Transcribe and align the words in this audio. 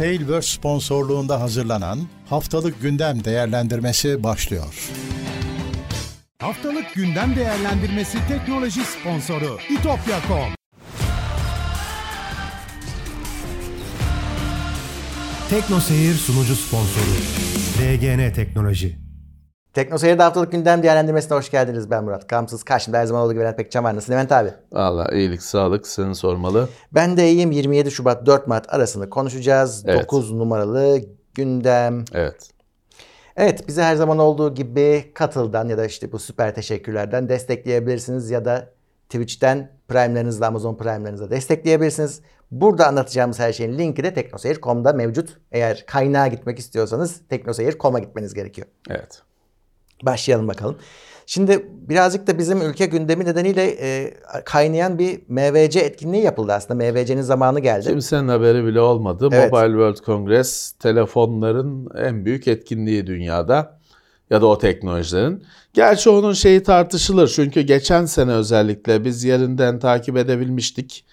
Tailverse 0.00 0.48
sponsorluğunda 0.48 1.40
hazırlanan 1.40 1.98
Haftalık 2.28 2.82
Gündem 2.82 3.24
Değerlendirmesi 3.24 4.22
başlıyor. 4.22 4.90
Haftalık 6.38 6.94
gündem 6.94 7.36
değerlendirmesi 7.36 8.18
teknoloji 8.28 8.80
sponsoru 8.84 9.58
itopya.com. 9.70 10.54
Tekno 15.50 15.80
Seyir 15.80 16.14
sunucu 16.14 16.56
sponsoru 16.56 17.16
DGN 17.78 18.32
Teknoloji. 18.32 19.09
Tekno 19.74 19.98
Seyir'de 19.98 20.22
haftalık 20.22 20.52
gündem 20.52 20.82
değerlendirmesine 20.82 21.38
hoş 21.38 21.50
geldiniz. 21.50 21.90
Ben 21.90 22.04
Murat. 22.04 22.26
Kamsız 22.26 22.62
karşımda 22.62 22.98
her 22.98 23.06
zaman 23.06 23.22
olduğu 23.22 23.32
gibi 23.32 23.42
Levent 23.42 23.56
Pekcan 23.56 23.84
var. 23.84 23.96
Nasılsın 23.96 24.12
Levent 24.12 24.32
abi? 24.32 24.50
Valla 24.72 25.08
iyilik, 25.12 25.42
sağlık 25.42 25.86
seni 25.86 26.14
sormalı. 26.14 26.68
Ben 26.92 27.16
de 27.16 27.30
iyiyim. 27.30 27.50
27 27.52 27.90
Şubat 27.90 28.26
4 28.26 28.46
Mart 28.46 28.74
arasını 28.74 29.10
konuşacağız. 29.10 29.84
Evet. 29.86 30.02
9 30.02 30.32
numaralı 30.32 31.00
gündem. 31.34 32.04
Evet. 32.12 32.50
Evet 33.36 33.68
bizi 33.68 33.82
her 33.82 33.96
zaman 33.96 34.18
olduğu 34.18 34.54
gibi 34.54 35.10
Katıl'dan 35.14 35.68
ya 35.68 35.78
da 35.78 35.86
işte 35.86 36.12
bu 36.12 36.18
süper 36.18 36.54
teşekkürlerden 36.54 37.28
destekleyebilirsiniz 37.28 38.30
ya 38.30 38.44
da 38.44 38.68
Twitch'ten 39.08 39.70
Prime'lerinizle 39.88 40.46
Amazon 40.46 40.76
Prime'lerinizle 40.76 41.30
destekleyebilirsiniz. 41.30 42.20
Burada 42.50 42.86
anlatacağımız 42.86 43.38
her 43.38 43.52
şeyin 43.52 43.78
linki 43.78 44.04
de 44.04 44.14
teknoseyir.com'da 44.14 44.92
mevcut. 44.92 45.38
Eğer 45.52 45.84
kaynağa 45.86 46.26
gitmek 46.26 46.58
istiyorsanız 46.58 47.20
teknoseyir.com'a 47.28 47.98
gitmeniz 47.98 48.34
gerekiyor. 48.34 48.66
Evet. 48.90 49.22
Başlayalım 50.02 50.48
bakalım. 50.48 50.76
Şimdi 51.26 51.66
birazcık 51.88 52.26
da 52.26 52.38
bizim 52.38 52.62
ülke 52.62 52.86
gündemi 52.86 53.24
nedeniyle 53.24 53.76
e, 53.80 54.14
kaynayan 54.44 54.98
bir 54.98 55.20
MVC 55.28 55.80
etkinliği 55.80 56.22
yapıldı 56.22 56.52
aslında. 56.52 56.84
MVC'nin 56.84 57.22
zamanı 57.22 57.60
geldi. 57.60 57.88
Kimsenin 57.88 58.28
haberi 58.28 58.64
bile 58.64 58.80
olmadı. 58.80 59.28
Evet. 59.32 59.52
Mobile 59.52 59.68
World 59.68 59.96
Congress 59.96 60.72
telefonların 60.72 61.88
en 61.96 62.24
büyük 62.24 62.48
etkinliği 62.48 63.06
dünyada 63.06 63.80
ya 64.30 64.42
da 64.42 64.46
o 64.46 64.58
teknolojilerin. 64.58 65.44
Gerçi 65.74 66.10
onun 66.10 66.32
şeyi 66.32 66.62
tartışılır 66.62 67.28
çünkü 67.28 67.60
geçen 67.60 68.04
sene 68.04 68.32
özellikle 68.32 69.04
biz 69.04 69.24
yerinden 69.24 69.78
takip 69.78 70.16
edebilmiştik. 70.16 71.04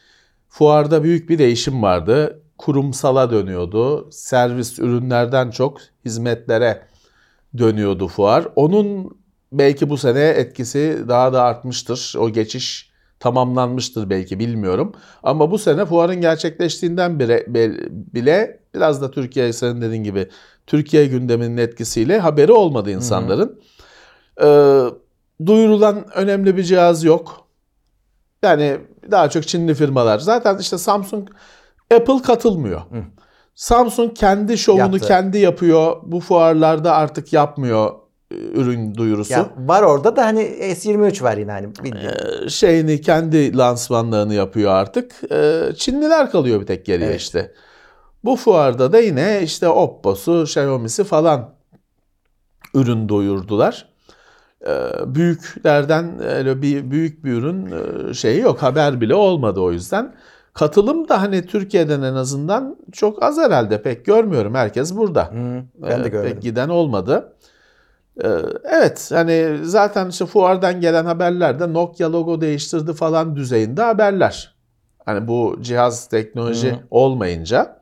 Fuarda 0.49 1.03
büyük 1.03 1.29
bir 1.29 1.37
değişim 1.37 1.81
vardı. 1.81 2.41
Kurumsala 2.57 3.31
dönüyordu. 3.31 4.11
Servis 4.11 4.79
ürünlerden 4.79 5.51
çok 5.51 5.77
hizmetlere 6.05 6.81
dönüyordu 7.57 8.07
fuar. 8.07 8.47
Onun 8.55 9.17
belki 9.51 9.89
bu 9.89 9.97
sene 9.97 10.23
etkisi 10.23 11.03
daha 11.07 11.33
da 11.33 11.43
artmıştır. 11.43 12.15
O 12.19 12.29
geçiş 12.29 12.91
tamamlanmıştır 13.19 14.09
belki 14.09 14.39
bilmiyorum. 14.39 14.93
Ama 15.23 15.51
bu 15.51 15.57
sene 15.57 15.85
fuarın 15.85 16.21
gerçekleştiğinden 16.21 17.19
bile, 17.19 17.45
bile 18.13 18.59
biraz 18.75 19.01
da 19.01 19.11
Türkiye 19.11 19.53
senin 19.53 19.81
dediğin 19.81 20.03
gibi 20.03 20.29
Türkiye 20.67 21.05
gündeminin 21.05 21.57
etkisiyle 21.57 22.19
haberi 22.19 22.51
olmadı 22.51 22.91
insanların. 22.91 23.61
Ee, 24.43 24.83
duyurulan 25.45 26.05
önemli 26.15 26.57
bir 26.57 26.63
cihaz 26.63 27.03
yok. 27.03 27.47
Yani 28.43 28.77
daha 29.11 29.29
çok 29.29 29.47
Çinli 29.47 29.73
firmalar. 29.73 30.19
Zaten 30.19 30.57
işte 30.57 30.77
Samsung, 30.77 31.29
Apple 31.93 32.21
katılmıyor. 32.21 32.81
Samsung 33.57 34.15
kendi 34.15 34.57
şovunu 34.57 34.79
Yaptı. 34.79 34.99
kendi 34.99 35.37
yapıyor. 35.37 35.97
Bu 36.03 36.19
fuarlarda 36.19 36.93
artık 36.95 37.33
yapmıyor 37.33 37.91
e, 38.31 38.35
ürün 38.35 38.95
duyurusu. 38.95 39.33
Ya 39.33 39.49
var 39.57 39.83
orada 39.83 40.15
da 40.15 40.25
hani 40.25 40.41
S23 40.41 41.23
var 41.23 41.37
yine 41.37 41.51
hani 41.51 41.75
bildiğin. 41.75 42.09
Ee, 42.45 42.49
şeyini 42.49 43.01
kendi 43.01 43.57
lansmanlarını 43.57 44.33
yapıyor 44.33 44.71
artık. 44.71 45.15
Ee, 45.31 45.61
Çinliler 45.75 46.31
kalıyor 46.31 46.61
bir 46.61 46.65
tek 46.65 46.85
geriye 46.85 47.09
Evet. 47.09 47.21
işte. 47.21 47.53
Bu 48.23 48.35
fuarda 48.35 48.91
da 48.93 48.99
yine 48.99 49.41
işte 49.43 49.69
Oppo'su, 49.69 50.43
Xiaomi'si 50.43 51.03
falan 51.03 51.55
ürün 52.73 53.09
duyurdular. 53.09 53.89
Ee, 54.67 54.75
büyüklerden 55.05 56.23
öyle 56.23 56.61
bir 56.61 56.91
büyük 56.91 57.25
bir 57.25 57.31
ürün 57.31 57.65
e, 58.09 58.13
şeyi 58.13 58.41
yok. 58.41 58.63
Haber 58.63 59.01
bile 59.01 59.15
olmadı 59.15 59.59
o 59.59 59.71
yüzden. 59.71 60.15
Katılım 60.57 61.09
da 61.09 61.21
hani 61.21 61.45
Türkiye'den 61.45 62.01
en 62.01 62.13
azından 62.13 62.77
çok 62.91 63.23
az 63.23 63.37
herhalde. 63.37 63.81
Pek 63.81 64.05
görmüyorum. 64.05 64.55
Herkes 64.55 64.95
burada. 64.95 65.23
Hı, 65.31 65.63
ben 65.75 66.03
de 66.03 66.07
Ee, 66.07 66.09
görmedim. 66.09 66.33
Pek 66.33 66.43
giden 66.43 66.69
olmadı. 66.69 67.33
Ee, 68.23 68.29
Evet 68.63 69.09
hani 69.13 69.57
zaten 69.63 70.09
işte 70.09 70.25
fuardan 70.25 70.81
gelen 70.81 71.05
haberler 71.05 71.59
de 71.59 71.73
Nokia 71.73 72.11
logo 72.11 72.41
değiştirdi 72.41 72.93
falan 72.93 73.35
düzeyinde 73.35 73.81
haberler. 73.81 74.55
Hani 75.05 75.27
bu 75.27 75.57
cihaz 75.61 76.07
teknoloji 76.07 76.71
Hı. 76.71 76.75
olmayınca 76.91 77.79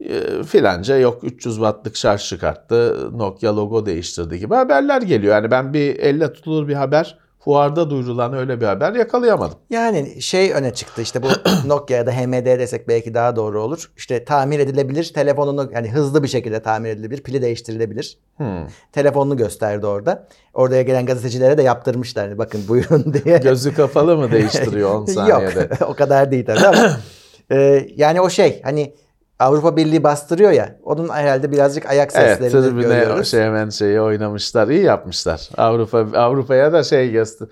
e, 0.00 0.42
filanca 0.42 0.96
yok 0.96 1.24
300 1.24 1.54
wattlık 1.54 1.96
şarj 1.96 2.28
çıkarttı 2.28 3.08
Nokia 3.18 3.56
logo 3.56 3.86
değiştirdi 3.86 4.38
gibi 4.38 4.54
haberler 4.54 5.02
geliyor. 5.02 5.34
Yani 5.34 5.50
ben 5.50 5.72
bir 5.74 5.96
elle 5.98 6.32
tutulur 6.32 6.68
bir 6.68 6.74
haber 6.74 7.18
fuarda 7.38 7.90
duyurulan 7.90 8.32
öyle 8.32 8.60
bir 8.60 8.66
haber 8.66 8.92
yakalayamadım. 8.92 9.58
Yani 9.70 10.22
şey 10.22 10.52
öne 10.52 10.74
çıktı 10.74 11.02
işte 11.02 11.22
bu 11.22 11.28
Nokia 11.66 11.96
ya 11.96 12.06
da 12.06 12.12
HMD 12.12 12.46
desek 12.46 12.88
belki 12.88 13.14
daha 13.14 13.36
doğru 13.36 13.62
olur. 13.62 13.90
İşte 13.96 14.24
tamir 14.24 14.58
edilebilir 14.58 15.12
telefonunu 15.14 15.70
yani 15.74 15.90
hızlı 15.90 16.22
bir 16.22 16.28
şekilde 16.28 16.62
tamir 16.62 16.90
edilebilir, 16.90 17.22
pili 17.22 17.42
değiştirilebilir. 17.42 18.18
Hmm. 18.36 18.66
Telefonunu 18.92 19.36
gösterdi 19.36 19.86
orada. 19.86 20.28
Oraya 20.54 20.82
gelen 20.82 21.06
gazetecilere 21.06 21.58
de 21.58 21.62
yaptırmışlar 21.62 22.28
hani 22.28 22.38
bakın 22.38 22.60
buyurun 22.68 23.14
diye. 23.24 23.38
Gözü 23.38 23.74
kapalı 23.74 24.16
mı 24.16 24.32
değiştiriyor 24.32 24.94
10 24.94 25.04
saniyede? 25.04 25.60
Yok 25.60 25.70
o 25.90 25.94
kadar 25.94 26.30
değil 26.30 26.46
tabii 26.46 26.66
ama 26.66 26.90
e, 27.52 27.86
yani 27.96 28.20
o 28.20 28.30
şey 28.30 28.62
hani 28.62 28.94
Avrupa 29.38 29.76
Birliği 29.76 30.04
bastırıyor 30.04 30.50
ya 30.50 30.76
onun 30.82 31.08
herhalde 31.08 31.52
birazcık 31.52 31.86
ayak 31.86 32.10
Evet, 32.14 32.38
seslerini 32.38 32.68
tribüne 32.70 32.82
görüyoruz. 32.82 33.30
şey 33.30 33.40
hemen 33.40 33.68
şeyi 33.70 34.00
oynamışlar. 34.00 34.68
iyi 34.68 34.82
yapmışlar. 34.82 35.48
Avrupa 35.56 35.98
Avrupa'ya 36.14 36.72
da 36.72 36.82
şey 36.82 37.10
göster 37.10 37.48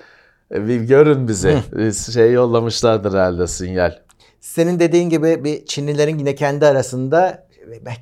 bir 0.50 0.80
görün 0.80 1.28
bizi. 1.28 1.58
Biz 1.76 2.14
şey 2.14 2.32
yollamışlardır 2.32 3.12
herhalde 3.12 3.46
sinyal. 3.46 3.94
Senin 4.40 4.78
dediğin 4.80 5.10
gibi 5.10 5.44
bir 5.44 5.66
Çinlilerin 5.66 6.18
yine 6.18 6.34
kendi 6.34 6.66
arasında 6.66 7.46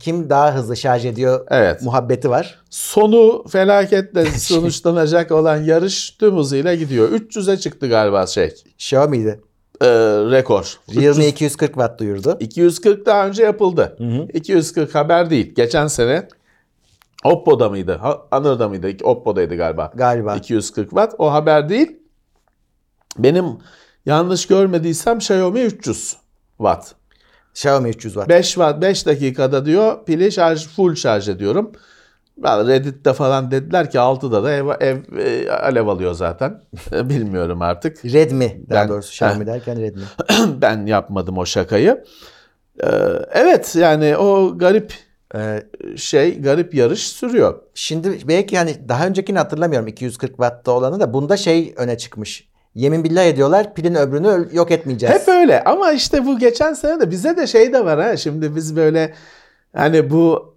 kim 0.00 0.30
daha 0.30 0.54
hızlı 0.54 0.76
şarj 0.76 1.06
ediyor 1.06 1.46
Evet. 1.50 1.82
muhabbeti 1.82 2.30
var. 2.30 2.60
Sonu 2.70 3.44
felaketle 3.48 4.24
sonuçlanacak 4.38 5.30
olan 5.32 5.56
yarış 5.56 6.10
tüm 6.10 6.36
hızıyla 6.36 6.74
gidiyor. 6.74 7.08
300'e 7.08 7.56
çıktı 7.56 7.88
galiba 7.88 8.26
şey. 8.26 8.54
Xiaomi'ydi. 8.78 9.40
Ee, 9.84 10.30
rekor. 10.30 10.78
Realme 10.96 11.26
240 11.28 11.72
watt 11.74 12.00
duyurdu. 12.00 12.36
240 12.40 13.06
daha 13.06 13.26
önce 13.26 13.42
yapıldı. 13.42 13.96
240 14.34 14.94
haber 14.94 15.30
değil. 15.30 15.54
Geçen 15.54 15.86
sene 15.86 16.28
Oppo'da 17.24 17.68
mıydı? 17.68 18.00
Honor'da 18.30 18.68
mıydı? 18.68 19.04
Oppo'daydı 19.04 19.56
galiba. 19.56 19.92
Galiba. 19.94 20.36
240 20.36 20.90
watt. 20.90 21.14
O 21.18 21.32
haber 21.32 21.68
değil. 21.68 21.96
Benim 23.18 23.46
yanlış 24.06 24.46
görmediysem 24.46 25.18
Xiaomi 25.18 25.60
300 25.60 26.16
watt. 26.56 26.94
Xiaomi 27.54 27.88
300 27.88 28.14
watt. 28.14 28.28
5 28.28 28.46
watt 28.46 28.82
5 28.82 29.06
dakikada 29.06 29.66
diyor 29.66 30.04
pili 30.04 30.32
şarj 30.32 30.66
full 30.66 30.94
şarj 30.94 31.28
ediyorum. 31.28 31.72
Reddit'te 32.42 33.12
falan 33.12 33.50
dediler 33.50 33.90
ki 33.90 33.98
6'da 33.98 34.42
da 34.44 34.52
ev, 34.52 34.66
ev 34.80 34.96
e, 35.18 35.50
alev 35.50 35.86
alıyor 35.86 36.12
zaten. 36.14 36.60
E, 36.92 37.08
Bilmiyorum 37.08 37.62
artık. 37.62 38.04
Redmi 38.04 38.60
daha 38.70 38.82
Ben- 38.82 38.88
doğrusu 38.88 39.08
Xiaomi 39.10 39.40
Heh. 39.42 39.46
derken 39.46 39.80
Redmi. 39.82 40.02
ben 40.60 40.86
yapmadım 40.86 41.38
o 41.38 41.46
şakayı. 41.46 42.04
E, 42.84 42.88
evet 43.32 43.76
yani 43.76 44.16
o 44.16 44.58
garip 44.58 44.92
Ee, 45.36 45.62
şey 45.96 46.40
garip 46.40 46.74
yarış 46.74 47.08
sürüyor. 47.08 47.60
şimdi 47.74 48.28
belki 48.28 48.58
hani 48.58 48.88
daha 48.88 49.06
öncekini 49.06 49.38
hatırlamıyorum 49.38 49.88
240 49.88 50.30
wattta 50.30 50.72
olanı 50.72 51.00
da 51.00 51.12
bunda 51.14 51.36
şey 51.36 51.74
öne 51.76 51.98
çıkmış. 51.98 52.48
Yemin 52.74 53.04
billah 53.04 53.24
ediyorlar 53.24 53.74
pilin 53.74 53.94
öbrünü 53.94 54.26
öl- 54.28 54.54
yok 54.54 54.70
etmeyeceğiz. 54.70 55.14
Hep 55.20 55.28
öyle 55.28 55.64
ama 55.64 55.92
işte 55.92 56.26
bu 56.26 56.38
geçen 56.38 56.72
sene 56.72 57.00
de 57.00 57.10
bize 57.10 57.36
de 57.36 57.46
şey 57.46 57.72
de 57.72 57.84
var 57.84 58.00
ha 58.02 58.16
şimdi 58.16 58.56
biz 58.56 58.76
böyle 58.76 59.14
hani 59.76 60.10
bu 60.10 60.53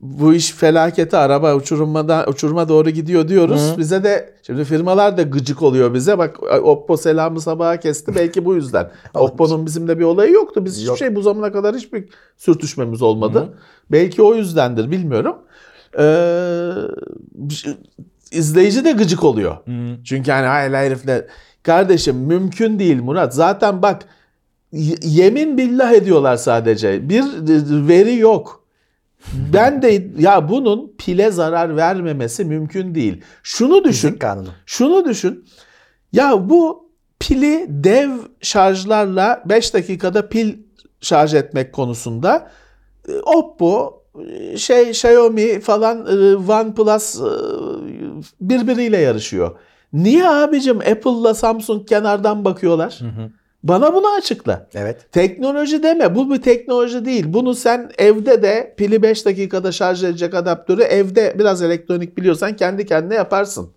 bu 0.00 0.34
iş 0.34 0.52
felaketi 0.52 1.16
araba 1.16 1.54
uçurumada 1.54 2.26
uçuruma 2.28 2.68
doğru 2.68 2.90
gidiyor 2.90 3.28
diyoruz. 3.28 3.72
Hı. 3.72 3.78
Bize 3.78 4.04
de 4.04 4.34
şimdi 4.42 4.64
firmalar 4.64 5.16
da 5.16 5.22
gıcık 5.22 5.62
oluyor 5.62 5.94
bize. 5.94 6.18
Bak 6.18 6.42
Oppo 6.62 6.96
selamı 6.96 7.40
sabaha 7.40 7.80
kesti 7.80 8.14
belki 8.14 8.44
bu 8.44 8.54
yüzden. 8.54 8.90
Oppo'nun 9.14 9.66
bizimle 9.66 9.98
bir 9.98 10.04
olayı 10.04 10.32
yoktu. 10.32 10.64
Biz 10.64 10.76
hiçbir 10.76 10.88
Yok. 10.88 10.98
şey 10.98 11.14
bu 11.14 11.22
zamana 11.22 11.52
kadar 11.52 11.76
hiçbir 11.76 12.04
sürtüşmemiz 12.36 13.02
olmadı. 13.02 13.38
Hı. 13.38 13.48
Belki 13.92 14.22
o 14.22 14.34
yüzdendir 14.34 14.90
bilmiyorum. 14.90 15.36
Ee, 15.98 16.72
izleyici 18.30 18.84
de 18.84 18.92
gıcık 18.92 19.24
oluyor. 19.24 19.56
Çünkü 20.04 20.30
hani 20.30 20.46
hayır 20.46 20.72
herifler 20.72 21.24
kardeşim 21.62 22.16
mümkün 22.16 22.78
değil 22.78 23.02
Murat. 23.02 23.34
Zaten 23.34 23.82
bak 23.82 24.02
yemin 25.02 25.58
billah 25.58 25.92
ediyorlar 25.92 26.36
sadece. 26.36 27.08
Bir 27.08 27.24
veri 27.88 28.16
yok. 28.16 28.65
Ben 29.52 29.82
de 29.82 30.08
ya 30.18 30.48
bunun 30.48 30.94
pile 30.98 31.30
zarar 31.30 31.76
vermemesi 31.76 32.44
mümkün 32.44 32.94
değil. 32.94 33.22
Şunu 33.42 33.84
düşün. 33.84 34.08
Şunu 34.66 35.04
düşün. 35.04 35.44
Ya 36.12 36.48
bu 36.48 36.90
pili 37.20 37.66
dev 37.68 38.10
şarjlarla 38.40 39.42
5 39.46 39.74
dakikada 39.74 40.28
pil 40.28 40.54
şarj 41.00 41.34
etmek 41.34 41.72
konusunda 41.72 42.50
e, 43.08 43.12
Oppo, 43.12 44.02
e, 44.28 44.56
şey 44.56 44.90
Xiaomi 44.90 45.60
falan 45.60 46.06
e, 46.06 46.36
OnePlus 46.36 47.20
birbiriyle 48.40 48.98
yarışıyor. 48.98 49.58
Niye 49.92 50.28
abicim 50.28 50.78
Apple'la 50.78 51.34
Samsung 51.34 51.88
kenardan 51.88 52.44
bakıyorlar? 52.44 52.98
Bana 53.62 53.94
bunu 53.94 54.08
açıkla. 54.08 54.66
Evet. 54.74 55.12
Teknoloji 55.12 55.82
deme. 55.82 56.14
Bu 56.14 56.30
bir 56.30 56.42
teknoloji 56.42 57.04
değil. 57.04 57.24
Bunu 57.28 57.54
sen 57.54 57.90
evde 57.98 58.42
de 58.42 58.74
pili 58.76 59.02
5 59.02 59.26
dakikada 59.26 59.72
şarj 59.72 60.04
edecek 60.04 60.34
adaptörü 60.34 60.82
evde 60.82 61.34
biraz 61.38 61.62
elektronik 61.62 62.16
biliyorsan 62.16 62.56
kendi 62.56 62.86
kendine 62.86 63.14
yaparsın. 63.14 63.70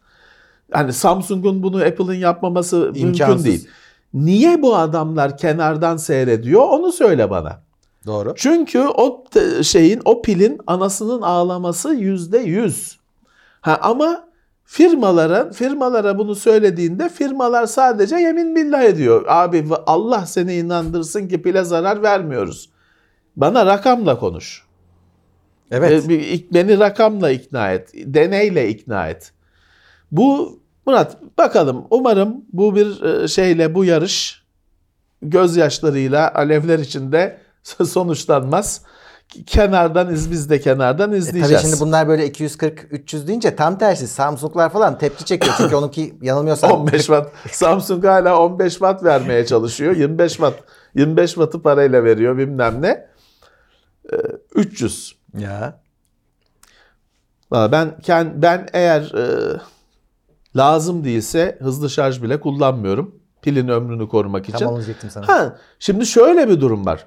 Hani 0.72 0.94
Samsung'un 0.94 1.64
bunu 1.64 1.78
Apple'ın 1.78 2.14
yapmaması 2.14 2.78
mümkün 2.78 3.02
İmkansız. 3.08 3.46
değil. 3.46 3.68
Niye 4.14 4.62
bu 4.62 4.76
adamlar 4.76 5.38
kenardan 5.38 5.98
seyrediyor 5.98 6.62
onu 6.62 6.92
söyle 6.92 7.30
bana. 7.30 7.62
Doğru. 8.06 8.34
Çünkü 8.36 8.80
o 8.80 9.24
şeyin 9.64 10.02
o 10.06 10.22
pilin 10.22 10.58
anasının 10.68 11.22
ağlaması 11.22 11.94
yüzde 11.94 12.38
yüz. 12.38 13.00
Ha 13.62 13.80
ama 13.82 14.29
firmalara 14.70 15.52
firmalara 15.52 16.18
bunu 16.18 16.36
söylediğinde 16.36 17.10
firmalar 17.10 17.66
sadece 17.66 18.16
yemin 18.16 18.56
billah 18.56 18.84
ediyor. 18.84 19.26
Abi 19.28 19.66
Allah 19.86 20.26
seni 20.26 20.56
inandırsın 20.56 21.28
ki 21.28 21.42
pile 21.42 21.64
zarar 21.64 22.04
vermiyoruz. 22.04 22.70
Bana 23.36 23.66
rakamla 23.66 24.20
konuş. 24.20 24.64
Evet. 25.72 26.10
Beni 26.54 26.80
rakamla 26.80 27.32
ikna 27.32 27.72
et. 27.72 27.92
Deneyle 27.94 28.70
ikna 28.70 29.10
et. 29.10 29.32
Bu 30.12 30.60
Murat 30.86 31.18
bakalım 31.38 31.86
umarım 31.90 32.46
bu 32.54 32.76
bir 32.76 33.02
e, 33.04 33.28
şeyle 33.28 33.76
bu 33.76 33.86
yarış 33.86 34.44
gözyaşlarıyla 35.22 36.34
alevler 36.34 36.80
içinde 36.80 37.38
sonuçlanmaz. 37.86 38.82
Kenardan 39.46 40.14
iz 40.14 40.32
biz 40.32 40.50
de 40.50 40.60
kenardan 40.60 41.14
E, 41.14 41.18
izleyeceğiz. 41.18 41.62
tabii 41.62 41.70
şimdi 41.72 41.80
bunlar 41.82 42.08
böyle 42.08 42.28
240-300 42.28 43.28
deyince 43.28 43.56
tam 43.56 43.78
tersi 43.78 44.08
Samsung'lar 44.08 44.70
falan 44.70 44.98
tepki 44.98 45.26
çekiyor. 45.26 45.54
Çünkü 45.58 45.76
onunki 45.76 46.18
yanılmıyorsam 46.22 46.72
15 46.82 46.98
watt. 47.02 47.32
Samsung 47.52 48.06
hala 48.06 48.40
15 48.42 48.72
watt 48.74 49.04
vermeye 49.04 49.46
çalışıyor. 49.46 49.96
25 49.96 50.32
watt. 50.32 50.64
25 50.96 51.30
wattı 51.30 51.62
parayla 51.62 52.04
veriyor 52.04 52.38
bilmem 52.38 52.82
ne. 52.82 53.08
Ee, 54.14 54.16
300. 54.56 55.16
Ya. 55.38 55.80
Valla 57.52 57.72
Ben 57.72 57.96
ben 58.42 58.68
eğer 58.74 59.02
e, 59.02 59.58
lazım 60.56 61.04
değilse 61.04 61.58
hızlı 61.62 61.90
şarj 61.90 62.22
bile 62.22 62.40
kullanmıyorum. 62.40 63.16
Pilin 63.42 63.68
ömrünü 63.68 64.08
korumak 64.10 64.50
için. 64.50 64.58
Tam 64.66 64.76
diyecektim 64.76 65.10
sana. 65.10 65.28
Ha, 65.28 65.58
şimdi 65.80 66.06
şöyle 66.06 66.50
bir 66.50 66.62
durum 66.62 66.86
var. 66.86 67.06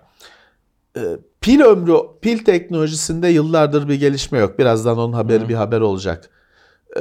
Pil 1.43 1.61
ömrü, 1.61 1.97
pil 2.23 2.39
teknolojisinde 2.39 3.29
yıllardır 3.29 3.89
bir 3.89 3.95
gelişme 3.95 4.39
yok. 4.39 4.59
Birazdan 4.59 4.99
onun 4.99 5.13
haberi 5.13 5.49
bir 5.49 5.55
haber 5.55 5.81
olacak. 5.81 6.31
Ee, 6.97 7.01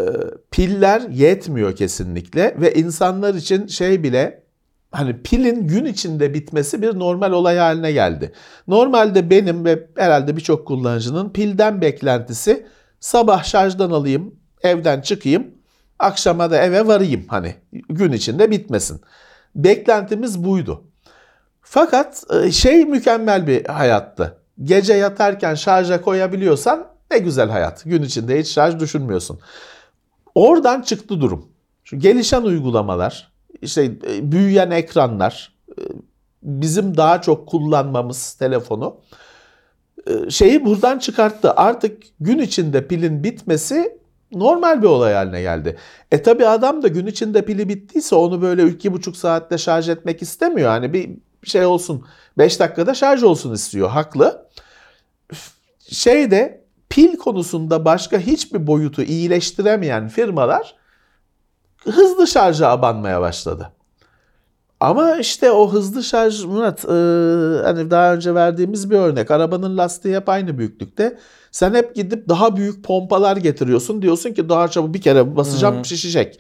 piller 0.51 1.01
yetmiyor 1.01 1.75
kesinlikle 1.75 2.55
ve 2.61 2.73
insanlar 2.73 3.33
için 3.33 3.67
şey 3.67 4.03
bile 4.03 4.43
hani 4.91 5.21
pilin 5.21 5.67
gün 5.67 5.85
içinde 5.85 6.33
bitmesi 6.33 6.81
bir 6.81 6.99
normal 6.99 7.31
olay 7.31 7.57
haline 7.57 7.91
geldi. 7.91 8.33
Normalde 8.67 9.29
benim 9.29 9.65
ve 9.65 9.87
herhalde 9.97 10.37
birçok 10.37 10.67
kullanıcının 10.67 11.29
pilden 11.29 11.81
beklentisi 11.81 12.65
sabah 12.99 13.43
şarjdan 13.43 13.91
alayım, 13.91 14.35
evden 14.63 15.01
çıkayım, 15.01 15.47
akşama 15.99 16.51
da 16.51 16.57
eve 16.57 16.87
varayım 16.87 17.25
hani 17.27 17.55
gün 17.89 18.11
içinde 18.11 18.51
bitmesin. 18.51 19.01
Beklentimiz 19.55 20.43
buydu. 20.43 20.83
Fakat 21.73 22.23
e, 22.33 22.51
şey 22.51 22.85
mükemmel 22.85 23.47
bir 23.47 23.65
hayattı. 23.65 24.37
Gece 24.63 24.93
yatarken 24.93 25.55
şarja 25.55 26.01
koyabiliyorsan 26.01 26.87
ne 27.11 27.17
güzel 27.17 27.49
hayat. 27.49 27.83
Gün 27.85 28.03
içinde 28.03 28.39
hiç 28.39 28.47
şarj 28.47 28.79
düşünmüyorsun. 28.79 29.39
Oradan 30.35 30.81
çıktı 30.81 31.21
durum. 31.21 31.47
Şu 31.83 31.99
gelişen 31.99 32.41
uygulamalar, 32.41 33.31
işte 33.61 33.83
e, 33.83 34.31
büyüyen 34.31 34.71
ekranlar, 34.71 35.55
e, 35.69 35.81
bizim 36.43 36.97
daha 36.97 37.21
çok 37.21 37.47
kullanmamız 37.47 38.33
telefonu 38.33 38.97
şeyi 40.29 40.65
buradan 40.65 40.99
çıkarttı. 40.99 41.51
Artık 41.51 42.03
gün 42.19 42.39
içinde 42.39 42.87
pilin 42.87 43.23
bitmesi 43.23 43.97
normal 44.31 44.81
bir 44.81 44.87
olay 44.87 45.13
haline 45.13 45.41
geldi. 45.41 45.77
E 46.11 46.23
tabi 46.23 46.47
adam 46.47 46.83
da 46.83 46.87
gün 46.87 47.05
içinde 47.05 47.45
pili 47.45 47.69
bittiyse 47.69 48.15
onu 48.15 48.41
böyle 48.41 48.67
iki 48.67 48.93
buçuk 48.93 49.17
saatte 49.17 49.57
şarj 49.57 49.89
etmek 49.89 50.21
istemiyor. 50.21 50.69
Hani 50.69 50.93
bir 50.93 51.09
şey 51.43 51.65
olsun 51.65 52.05
5 52.37 52.59
dakikada 52.59 52.93
şarj 52.93 53.23
olsun 53.23 53.53
istiyor. 53.53 53.89
Haklı. 53.89 54.47
Şeyde 55.89 56.65
pil 56.89 57.17
konusunda 57.17 57.85
başka 57.85 58.19
hiçbir 58.19 58.67
boyutu 58.67 59.03
iyileştiremeyen 59.03 60.07
firmalar 60.07 60.75
hızlı 61.83 62.27
şarja 62.27 62.69
abanmaya 62.69 63.21
başladı. 63.21 63.71
Ama 64.79 65.15
işte 65.15 65.51
o 65.51 65.71
hızlı 65.71 66.03
şarj 66.03 66.43
Murat 66.43 66.85
e, 66.85 66.89
hani 67.63 67.91
daha 67.91 68.13
önce 68.13 68.35
verdiğimiz 68.35 68.89
bir 68.89 68.95
örnek. 68.95 69.31
Arabanın 69.31 69.77
lastiği 69.77 70.15
hep 70.15 70.29
aynı 70.29 70.57
büyüklükte. 70.57 71.19
Sen 71.51 71.73
hep 71.73 71.95
gidip 71.95 72.29
daha 72.29 72.57
büyük 72.57 72.83
pompalar 72.83 73.37
getiriyorsun. 73.37 74.01
Diyorsun 74.01 74.33
ki 74.33 74.49
daha 74.49 74.67
çabuk 74.67 74.93
bir 74.93 75.01
kere 75.01 75.35
basacağım 75.35 75.85
şişecek. 75.85 76.39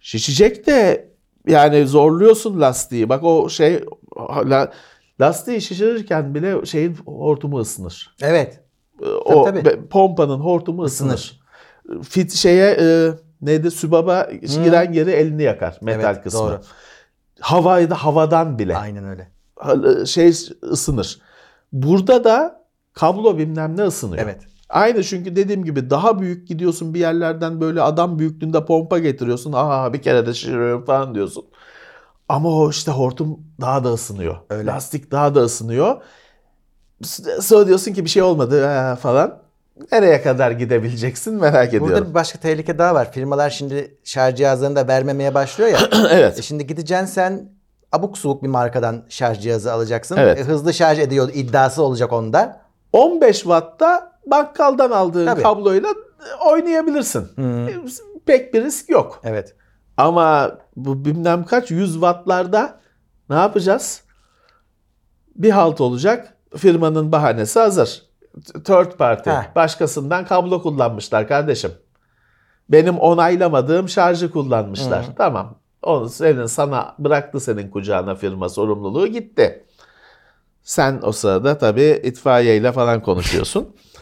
Şişecek 0.00 0.66
de 0.66 1.08
yani 1.46 1.86
zorluyorsun 1.86 2.60
lastiği. 2.60 3.08
Bak 3.08 3.24
o 3.24 3.48
şey 3.48 3.84
la, 4.50 4.72
lastiği 5.20 5.60
şişirirken 5.60 6.34
bile 6.34 6.66
şeyin 6.66 6.94
hortumu 7.06 7.58
ısınır. 7.58 8.16
Evet. 8.22 8.60
o 9.24 9.44
tabii. 9.44 9.64
be- 9.64 9.86
pompanın 9.90 10.40
hortumu 10.40 10.82
ısınır. 10.82 11.40
Fit 12.02 12.32
şeye 12.32 12.76
e, 12.80 13.10
neydi 13.42 13.70
sübaba 13.70 14.28
giren 14.40 14.92
yeri 14.92 15.10
elini 15.10 15.42
yakar 15.42 15.78
metal 15.82 16.14
Evet, 16.14 16.22
kısmı. 16.24 16.40
doğru. 16.40 16.60
Havayı 17.40 17.90
da 17.90 17.94
havadan 17.94 18.58
bile 18.58 18.76
Aynen 18.76 19.04
öyle. 19.04 19.30
Ha- 19.56 20.06
şey 20.06 20.28
ısınır. 20.62 21.20
Burada 21.72 22.24
da 22.24 22.64
kablo 22.92 23.38
bilmem 23.38 23.76
ne 23.76 23.82
ısınıyor. 23.82 24.22
Evet. 24.24 24.40
Aynı 24.74 25.04
çünkü 25.04 25.36
dediğim 25.36 25.64
gibi 25.64 25.90
daha 25.90 26.20
büyük 26.20 26.48
gidiyorsun 26.48 26.94
bir 26.94 27.00
yerlerden 27.00 27.60
böyle 27.60 27.82
adam 27.82 28.18
büyüklüğünde 28.18 28.64
pompa 28.64 28.98
getiriyorsun. 28.98 29.52
Aa 29.56 29.92
bir 29.92 30.02
kere 30.02 30.26
de 30.26 30.34
şişiriyorum 30.34 30.84
falan 30.84 31.14
diyorsun. 31.14 31.44
Ama 32.28 32.48
o 32.48 32.70
işte 32.70 32.90
hortum 32.90 33.40
daha 33.60 33.84
da 33.84 33.92
ısınıyor. 33.92 34.36
Öyle. 34.50 34.66
Lastik 34.66 35.10
daha 35.10 35.34
da 35.34 35.40
ısınıyor. 35.40 36.02
Sonra 37.40 37.66
diyorsun 37.66 37.92
ki 37.92 38.04
bir 38.04 38.10
şey 38.10 38.22
olmadı 38.22 38.64
ha, 38.66 38.96
falan. 38.96 39.38
Nereye 39.92 40.22
kadar 40.22 40.50
gidebileceksin 40.50 41.34
merak 41.34 41.68
ediyorum. 41.68 41.88
Burada 41.88 42.08
bir 42.08 42.14
başka 42.14 42.38
tehlike 42.38 42.78
daha 42.78 42.94
var. 42.94 43.12
Firmalar 43.12 43.50
şimdi 43.50 43.98
şarj 44.04 44.36
cihazlarını 44.36 44.76
da 44.76 44.88
vermemeye 44.88 45.34
başlıyor 45.34 45.70
ya. 45.70 45.78
evet. 46.10 46.38
E 46.38 46.42
şimdi 46.42 46.66
gideceksin 46.66 47.06
sen 47.06 47.48
abuk 47.92 48.18
subuk 48.18 48.42
bir 48.42 48.48
markadan 48.48 49.04
şarj 49.08 49.40
cihazı 49.40 49.72
alacaksın. 49.72 50.16
Evet. 50.16 50.38
E, 50.38 50.42
hızlı 50.42 50.74
şarj 50.74 50.98
ediyor 50.98 51.30
iddiası 51.34 51.82
olacak 51.82 52.12
onda. 52.12 52.60
15 52.92 53.36
Watt'ta 53.36 54.13
bakkaldan 54.26 54.90
aldığın 54.90 55.26
Tabii. 55.26 55.42
kabloyla 55.42 55.88
oynayabilirsin. 56.50 57.28
Pek 58.26 58.54
bir 58.54 58.64
risk 58.64 58.90
yok. 58.90 59.20
Evet. 59.24 59.54
Ama 59.96 60.58
bu 60.76 61.04
bilmem 61.04 61.44
kaç 61.44 61.70
100 61.70 61.92
wattlarda 61.92 62.80
ne 63.30 63.36
yapacağız? 63.36 64.02
Bir 65.36 65.50
halt 65.50 65.80
olacak. 65.80 66.34
Firmanın 66.56 67.12
bahanesi 67.12 67.60
hazır. 67.60 68.02
Third 68.64 68.92
party. 68.92 69.30
Heh. 69.30 69.54
Başkasından 69.56 70.26
kablo 70.26 70.62
kullanmışlar 70.62 71.28
kardeşim. 71.28 71.72
Benim 72.68 72.98
onaylamadığım 72.98 73.88
şarjı 73.88 74.30
kullanmışlar. 74.30 75.06
Tamam. 75.16 75.58
Onu 75.82 76.08
senin 76.08 76.46
sana 76.46 76.94
bıraktı 76.98 77.40
senin 77.40 77.70
kucağına 77.70 78.14
firma 78.14 78.48
sorumluluğu 78.48 79.06
gitti. 79.06 79.64
Sen 80.62 81.00
o 81.02 81.12
sırada 81.12 81.58
tabii 81.58 82.00
itfaiyeyle 82.04 82.72
falan 82.72 83.02
konuşuyorsun. 83.02 83.76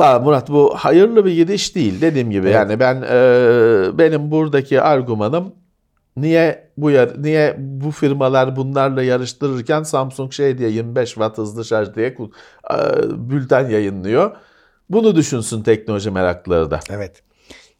Ba- 0.00 0.22
Murat 0.22 0.48
bu 0.48 0.74
hayırlı 0.76 1.24
bir 1.24 1.32
gidiş 1.34 1.74
değil 1.74 2.00
dediğim 2.00 2.30
gibi 2.30 2.46
Evet. 2.46 2.54
yani 2.56 2.80
ben 2.80 3.02
e, 3.02 3.98
benim 3.98 4.30
buradaki 4.30 4.80
argümanım 4.80 5.52
niye 6.16 6.70
bu 6.76 6.90
yar- 6.90 7.22
niye 7.22 7.54
bu 7.58 7.90
firmalar 7.90 8.56
bunlarla 8.56 9.02
yarıştırırken 9.02 9.82
Samsung 9.82 10.32
şey 10.32 10.58
diye 10.58 10.70
25 10.70 11.08
watt 11.08 11.38
hızlı 11.38 11.64
şarj 11.64 11.94
diye 11.94 12.06
e, 12.06 12.16
bülten 13.30 13.68
yayınlıyor. 13.68 14.30
Bunu 14.90 15.16
düşünsün 15.16 15.62
teknoloji 15.62 16.10
meraklıları 16.10 16.70
da. 16.70 16.80
Evet. 16.90 17.22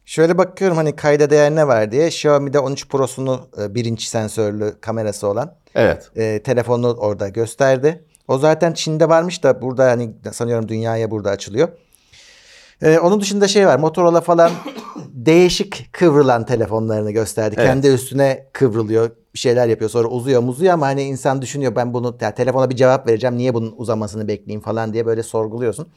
Şöyle 0.05 0.37
bakıyorum 0.37 0.77
hani 0.77 0.95
kayda 0.95 1.29
değer 1.29 1.55
ne 1.55 1.67
var 1.67 1.91
diye. 1.91 2.07
Xiaomi'de 2.07 2.59
13 2.59 2.87
Pro'sunu 2.89 3.39
e, 3.61 3.75
birinci 3.75 4.09
sensörlü 4.09 4.73
kamerası 4.81 5.27
olan 5.27 5.55
Evet. 5.75 6.11
e, 6.15 6.43
telefonunu 6.43 6.93
orada 6.93 7.29
gösterdi. 7.29 8.03
O 8.27 8.37
zaten 8.37 8.73
Çin'de 8.73 9.09
varmış 9.09 9.43
da 9.43 9.61
burada 9.61 9.85
hani 9.91 10.13
sanıyorum 10.31 10.67
dünyaya 10.67 11.11
burada 11.11 11.29
açılıyor. 11.29 11.67
E, 12.81 12.99
onun 12.99 13.21
dışında 13.21 13.47
şey 13.47 13.67
var 13.67 13.79
Motorola 13.79 14.21
falan 14.21 14.51
değişik 15.13 15.93
kıvrılan 15.93 16.45
telefonlarını 16.45 17.11
gösterdi. 17.11 17.55
Evet. 17.57 17.67
Kendi 17.67 17.87
üstüne 17.87 18.47
kıvrılıyor, 18.53 19.09
bir 19.33 19.39
şeyler 19.39 19.67
yapıyor. 19.67 19.89
Sonra 19.89 20.07
uzuyor, 20.07 20.41
muzuyor 20.41 20.73
ama 20.73 20.85
hani 20.85 21.03
insan 21.03 21.41
düşünüyor 21.41 21.75
ben 21.75 21.93
bunu 21.93 22.17
ya 22.21 22.35
telefona 22.35 22.69
bir 22.69 22.75
cevap 22.75 23.07
vereceğim. 23.07 23.37
Niye 23.37 23.53
bunun 23.53 23.73
uzamasını 23.77 24.27
bekleyeyim 24.27 24.61
falan 24.61 24.93
diye 24.93 25.05
böyle 25.05 25.23
sorguluyorsun. 25.23 25.87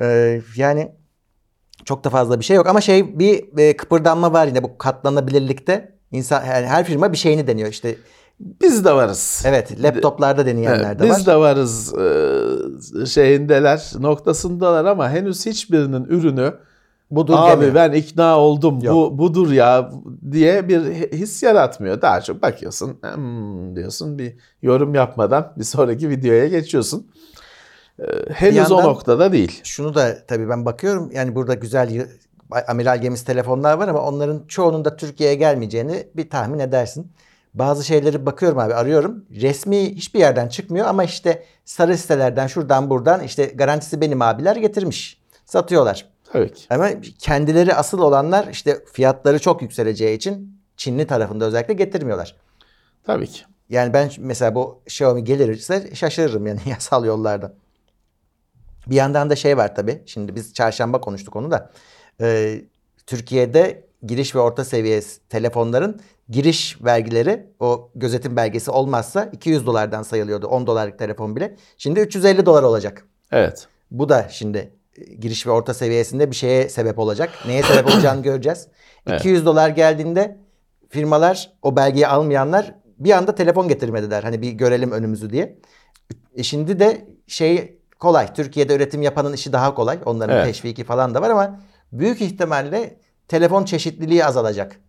Ee, 0.00 0.40
yani 0.56 0.92
çok 1.84 2.04
da 2.04 2.10
fazla 2.10 2.40
bir 2.40 2.44
şey 2.44 2.56
yok 2.56 2.66
ama 2.66 2.80
şey 2.80 3.18
bir 3.18 3.58
e, 3.58 3.76
kıpırdanma 3.76 4.32
var 4.32 4.46
yine 4.46 4.62
bu 4.62 4.78
katlanabilirlikte. 4.78 5.92
İnsan 6.12 6.42
her, 6.42 6.64
her 6.64 6.84
firma 6.84 7.12
bir 7.12 7.16
şeyini 7.16 7.46
deniyor 7.46 7.68
işte. 7.68 7.96
Biz 8.40 8.84
de 8.84 8.92
varız. 8.94 9.42
Evet, 9.46 9.82
laptoplarda 9.82 10.46
deneyenler 10.46 10.98
de 10.98 11.04
biz 11.04 11.10
var. 11.10 11.26
de 11.26 11.36
varız 11.36 11.94
e, 11.94 13.06
şeyindeler, 13.06 13.92
noktasındalar 14.00 14.84
ama 14.84 15.10
henüz 15.10 15.46
hiçbirinin 15.46 16.04
ürünü 16.04 16.54
Budur 17.10 17.34
abi 17.36 17.50
demiyor. 17.52 17.74
ben 17.74 17.92
ikna 17.92 18.38
oldum 18.38 18.78
Yok. 18.82 18.94
bu 18.94 19.18
budur 19.18 19.52
ya 19.52 19.90
diye 20.32 20.68
bir 20.68 20.80
his 21.12 21.42
yaratmıyor. 21.42 22.02
Daha 22.02 22.20
çok 22.20 22.42
bakıyorsun 22.42 22.98
"Hmm," 23.14 23.76
diyorsun 23.76 24.18
bir 24.18 24.36
yorum 24.62 24.94
yapmadan 24.94 25.52
bir 25.58 25.64
sonraki 25.64 26.08
videoya 26.08 26.48
geçiyorsun. 26.48 27.06
E, 27.98 28.04
henüz 28.32 28.72
o 28.72 28.82
noktada 28.82 29.32
değil. 29.32 29.60
Şunu 29.64 29.94
da 29.94 30.26
tabii 30.26 30.48
ben 30.48 30.64
bakıyorum 30.64 31.10
yani 31.14 31.34
burada 31.34 31.54
güzel 31.54 32.06
amiral 32.68 33.00
gemisi 33.00 33.24
telefonlar 33.26 33.78
var 33.78 33.88
ama 33.88 34.00
onların 34.00 34.42
çoğunun 34.48 34.84
da 34.84 34.96
Türkiye'ye 34.96 35.34
gelmeyeceğini 35.34 36.06
bir 36.16 36.30
tahmin 36.30 36.58
edersin. 36.58 37.12
Bazı 37.54 37.84
şeyleri 37.84 38.26
bakıyorum 38.26 38.58
abi 38.58 38.74
arıyorum. 38.74 39.24
Resmi 39.30 39.94
hiçbir 39.94 40.18
yerden 40.18 40.48
çıkmıyor 40.48 40.86
ama 40.86 41.04
işte 41.04 41.44
sarı 41.64 41.98
sitelerden 41.98 42.46
şuradan 42.46 42.90
buradan 42.90 43.22
işte 43.22 43.44
garantisi 43.44 44.00
benim 44.00 44.22
abiler 44.22 44.56
getirmiş. 44.56 45.20
Satıyorlar. 45.44 46.08
Tabii 46.32 46.52
ki. 46.52 46.66
Ama 46.70 46.88
kendileri 47.18 47.74
asıl 47.74 47.98
olanlar 47.98 48.48
işte 48.48 48.84
fiyatları 48.92 49.38
çok 49.38 49.62
yükseleceği 49.62 50.16
için 50.16 50.62
Çinli 50.76 51.06
tarafında 51.06 51.44
özellikle 51.44 51.74
getirmiyorlar. 51.74 52.36
Tabii 53.04 53.26
ki. 53.26 53.42
Yani 53.68 53.92
ben 53.92 54.10
mesela 54.18 54.54
bu 54.54 54.82
Xiaomi 54.86 55.24
gelirse 55.24 55.94
şaşırırım 55.94 56.46
yani 56.46 56.60
yasal 56.66 57.04
yollarda. 57.04 57.54
Bir 58.86 58.94
yandan 58.94 59.30
da 59.30 59.36
şey 59.36 59.56
var 59.56 59.74
tabii. 59.74 60.02
Şimdi 60.06 60.34
biz 60.34 60.54
çarşamba 60.54 61.00
konuştuk 61.00 61.36
onu 61.36 61.50
da. 61.50 61.70
Ee, 62.20 62.62
Türkiye'de 63.06 63.86
giriş 64.02 64.34
ve 64.34 64.40
orta 64.40 64.64
seviye 64.64 65.00
telefonların 65.28 66.00
giriş 66.28 66.84
vergileri 66.84 67.46
o 67.60 67.90
gözetim 67.94 68.36
belgesi 68.36 68.70
olmazsa 68.70 69.24
200 69.24 69.66
dolardan 69.66 70.02
sayılıyordu 70.02 70.46
10 70.46 70.66
dolarlık 70.66 70.98
telefon 70.98 71.36
bile. 71.36 71.56
Şimdi 71.78 72.00
350 72.00 72.46
dolar 72.46 72.62
olacak. 72.62 73.06
Evet. 73.32 73.66
Bu 73.90 74.08
da 74.08 74.28
şimdi 74.30 74.72
e, 74.96 75.14
giriş 75.14 75.46
ve 75.46 75.50
orta 75.50 75.74
seviyesinde 75.74 76.30
bir 76.30 76.36
şeye 76.36 76.68
sebep 76.68 76.98
olacak. 76.98 77.30
Neye 77.46 77.62
sebep 77.62 77.86
olacağını 77.86 78.22
göreceğiz. 78.22 78.68
Evet. 79.06 79.20
200 79.20 79.46
dolar 79.46 79.68
geldiğinde 79.68 80.38
firmalar 80.88 81.52
o 81.62 81.76
belgeyi 81.76 82.06
almayanlar 82.06 82.74
bir 82.98 83.10
anda 83.10 83.34
telefon 83.34 83.68
getirmediler. 83.68 84.22
Hani 84.22 84.42
bir 84.42 84.50
görelim 84.52 84.90
önümüzü 84.90 85.30
diye. 85.30 85.58
E 86.36 86.42
şimdi 86.42 86.80
de 86.80 87.08
şey 87.26 87.78
kolay. 87.98 88.34
Türkiye'de 88.34 88.74
üretim 88.76 89.02
yapanın 89.02 89.32
işi 89.32 89.52
daha 89.52 89.74
kolay. 89.74 89.98
Onların 90.04 90.36
Evet. 90.36 90.46
teşviki 90.46 90.84
falan 90.84 91.14
da 91.14 91.22
var 91.22 91.30
ama 91.30 91.60
büyük 91.92 92.20
ihtimalle 92.20 92.96
telefon 93.28 93.64
çeşitliliği 93.64 94.24
azalacak. 94.24 94.80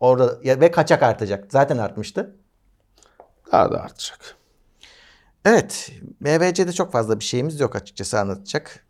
Orada 0.00 0.60
ve 0.60 0.70
kaçak 0.70 1.02
artacak. 1.02 1.52
Zaten 1.52 1.78
artmıştı. 1.78 2.36
Daha 3.52 3.70
da 3.72 3.82
artacak. 3.82 4.36
Evet, 5.44 5.92
MVC'de 6.20 6.72
çok 6.72 6.92
fazla 6.92 7.20
bir 7.20 7.24
şeyimiz 7.24 7.60
yok 7.60 7.76
açıkçası 7.76 8.20
anlatacak. 8.20 8.86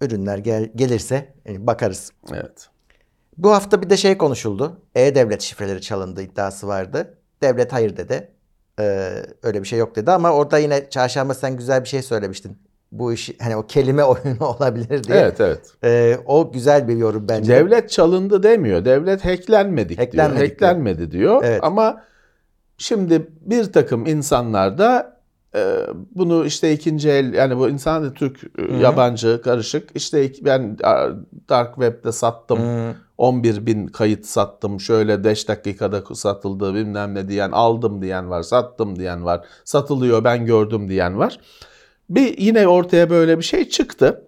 Ürünler 0.00 0.38
gel- 0.38 0.72
gelirse 0.76 1.34
e, 1.46 1.66
bakarız. 1.66 2.12
Evet. 2.32 2.68
Bu 3.38 3.52
hafta 3.52 3.82
bir 3.82 3.90
de 3.90 3.96
şey 3.96 4.18
konuşuldu. 4.18 4.82
E-Devlet 4.94 5.42
şifreleri 5.42 5.80
çalındı 5.80 6.22
iddiası 6.22 6.66
vardı. 6.68 7.18
Devlet 7.42 7.72
hayır 7.72 7.96
dedi. 7.96 8.30
Ee, 8.80 9.22
öyle 9.42 9.62
bir 9.62 9.68
şey 9.68 9.78
yok 9.78 9.96
dedi 9.96 10.10
ama 10.10 10.30
orada 10.30 10.58
yine 10.58 10.90
çarşamba 10.90 11.34
sen 11.34 11.56
güzel 11.56 11.82
bir 11.82 11.88
şey 11.88 12.02
söylemiştin. 12.02 12.58
Bu 12.94 13.12
iş 13.12 13.30
hani 13.42 13.56
o 13.56 13.66
kelime 13.66 14.04
oyunu 14.04 14.46
olabilir 14.46 15.04
diye. 15.04 15.18
Evet 15.18 15.40
evet. 15.40 15.72
Ee, 15.84 16.18
o 16.26 16.52
güzel 16.52 16.88
bir 16.88 16.96
yorum 16.96 17.28
bence. 17.28 17.52
Devlet 17.52 17.90
çalındı 17.90 18.42
demiyor. 18.42 18.84
Devlet 18.84 19.24
hacklenmedik, 19.24 19.98
Hacklenmedik 19.98 20.12
diyor. 20.12 20.38
diyor. 20.38 20.50
Hacklenmedi 20.50 21.10
diyor. 21.10 21.42
Evet. 21.44 21.64
Ama 21.64 22.02
şimdi 22.78 23.26
bir 23.40 23.72
takım 23.72 24.06
insanlar 24.06 24.78
da 24.78 25.20
e, 25.56 25.76
bunu 26.14 26.46
işte 26.46 26.72
ikinci 26.72 27.10
el 27.10 27.34
yani 27.34 27.58
bu 27.58 27.68
insan 27.68 28.04
da 28.04 28.12
Türk 28.14 28.44
e, 28.58 28.62
hı. 28.62 28.82
yabancı 28.82 29.40
karışık 29.44 29.90
işte 29.94 30.32
ben 30.42 30.78
dark 31.48 31.74
web'de 31.74 32.12
sattım 32.12 32.58
Hmm, 32.58 32.94
11 33.18 33.66
bin 33.66 33.86
kayıt 33.86 34.26
sattım 34.26 34.80
şöyle 34.80 35.24
5 35.24 35.48
dakikada 35.48 36.14
satıldı 36.14 36.74
bilmem 36.74 37.14
ne 37.14 37.28
diyen 37.28 37.50
aldım 37.50 38.02
diyen 38.02 38.30
var 38.30 38.42
sattım 38.42 38.98
diyen 38.98 39.24
var 39.24 39.46
satılıyor 39.64 40.24
ben 40.24 40.46
gördüm 40.46 40.88
diyen 40.88 41.18
var. 41.18 41.38
Bir 42.10 42.38
yine 42.38 42.68
ortaya 42.68 43.10
böyle 43.10 43.38
bir 43.38 43.44
şey 43.44 43.68
çıktı. 43.68 44.24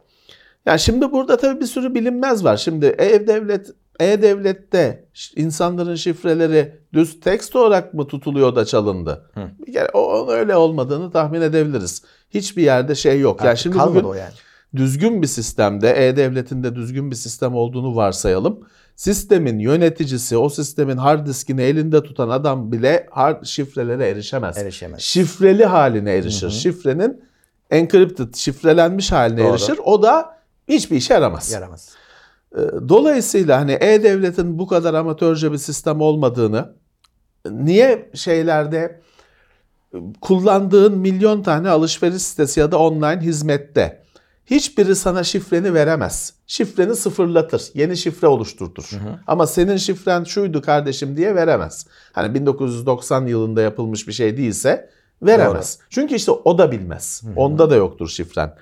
Yani 0.66 0.80
şimdi 0.80 1.12
burada 1.12 1.36
tabii 1.36 1.60
bir 1.60 1.66
sürü 1.66 1.94
bilinmez 1.94 2.44
var. 2.44 2.56
Şimdi 2.56 2.86
e-devlet 2.98 3.70
e-devlette 4.00 5.04
insanların 5.36 5.94
şifreleri 5.94 6.72
düz 6.92 7.20
tekst 7.20 7.56
olarak 7.56 7.94
mı 7.94 8.06
tutuluyor 8.06 8.56
da 8.56 8.64
çalındı? 8.64 9.30
Hı. 9.34 9.40
Bir 9.66 9.72
kere 9.72 9.88
o 9.88 10.30
öyle 10.30 10.56
olmadığını 10.56 11.10
tahmin 11.10 11.40
edebiliriz. 11.40 12.02
Hiçbir 12.30 12.62
yerde 12.62 12.94
şey 12.94 13.20
yok. 13.20 13.40
Yani 13.40 13.50
artık 13.50 13.62
şimdi 13.62 13.76
kalmadı 13.76 13.94
bugün 13.94 14.08
o 14.08 14.14
yani. 14.14 14.32
düzgün 14.76 15.22
bir 15.22 15.26
sistemde, 15.26 16.06
e-devletin 16.06 16.62
de 16.62 16.74
düzgün 16.74 17.10
bir 17.10 17.16
sistem 17.16 17.54
olduğunu 17.54 17.96
varsayalım. 17.96 18.60
Sistemin 18.96 19.58
yöneticisi, 19.58 20.36
o 20.36 20.48
sistemin 20.48 20.96
hard 20.96 21.26
diskini 21.26 21.62
elinde 21.62 22.02
tutan 22.02 22.28
adam 22.28 22.72
bile 22.72 23.06
hard 23.10 23.44
şifrelere 23.44 24.08
erişemez. 24.08 24.58
Erişemez. 24.58 25.00
Şifreli 25.00 25.64
haline 25.64 26.12
erişir. 26.12 26.50
Şifrenin 26.50 27.22
encrypted, 27.70 28.34
şifrelenmiş 28.34 29.12
haline 29.12 29.40
Doğru. 29.40 29.50
erişir. 29.50 29.80
O 29.84 30.02
da 30.02 30.36
hiçbir 30.68 30.96
işe 30.96 31.14
yaramaz. 31.14 31.52
Yaramaz. 31.52 31.94
Ee, 32.56 32.58
Dolayısıyla 32.88 33.60
hani 33.60 33.72
e-devletin 33.72 34.58
bu 34.58 34.66
kadar 34.66 34.94
amatörce 34.94 35.52
bir 35.52 35.58
sistem 35.58 36.00
olmadığını, 36.00 36.72
niye 37.50 38.10
şeylerde 38.14 39.00
kullandığın 40.20 40.98
milyon 40.98 41.42
tane 41.42 41.68
alışveriş 41.68 42.22
sitesi 42.22 42.60
ya 42.60 42.72
da 42.72 42.78
online 42.78 43.20
hizmette 43.20 44.02
hiçbiri 44.46 44.96
sana 44.96 45.24
şifreni 45.24 45.74
veremez. 45.74 46.34
Şifreni 46.46 46.96
sıfırlatır, 46.96 47.62
yeni 47.74 47.96
şifre 47.96 48.26
oluşturtur. 48.26 48.90
Ama 49.26 49.46
senin 49.46 49.76
şifren 49.76 50.24
şuydu 50.24 50.62
kardeşim 50.62 51.16
diye 51.16 51.34
veremez. 51.34 51.86
Hani 52.12 52.34
1990 52.34 53.26
yılında 53.26 53.62
yapılmış 53.62 54.08
bir 54.08 54.12
şey 54.12 54.36
değilse 54.36 54.90
veremez. 55.22 55.78
Çünkü 55.90 56.14
işte 56.14 56.30
o 56.30 56.58
da 56.58 56.72
bilmez. 56.72 57.22
Onda 57.36 57.70
da 57.70 57.76
yoktur 57.76 58.08
şifren. 58.08 58.54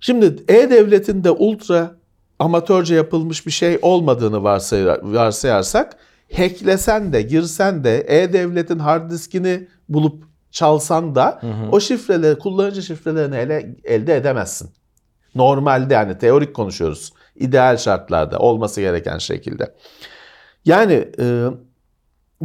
Şimdi 0.00 0.44
e-devletin 0.48 1.24
de 1.24 1.30
ultra 1.30 1.94
amatörce 2.38 2.94
yapılmış 2.94 3.46
bir 3.46 3.50
şey 3.50 3.78
olmadığını 3.82 4.42
varsayar, 4.42 5.00
varsayarsak 5.02 5.96
hacklesen 6.36 7.12
de 7.12 7.22
girsen 7.22 7.84
de 7.84 8.04
e-devletin 8.08 8.78
hard 8.78 9.10
diskini 9.10 9.68
bulup 9.88 10.24
çalsan 10.50 11.14
da 11.14 11.40
o 11.72 11.80
şifreleri 11.80 12.38
kullanıcı 12.38 12.82
şifrelerini 12.82 13.36
ele, 13.36 13.76
elde 13.84 14.16
edemezsin. 14.16 14.70
Normalde 15.34 15.94
yani 15.94 16.18
teorik 16.18 16.54
konuşuyoruz. 16.54 17.12
İdeal 17.36 17.76
şartlarda 17.76 18.38
olması 18.38 18.80
gereken 18.80 19.18
şekilde. 19.18 19.74
Yani 20.64 21.08
e, 21.18 21.46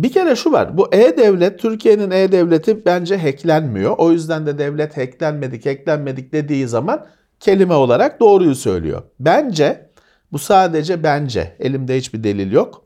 bir 0.04 0.12
kere 0.12 0.36
şu 0.36 0.52
var. 0.52 0.78
Bu 0.78 0.94
e-devlet 0.94 1.60
Türkiye'nin 1.60 2.12
e-devleti 2.12 2.86
bence 2.86 3.18
hacklenmiyor. 3.18 3.96
O 3.98 4.12
yüzden 4.12 4.46
de 4.46 4.58
devlet 4.58 4.98
hacklenmedik, 4.98 5.66
hacklenmedik 5.66 6.34
dediği 6.34 6.68
zaman 6.68 7.06
kelime 7.40 7.74
olarak 7.74 8.20
doğruyu 8.20 8.56
söylüyor. 8.56 9.02
Bence 9.20 9.90
bu 10.32 10.40
sadece 10.40 11.04
bence. 11.04 11.56
Elimde 11.60 11.98
hiçbir 11.98 12.24
delil 12.24 12.52
yok. 12.52 12.86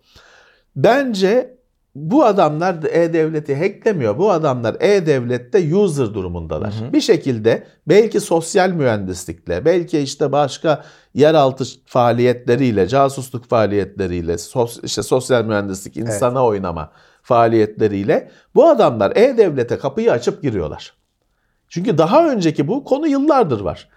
Bence 0.75 1.57
bu 1.95 2.25
adamlar 2.25 2.81
da 2.81 2.89
e-devleti 2.89 3.55
hacklemiyor. 3.55 4.17
Bu 4.17 4.31
adamlar 4.31 4.75
e-devlette 4.79 5.75
user 5.75 6.13
durumundalar. 6.13 6.73
Bir 6.93 7.01
şekilde 7.01 7.63
belki 7.87 8.19
sosyal 8.19 8.69
mühendislikle, 8.69 9.65
belki 9.65 9.99
işte 9.99 10.31
başka 10.31 10.83
yeraltı 11.13 11.63
faaliyetleriyle, 11.85 12.87
casusluk 12.87 13.45
faaliyetleriyle, 13.45 14.37
sos, 14.37 14.79
işte 14.83 15.03
sosyal 15.03 15.45
mühendislik, 15.45 15.97
insana 15.97 16.45
oynama 16.45 16.91
faaliyetleriyle 17.23 18.31
bu 18.55 18.67
adamlar 18.67 19.15
e-devlete 19.15 19.77
kapıyı 19.77 20.11
açıp 20.11 20.41
giriyorlar. 20.41 20.93
Çünkü 21.69 21.97
daha 21.97 22.29
önceki 22.31 22.67
bu 22.67 22.83
konu 22.83 23.07
yıllardır 23.07 23.61
var. 23.61 23.89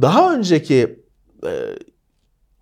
Daha 0.00 0.34
önceki 0.34 1.04
e, 1.46 1.52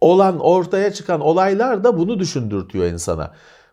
olan 0.01 0.41
ortaya 0.41 0.93
çıkan 0.93 1.21
olaylar 1.21 1.85
da 1.85 1.99
bunu 1.99 2.19
düşündürtüyor 2.19 2.87
insana. 2.87 3.33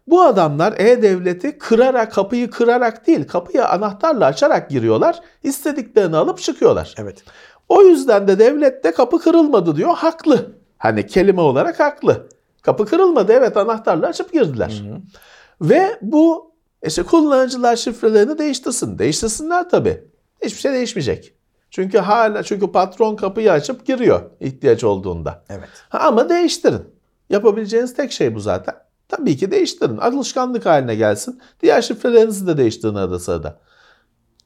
Bu 0.09 0.21
adamlar 0.21 0.73
e-devleti 0.77 1.57
kırarak, 1.57 2.11
kapıyı 2.11 2.49
kırarak 2.49 3.07
değil, 3.07 3.27
kapıyı 3.27 3.67
anahtarla 3.67 4.25
açarak 4.25 4.69
giriyorlar. 4.69 5.19
istediklerini 5.43 6.17
alıp 6.17 6.39
çıkıyorlar. 6.39 6.95
Evet. 6.97 7.23
O 7.69 7.81
yüzden 7.81 8.27
de 8.27 8.39
devlet 8.39 8.83
de 8.83 8.91
kapı 8.91 9.19
kırılmadı 9.19 9.75
diyor. 9.75 9.95
Haklı. 9.95 10.51
Hani 10.77 11.07
kelime 11.07 11.41
olarak 11.41 11.79
haklı. 11.79 12.29
Kapı 12.61 12.85
kırılmadı 12.85 13.33
evet 13.33 13.57
anahtarla 13.57 14.07
açıp 14.07 14.33
girdiler. 14.33 14.83
Ve 15.61 15.97
bu 16.01 16.51
işte 16.85 17.03
kullanıcılar 17.03 17.75
şifrelerini 17.75 18.37
değiştirsin. 18.37 18.99
Değiştirsinler 18.99 19.69
tabii. 19.69 20.03
Hiçbir 20.41 20.59
şey 20.59 20.73
değişmeyecek. 20.73 21.33
Çünkü 21.71 21.97
hala 21.97 22.43
çünkü 22.43 22.71
patron 22.71 23.15
kapıyı 23.15 23.51
açıp 23.51 23.85
giriyor 23.85 24.21
ihtiyaç 24.39 24.83
olduğunda. 24.83 25.43
Evet. 25.49 25.69
Ha, 25.89 25.99
ama 25.99 26.29
değiştirin. 26.29 26.81
Yapabileceğiniz 27.29 27.93
tek 27.93 28.11
şey 28.11 28.35
bu 28.35 28.39
zaten. 28.39 28.88
Tabii 29.09 29.37
ki 29.37 29.51
değiştirin. 29.51 29.97
Alışkanlık 29.97 30.65
haline 30.65 30.95
gelsin. 30.95 31.41
Diğer 31.61 31.81
şifrelerinizi 31.81 32.47
de 32.47 32.57
değiştirin 32.57 32.95
arada 32.95 33.19
sırada. 33.19 33.59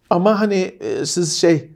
Ama 0.09 0.39
hani 0.39 0.77
e, 0.79 1.05
siz 1.05 1.33
şey 1.33 1.72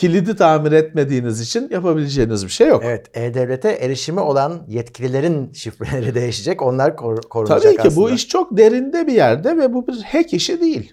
kilidi 0.00 0.36
tamir 0.36 0.72
etmediğiniz 0.72 1.40
için 1.40 1.68
yapabileceğiniz 1.70 2.44
bir 2.44 2.50
şey 2.50 2.68
yok. 2.68 2.82
Evet, 2.84 3.06
E-Devlet'e 3.14 3.68
erişimi 3.70 4.20
olan 4.20 4.62
yetkililerin 4.68 5.52
şifreleri 5.52 6.14
değişecek. 6.14 6.62
Onlar 6.62 6.96
kor- 6.96 7.22
korunacak 7.22 7.62
Tabii 7.62 7.76
ki 7.76 7.82
aslında. 7.88 7.96
bu 7.96 8.10
iş 8.10 8.28
çok 8.28 8.56
derinde 8.56 9.06
bir 9.06 9.12
yerde 9.12 9.56
ve 9.56 9.72
bu 9.74 9.86
bir 9.86 10.02
hack 10.02 10.32
işi 10.34 10.60
değil. 10.60 10.92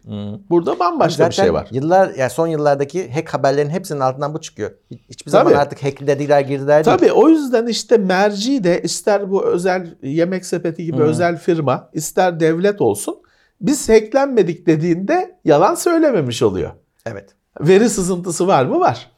Burada 0.49 0.79
bambaşka 0.79 1.17
Zaten 1.23 1.29
bir 1.29 1.35
şey 1.35 1.53
var. 1.53 1.67
Yıllar, 1.71 2.11
yani 2.17 2.29
son 2.29 2.47
yıllardaki 2.47 3.11
hack 3.11 3.29
haberlerin 3.33 3.69
hepsinin 3.69 3.99
altından 3.99 4.33
bu 4.33 4.41
çıkıyor. 4.41 4.71
Hiç- 4.91 5.01
Hiçbir 5.09 5.31
zaman 5.31 5.51
Tabii. 5.51 5.61
artık 5.61 5.83
hacklediler 5.83 6.41
girdiler 6.41 6.85
değil. 6.85 6.97
Tabii 6.97 7.11
o 7.11 7.29
yüzden 7.29 7.67
işte 7.67 7.97
merci 7.97 8.63
de 8.63 8.81
ister 8.81 9.31
bu 9.31 9.45
özel 9.45 9.95
yemek 10.03 10.45
sepeti 10.45 10.85
gibi 10.85 11.01
özel 11.01 11.37
firma 11.37 11.89
ister 11.93 12.39
devlet 12.39 12.81
olsun 12.81 13.15
biz 13.61 13.89
hacklenmedik 13.89 14.67
dediğinde 14.67 15.35
yalan 15.45 15.75
söylememiş 15.75 16.43
oluyor. 16.43 16.71
Evet. 17.05 17.36
Veri 17.59 17.89
sızıntısı 17.89 18.47
var 18.47 18.65
mı? 18.65 18.79
Var. 18.79 19.11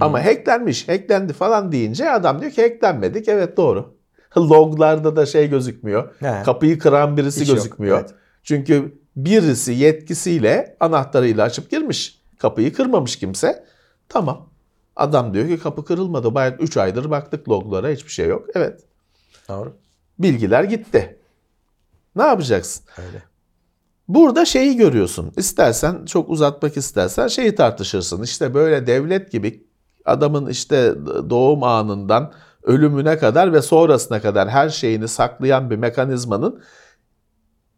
Ama 0.00 0.24
hacklenmiş, 0.24 0.88
hacklendi 0.88 1.32
falan 1.32 1.72
deyince 1.72 2.10
adam 2.10 2.40
diyor 2.40 2.52
ki 2.52 2.62
hacklenmedik. 2.62 3.28
Evet 3.28 3.56
doğru. 3.56 3.94
Loglarda 4.36 5.16
da 5.16 5.26
şey 5.26 5.50
gözükmüyor. 5.50 6.14
He. 6.20 6.42
Kapıyı 6.44 6.78
kıran 6.78 7.16
birisi 7.16 7.40
Hiç 7.40 7.48
yok, 7.48 7.56
gözükmüyor. 7.56 7.98
evet. 8.00 8.14
Çünkü 8.42 8.98
birisi 9.16 9.72
yetkisiyle 9.72 10.76
anahtarıyla 10.80 11.44
açıp 11.44 11.70
girmiş. 11.70 12.20
Kapıyı 12.38 12.72
kırmamış 12.72 13.16
kimse. 13.16 13.64
Tamam. 14.08 14.48
Adam 14.96 15.34
diyor 15.34 15.48
ki 15.48 15.58
kapı 15.58 15.84
kırılmadı. 15.84 16.34
Bayağı 16.34 16.56
3 16.58 16.76
aydır 16.76 17.10
baktık 17.10 17.48
loglara 17.48 17.88
hiçbir 17.88 18.12
şey 18.12 18.28
yok. 18.28 18.46
Evet. 18.54 18.80
Doğru. 19.48 19.76
Bilgiler 20.18 20.64
gitti. 20.64 21.16
Ne 22.16 22.22
yapacaksın? 22.22 22.84
Öyle. 22.98 23.22
Burada 24.08 24.44
şeyi 24.44 24.76
görüyorsun. 24.76 25.32
İstersen 25.36 26.04
çok 26.04 26.30
uzatmak 26.30 26.76
istersen 26.76 27.26
şeyi 27.28 27.54
tartışırsın. 27.54 28.22
İşte 28.22 28.54
böyle 28.54 28.86
devlet 28.86 29.32
gibi 29.32 29.66
adamın 30.04 30.46
işte 30.46 30.94
doğum 31.30 31.62
anından 31.62 32.32
ölümüne 32.62 33.18
kadar 33.18 33.52
ve 33.52 33.62
sonrasına 33.62 34.20
kadar 34.20 34.48
her 34.48 34.68
şeyini 34.68 35.08
saklayan 35.08 35.70
bir 35.70 35.76
mekanizmanın 35.76 36.62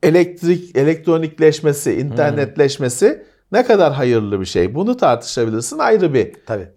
elektrik 0.03 0.77
elektronikleşmesi, 0.77 1.93
internetleşmesi 2.01 3.25
ne 3.53 3.65
kadar 3.65 3.93
hayırlı 3.93 4.41
bir 4.41 4.47
şey. 4.47 4.75
Bunu 4.75 4.97
tartışabilirsin 4.97 5.79
ayrı 5.79 6.15
bir 6.15 6.33
Tabii. 6.47 6.69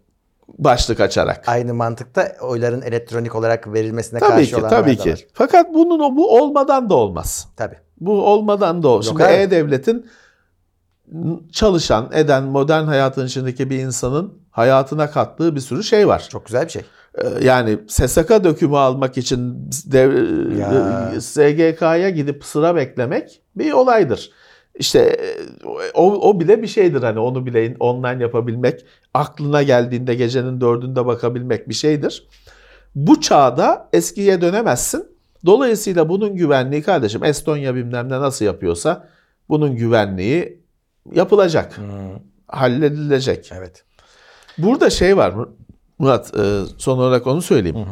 başlık 0.48 1.00
açarak. 1.00 1.44
Aynı 1.48 1.74
mantıkta 1.74 2.36
oyların 2.42 2.82
elektronik 2.82 3.36
olarak 3.36 3.74
verilmesine 3.74 4.20
Tabii 4.20 4.30
karşı 4.30 4.50
ki, 4.50 4.56
olanlar 4.56 4.70
tabii 4.70 4.98
ki. 4.98 5.12
var. 5.12 5.26
Fakat 5.34 5.74
bunun 5.74 6.00
o 6.00 6.16
bu 6.16 6.38
olmadan 6.42 6.90
da 6.90 6.96
olmaz. 6.96 7.48
Tabii. 7.58 7.78
Bu 8.02 8.26
olmadan 8.26 8.84
da 8.84 8.88
o. 8.90 9.04
Şimdi 9.04 9.24
abi. 9.24 9.34
E-Devlet'in 9.34 10.06
çalışan, 11.52 12.10
eden, 12.14 12.44
modern 12.44 12.84
hayatın 12.84 13.26
içindeki 13.26 13.70
bir 13.70 13.80
insanın 13.80 14.34
hayatına 14.52 15.12
kattığı 15.12 15.56
bir 15.56 15.60
sürü 15.60 15.84
şey 15.84 16.08
var. 16.08 16.28
Çok 16.32 16.46
güzel 16.46 16.66
bir 16.66 16.70
şey. 16.70 16.82
Ee, 17.18 17.28
Yani 17.46 17.78
SSK 17.88 18.30
dökümü 18.44 18.78
almak 18.78 19.18
için 19.18 19.70
dev- 19.92 20.58
Ya. 20.60 21.22
SGK'ya 21.22 22.10
gidip 22.10 22.46
sıra 22.46 22.76
beklemek 22.76 23.42
bir 23.56 23.72
olaydır. 23.72 24.32
İşte 24.76 25.00
e, 25.00 25.36
o, 25.94 26.30
o 26.30 26.40
bile 26.40 26.62
bir 26.62 26.68
şeydir 26.68 27.04
hani 27.04 27.20
onu 27.20 27.46
bile 27.46 27.76
online 27.80 28.24
yapabilmek, 28.24 28.86
aklına 29.14 29.64
geldiğinde 29.64 30.16
gecenin 30.16 30.62
dördünde 30.62 31.06
bakabilmek 31.06 31.70
bir 31.70 31.74
şeydir. 31.74 32.28
Bu 32.96 33.22
çağda 33.22 33.90
eskiye 33.94 34.42
dönemezsin. 34.42 35.11
Dolayısıyla 35.46 36.10
bunun 36.10 36.36
güvenliği 36.36 36.82
kardeşim 36.84 37.24
Estonya 37.24 37.76
bilmem 37.76 38.10
ne 38.10 38.20
nasıl 38.20 38.46
yapıyorsa 38.46 39.10
bunun 39.50 39.76
güvenliği 39.76 40.62
yapılacak, 41.14 41.80
halledilecek. 42.48 43.52
Evet. 43.56 43.84
Burada 44.58 44.90
şey 44.90 45.18
var 45.18 45.32
Mur- 45.32 45.50
Murat 46.00 46.34
e, 46.40 46.62
son 46.78 46.98
olarak 46.98 47.28
onu 47.28 47.42
söyleyeyim. 47.42 47.88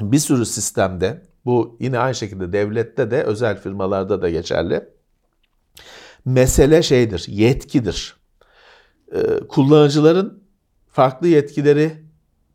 Bir 0.00 0.18
sürü 0.18 0.46
sistemde 0.46 1.22
bu 1.44 1.76
yine 1.80 1.98
aynı 1.98 2.14
şekilde 2.14 2.52
devlette 2.52 3.10
de 3.10 3.22
özel 3.22 3.60
firmalarda 3.60 4.22
da 4.22 4.30
geçerli. 4.30 4.88
Mesele 6.24 6.82
şeydir, 6.82 7.24
yetkidir. 7.28 8.16
E, 9.12 9.18
Kullanıcıların 9.48 10.42
farklı 10.90 11.28
yetkileri 11.28 11.92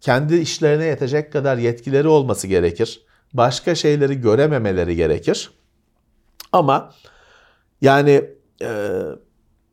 kendi 0.02 0.36
işlerine 0.38 0.86
yetecek 0.86 1.34
kadar 1.34 1.58
yetkileri 1.58 2.08
olması 2.08 2.48
gerekir. 2.48 3.06
Başka 3.34 3.76
şeyleri 3.76 4.22
görememeleri 4.22 4.96
gerekir. 4.96 5.52
Ama 6.52 6.92
yani 7.82 8.30
e, 8.62 9.02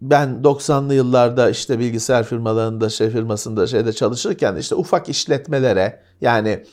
ben 0.01 0.29
90'lı 0.45 0.95
yıllarda 0.95 1.51
işte 1.51 1.79
bilgisayar 1.79 2.25
firmalarında 2.25 2.89
şey 2.89 3.11
firmasında 3.11 3.67
şeyde 3.67 3.93
çalışırken 3.93 4.57
işte 4.57 4.75
ufak 4.75 5.09
işletmelere 5.09 6.03
yani 6.21 6.65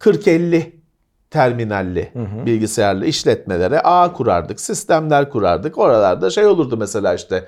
40-50 0.00 0.72
terminalli 1.30 2.12
bilgisayarlı 2.46 3.06
işletmelere 3.06 3.80
ağ 3.80 4.12
kurardık, 4.12 4.60
sistemler 4.60 5.30
kurardık. 5.30 5.78
Oralarda 5.78 6.30
şey 6.30 6.46
olurdu 6.46 6.76
mesela 6.76 7.14
işte 7.14 7.46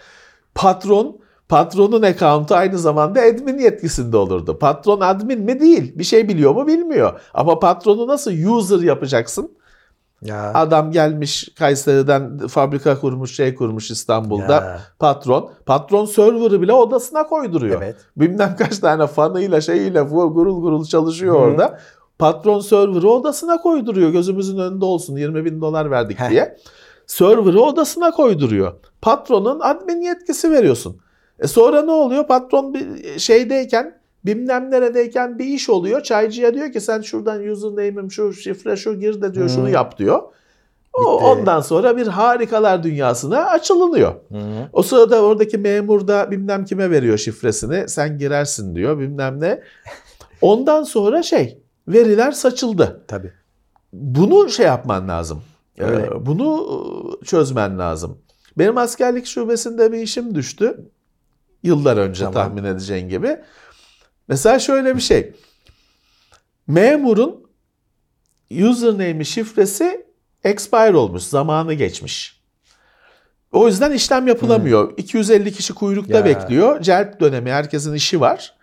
patron 0.54 1.20
patronun 1.50 2.02
account'u 2.02 2.54
aynı 2.54 2.78
zamanda 2.78 3.20
admin 3.20 3.58
yetkisinde 3.58 4.16
olurdu. 4.16 4.58
Patron 4.58 5.00
admin 5.00 5.40
mi 5.40 5.60
değil, 5.60 5.98
bir 5.98 6.04
şey 6.04 6.28
biliyor 6.28 6.54
mu 6.54 6.66
bilmiyor. 6.66 7.20
Ama 7.34 7.58
patronu 7.58 8.06
nasıl 8.06 8.30
user 8.30 8.80
yapacaksın? 8.80 9.50
Ya. 10.22 10.52
Adam 10.54 10.90
gelmiş 10.90 11.48
Kayseri'den 11.58 12.38
fabrika 12.38 13.00
kurmuş, 13.00 13.34
şey 13.34 13.54
kurmuş 13.54 13.90
İstanbul'da. 13.90 14.54
Ya. 14.54 14.80
Patron. 14.98 15.50
Patron 15.66 16.04
server'ı 16.04 16.62
bile 16.62 16.72
odasına 16.72 17.26
koyduruyor. 17.26 17.82
Evet. 17.82 17.96
Bilmem 18.16 18.56
kaç 18.58 18.78
tane 18.78 19.06
fanıyla 19.06 19.60
şeyiyle 19.60 20.00
gurul 20.00 20.62
gurul 20.62 20.84
çalışıyor 20.84 21.34
orada. 21.34 21.78
Patron 22.18 22.60
server'ı 22.60 23.10
odasına 23.10 23.56
koyduruyor. 23.56 24.10
Gözümüzün 24.10 24.58
önünde 24.58 24.84
olsun 24.84 25.16
20 25.16 25.44
bin 25.44 25.60
dolar 25.60 25.90
verdik 25.90 26.20
Heh. 26.20 26.30
diye. 26.30 26.56
Server'ı 27.06 27.60
odasına 27.60 28.10
koyduruyor. 28.10 28.72
Patronun 29.02 29.60
admin 29.60 30.00
yetkisi 30.00 30.50
veriyorsun. 30.50 31.00
E 31.40 31.46
sonra 31.46 31.82
ne 31.82 31.90
oluyor? 31.90 32.26
Patron 32.26 32.74
bir 32.74 33.18
şeydeyken 33.18 34.00
bilmem 34.24 34.70
neredeyken 34.70 35.38
bir 35.38 35.44
iş 35.44 35.70
oluyor. 35.70 36.00
Çaycıya 36.02 36.54
diyor 36.54 36.72
ki 36.72 36.80
sen 36.80 37.00
şuradan 37.00 37.48
username'im 37.48 38.10
şu 38.10 38.32
şifre 38.32 38.76
şu 38.76 39.00
gir 39.00 39.22
de 39.22 39.34
diyor 39.34 39.48
şunu 39.48 39.68
yap 39.70 39.98
diyor. 39.98 40.22
O, 40.92 41.00
Bitti. 41.00 41.24
ondan 41.24 41.60
sonra 41.60 41.96
bir 41.96 42.06
harikalar 42.06 42.82
dünyasına 42.82 43.44
açılınıyor. 43.44 44.14
O 44.72 44.82
sırada 44.82 45.22
oradaki 45.22 45.58
memur 45.58 46.08
da 46.08 46.30
bilmem 46.30 46.64
kime 46.64 46.90
veriyor 46.90 47.18
şifresini. 47.18 47.88
Sen 47.88 48.18
girersin 48.18 48.74
diyor 48.74 48.98
bilmem 48.98 49.40
ne. 49.40 49.60
Ondan 50.40 50.82
sonra 50.82 51.22
şey 51.22 51.58
veriler 51.88 52.32
saçıldı. 52.32 53.04
Tabii. 53.08 53.32
Bunu 53.92 54.48
şey 54.48 54.66
yapman 54.66 55.08
lazım. 55.08 55.42
Ee, 55.78 55.84
Öyle. 55.84 56.26
Bunu 56.26 56.66
e, 57.22 57.24
çözmen 57.24 57.78
lazım. 57.78 58.18
Benim 58.58 58.78
askerlik 58.78 59.26
şubesinde 59.26 59.92
bir 59.92 59.98
işim 59.98 60.34
düştü. 60.34 60.90
Yıllar 61.62 61.96
önce 61.96 62.18
Tamam. 62.24 62.34
tahmin 62.34 62.64
edeceğin 62.64 63.08
gibi. 63.08 63.36
Mesela 64.28 64.58
şöyle 64.58 64.96
bir 64.96 65.00
şey. 65.00 65.32
Memurun 66.66 67.50
username'i 68.50 69.24
şifresi 69.26 70.06
expire 70.44 70.96
olmuş. 70.96 71.22
Zamanı 71.22 71.74
geçmiş. 71.74 72.40
O 73.52 73.66
yüzden 73.66 73.92
işlem 73.92 74.26
yapılamıyor. 74.28 74.92
250 74.96 75.52
kişi 75.52 75.74
kuyrukta 75.74 76.16
Ya. 76.18 76.24
bekliyor. 76.24 76.82
Celp 76.82 77.20
dönemi 77.20 77.50
herkesin 77.52 77.94
işi 77.94 78.20
var. 78.20 78.54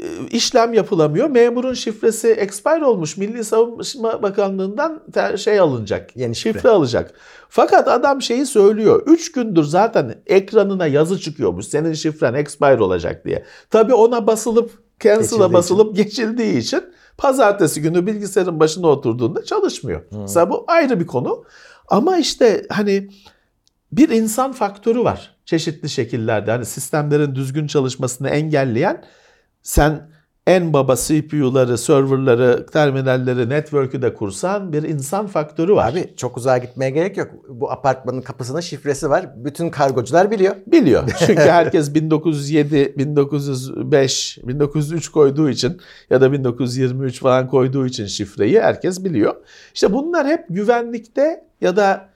Ee, 0.00 0.26
işlem 0.30 0.74
yapılamıyor. 0.74 1.30
Memurun 1.30 1.74
şifresi 1.74 2.28
expire 2.28 2.84
olmuş. 2.84 3.16
Milli 3.16 3.44
Savunma 3.44 4.22
Bakanlığı'ndan 4.22 5.02
şey 5.36 5.60
alınacak. 5.60 6.16
Yeni 6.16 6.36
şifre. 6.36 6.58
şifre 6.58 6.68
alacak. 6.68 7.14
Fakat 7.48 7.88
adam 7.88 8.22
şeyi 8.22 8.46
söylüyor. 8.46 9.02
3 9.06 9.32
gündür 9.32 9.64
zaten 9.64 10.14
ekranına 10.26 10.86
yazı 10.86 11.18
çıkıyormuş. 11.20 11.66
Senin 11.66 11.92
şifren 11.92 12.34
expire 12.34 12.82
olacak 12.82 13.24
diye. 13.24 13.44
Tabii 13.70 13.94
ona 13.94 14.26
basılıp 14.26 14.70
cancel'a 15.00 15.22
Geçildiği 15.22 15.52
basılıp 15.52 15.96
geçildiği 15.96 16.58
için 16.58 16.82
pazartesi 17.18 17.82
günü 17.82 18.06
bilgisayarın 18.06 18.60
başına 18.60 18.86
oturduğunda 18.86 19.44
çalışmıyor. 19.44 20.02
Mesela 20.10 20.50
bu 20.50 20.64
ayrı 20.68 21.00
bir 21.00 21.06
konu. 21.06 21.44
Ama 21.88 22.16
işte 22.16 22.66
hani 22.68 23.08
bir 23.92 24.08
insan 24.08 24.52
faktörü 24.52 25.04
var 25.04 25.36
çeşitli 25.44 25.88
şekillerde. 25.88 26.50
Hani 26.50 26.64
sistemlerin 26.64 27.34
düzgün 27.34 27.66
çalışmasını 27.66 28.28
engelleyen 28.28 29.04
sen 29.66 30.08
en 30.46 30.72
baba 30.72 30.96
CPU'ları, 30.96 31.78
serverları, 31.78 32.66
terminalleri, 32.66 33.48
network'ü 33.48 34.02
de 34.02 34.14
kursan 34.14 34.72
bir 34.72 34.82
insan 34.82 35.26
faktörü 35.26 35.74
var. 35.74 35.92
Abi 35.92 36.14
çok 36.16 36.36
uzağa 36.36 36.58
gitmeye 36.58 36.90
gerek 36.90 37.16
yok. 37.16 37.30
Bu 37.48 37.70
apartmanın 37.70 38.20
kapısına 38.20 38.62
şifresi 38.62 39.10
var. 39.10 39.44
Bütün 39.44 39.70
kargocular 39.70 40.30
biliyor. 40.30 40.56
Biliyor. 40.66 41.10
Çünkü 41.26 41.42
herkes 41.42 41.94
1907, 41.94 42.94
1905, 42.98 44.38
1903 44.42 45.08
koyduğu 45.08 45.50
için 45.50 45.80
ya 46.10 46.20
da 46.20 46.32
1923 46.32 47.20
falan 47.20 47.48
koyduğu 47.48 47.86
için 47.86 48.06
şifreyi 48.06 48.60
herkes 48.60 49.04
biliyor. 49.04 49.34
İşte 49.74 49.92
bunlar 49.92 50.26
hep 50.26 50.44
güvenlikte 50.50 51.44
ya 51.60 51.76
da 51.76 52.08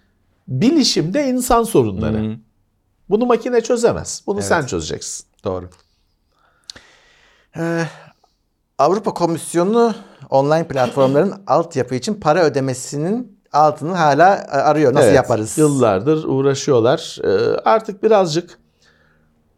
bilişimde 0.49 1.29
insan 1.29 1.63
sorunları. 1.63 2.37
Bunu 3.09 3.27
makine 3.27 3.61
çözemez. 3.61 4.23
Bunu 4.27 4.39
Evet. 4.39 4.49
sen 4.49 4.67
çözeceksin. 4.67 5.27
Doğru. 5.45 5.71
Ee, 7.57 7.83
Avrupa 8.79 9.15
Komisyonu 9.15 9.95
online 10.31 10.69
platformların 10.69 11.35
altyapı 11.47 11.95
için 11.95 12.15
para 12.15 12.45
ödemesinin 12.45 13.41
altını 13.53 13.95
hala 13.95 14.35
e, 14.37 14.39
arıyor. 14.51 14.95
Nasıl 14.95 15.07
Evet, 15.07 15.17
yaparız? 15.17 15.59
Yıllardır 15.59 16.25
uğraşıyorlar. 16.25 17.19
Ee, 17.25 17.57
artık 17.65 18.03
birazcık 18.03 18.59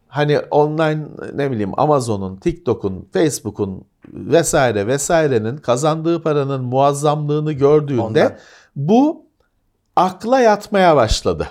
hani 0.08 0.38
online 0.38 1.06
ne 1.34 1.50
bileyim 1.50 1.80
Amazon'un, 1.80 2.36
TikTok'un, 2.36 3.08
Facebook'un 3.12 3.84
vesaire 4.12 4.86
vesairenin 4.86 5.56
kazandığı 5.56 6.22
paranın 6.22 6.64
muazzamlığını 6.64 7.52
gördüğünde 7.52 8.02
Ondan. 8.02 8.32
bu 8.76 9.26
akla 9.96 10.40
yatmaya 10.40 10.96
başladı. 10.96 11.48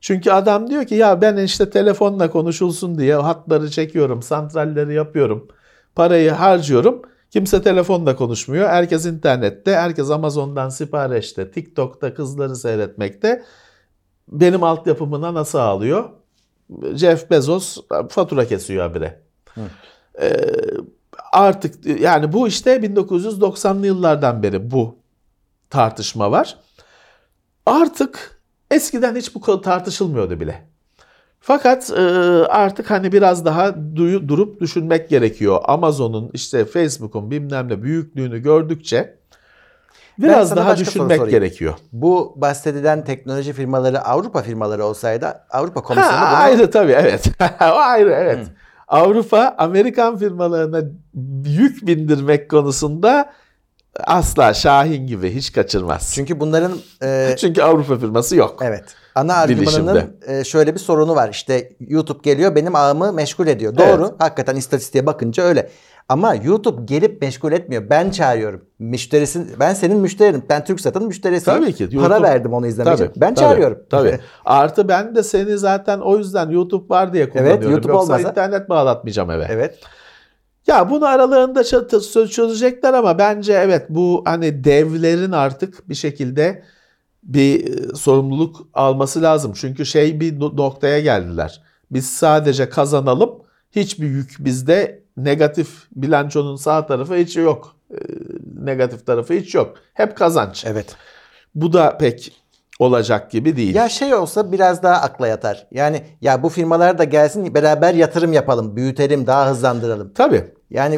Çünkü 0.00 0.30
adam 0.30 0.70
diyor 0.70 0.84
ki 0.84 0.94
ya 0.94 1.20
ben 1.20 1.36
işte 1.36 1.70
telefonla 1.70 2.30
konuşulsun 2.30 2.98
diye 2.98 3.14
hatları 3.14 3.70
çekiyorum, 3.70 4.22
santralleri 4.22 4.94
yapıyorum, 4.94 5.48
parayı 5.94 6.30
harcıyorum. 6.30 7.02
Kimse 7.30 7.62
telefonla 7.62 8.16
konuşmuyor. 8.16 8.68
Herkes 8.68 9.06
internette, 9.06 9.76
herkes 9.76 10.10
Amazon'dan 10.10 10.68
siparişte, 10.68 11.50
TikTok'ta 11.50 12.14
kızları 12.14 12.56
seyretmekte. 12.56 13.44
Benim 14.28 14.62
altyapımına 14.62 15.34
nasıl 15.34 15.58
alıyor? 15.58 16.10
Jeff 16.94 17.30
Bezos 17.30 17.78
fatura 18.08 18.44
kesiyor 18.44 18.88
habire. 18.88 19.20
Ee, 20.20 20.36
artık 21.32 21.86
yani 22.00 22.32
bu 22.32 22.48
işte 22.48 22.76
1990'lı 22.76 23.86
yıllardan 23.86 24.42
beri 24.42 24.70
bu 24.70 24.96
tartışma 25.70 26.30
var. 26.30 26.56
Artık 27.66 28.40
eskiden 28.70 29.16
hiç 29.16 29.34
bu 29.34 29.40
konu 29.40 29.60
tartışılmıyordu 29.60 30.40
bile. 30.40 30.62
Fakat 31.40 31.90
e, 31.90 32.02
artık 32.48 32.90
hani 32.90 33.12
biraz 33.12 33.44
daha 33.44 33.74
duyu- 33.96 34.28
durup 34.28 34.60
düşünmek 34.60 35.08
gerekiyor. 35.08 35.60
Amazon'un 35.64 36.30
işte 36.32 36.64
Facebook'un 36.64 37.30
bilmem 37.30 37.68
ne 37.68 37.82
büyüklüğünü 37.82 38.38
gördükçe 38.38 39.16
biraz 40.18 40.56
daha 40.56 40.76
düşünmek 40.76 41.30
gerekiyor. 41.30 41.74
Bu 41.92 42.34
bahsedilen 42.36 43.04
teknoloji 43.04 43.52
firmaları 43.52 44.04
Avrupa 44.04 44.42
firmaları 44.42 44.84
olsaydı 44.84 45.34
Avrupa 45.50 45.82
Komisyonu 45.82 46.12
Ha, 46.16 46.30
bunu 46.30 46.38
ayrı 46.42 46.70
tabii 46.70 46.92
evet. 46.92 47.26
o 47.60 47.64
ayrı 47.64 48.10
evet. 48.10 48.46
Avrupa 48.88 49.54
Amerikan 49.58 50.18
firmalarına 50.18 50.80
yük 51.46 51.86
bindirmek 51.86 52.50
konusunda 52.50 53.32
asla 54.04 54.54
Şahin 54.54 55.06
gibi 55.06 55.34
hiç 55.34 55.52
kaçırmaz. 55.52 56.12
Çünkü, 56.14 56.28
çünkü 56.28 56.40
bunların 56.40 56.72
e, 57.02 57.36
Avrupa 57.62 57.96
firması 57.98 58.36
yok. 58.36 58.58
evet 58.62 58.84
ana 59.14 59.34
argümanının 59.34 60.16
e, 60.26 60.44
şöyle 60.44 60.74
bir 60.74 60.78
sorunu 60.80 61.14
var. 61.14 61.28
İşte 61.28 61.72
YouTube 61.80 62.18
geliyor 62.22 62.54
benim 62.54 62.74
ağımı 62.74 63.12
meşgul 63.12 63.46
ediyor. 63.46 63.76
Doğru. 63.76 64.02
Evet. 64.08 64.14
Hakikaten 64.18 64.56
istatistiğe 64.56 65.06
bakınca 65.06 65.42
öyle. 65.42 65.70
Ama 66.08 66.34
YouTube 66.34 66.82
gelip 66.84 67.22
meşgul 67.22 67.52
etmiyor. 67.52 67.90
Ben 67.90 68.10
çağırıyorum. 68.10 68.64
Müşterisin 68.78 69.50
ben 69.60 69.74
senin 69.74 69.98
müşterin. 69.98 70.44
Ben 70.48 70.64
TürkSat'ın 70.64 71.06
müşterisiyim. 71.06 71.60
Tabii 71.60 71.72
ki. 71.72 71.90
Para 71.90 72.16
YouTube- 72.16 72.22
verdim 72.22 72.52
onu 72.52 72.66
izlemek 72.66 72.98
Tabii, 72.98 73.08
için. 73.08 73.20
Ben 73.20 73.34
tabii, 73.34 73.44
çağırıyorum. 73.46 73.78
Tabii. 73.90 74.18
Artı 74.44 74.88
ben 74.88 75.14
de 75.14 75.22
seni 75.22 75.58
zaten 75.58 75.98
o 76.00 76.18
yüzden 76.18 76.50
YouTube 76.50 76.88
var 76.94 77.12
diye 77.12 77.30
kullanıyorum. 77.30 77.70
YouTube 77.70 77.92
Yoksa 77.92 78.12
olmasa- 78.14 78.28
internet 78.30 78.68
bağlatmayacağım 78.68 79.30
eve. 79.30 79.46
evet. 79.50 79.78
Ya 80.66 80.90
bunu 80.90 81.06
aralarında 81.06 81.60
çö- 81.60 81.88
çö- 81.88 82.28
çözecekler 82.28 82.94
ama 82.94 83.18
bence 83.18 83.52
evet 83.52 83.86
bu 83.88 84.22
hani 84.26 84.64
devlerin 84.64 85.32
artık 85.32 85.88
bir 85.88 85.94
şekilde 85.94 86.64
bir 87.22 87.66
e, 87.92 87.94
sorumluluk 87.94 88.68
alması 88.74 89.22
lazım. 89.22 89.52
Çünkü 89.56 89.86
şey 89.86 90.20
bir 90.20 90.40
no- 90.40 90.56
noktaya 90.56 91.00
geldiler. 91.00 91.62
Biz 91.90 92.10
sadece 92.10 92.68
kazanalım. 92.68 93.30
Hiçbir 93.72 94.06
yük 94.06 94.36
bizde 94.38 95.02
negatif 95.16 95.68
bilançonun 95.96 96.56
sağ 96.56 96.86
tarafı 96.86 97.14
hiç 97.14 97.36
yok. 97.36 97.76
E, 97.90 97.96
Negatif 98.64 99.06
tarafı 99.06 99.34
hiç 99.34 99.54
yok. 99.54 99.74
Hep 99.94 100.16
kazanç. 100.16 100.64
Evet. 100.66 100.96
Bu 101.54 101.72
da 101.72 101.98
pek 101.98 102.32
olacak 102.78 103.30
gibi 103.30 103.56
değil. 103.56 103.74
Ya 103.74 103.88
şey 103.88 104.14
olsa 104.14 104.52
biraz 104.52 104.82
daha 104.82 104.94
akla 104.94 105.26
yatar. 105.28 105.66
Yani 105.70 106.02
ya 106.20 106.42
bu 106.42 106.48
firmalar 106.48 106.98
da 106.98 107.04
gelsin 107.04 107.54
beraber 107.54 107.94
yatırım 107.94 108.32
yapalım, 108.32 108.76
büyütelim, 108.76 109.26
daha 109.26 109.50
hızlandıralım. 109.50 110.12
Tabii. 110.14 110.44
Yani 110.70 110.94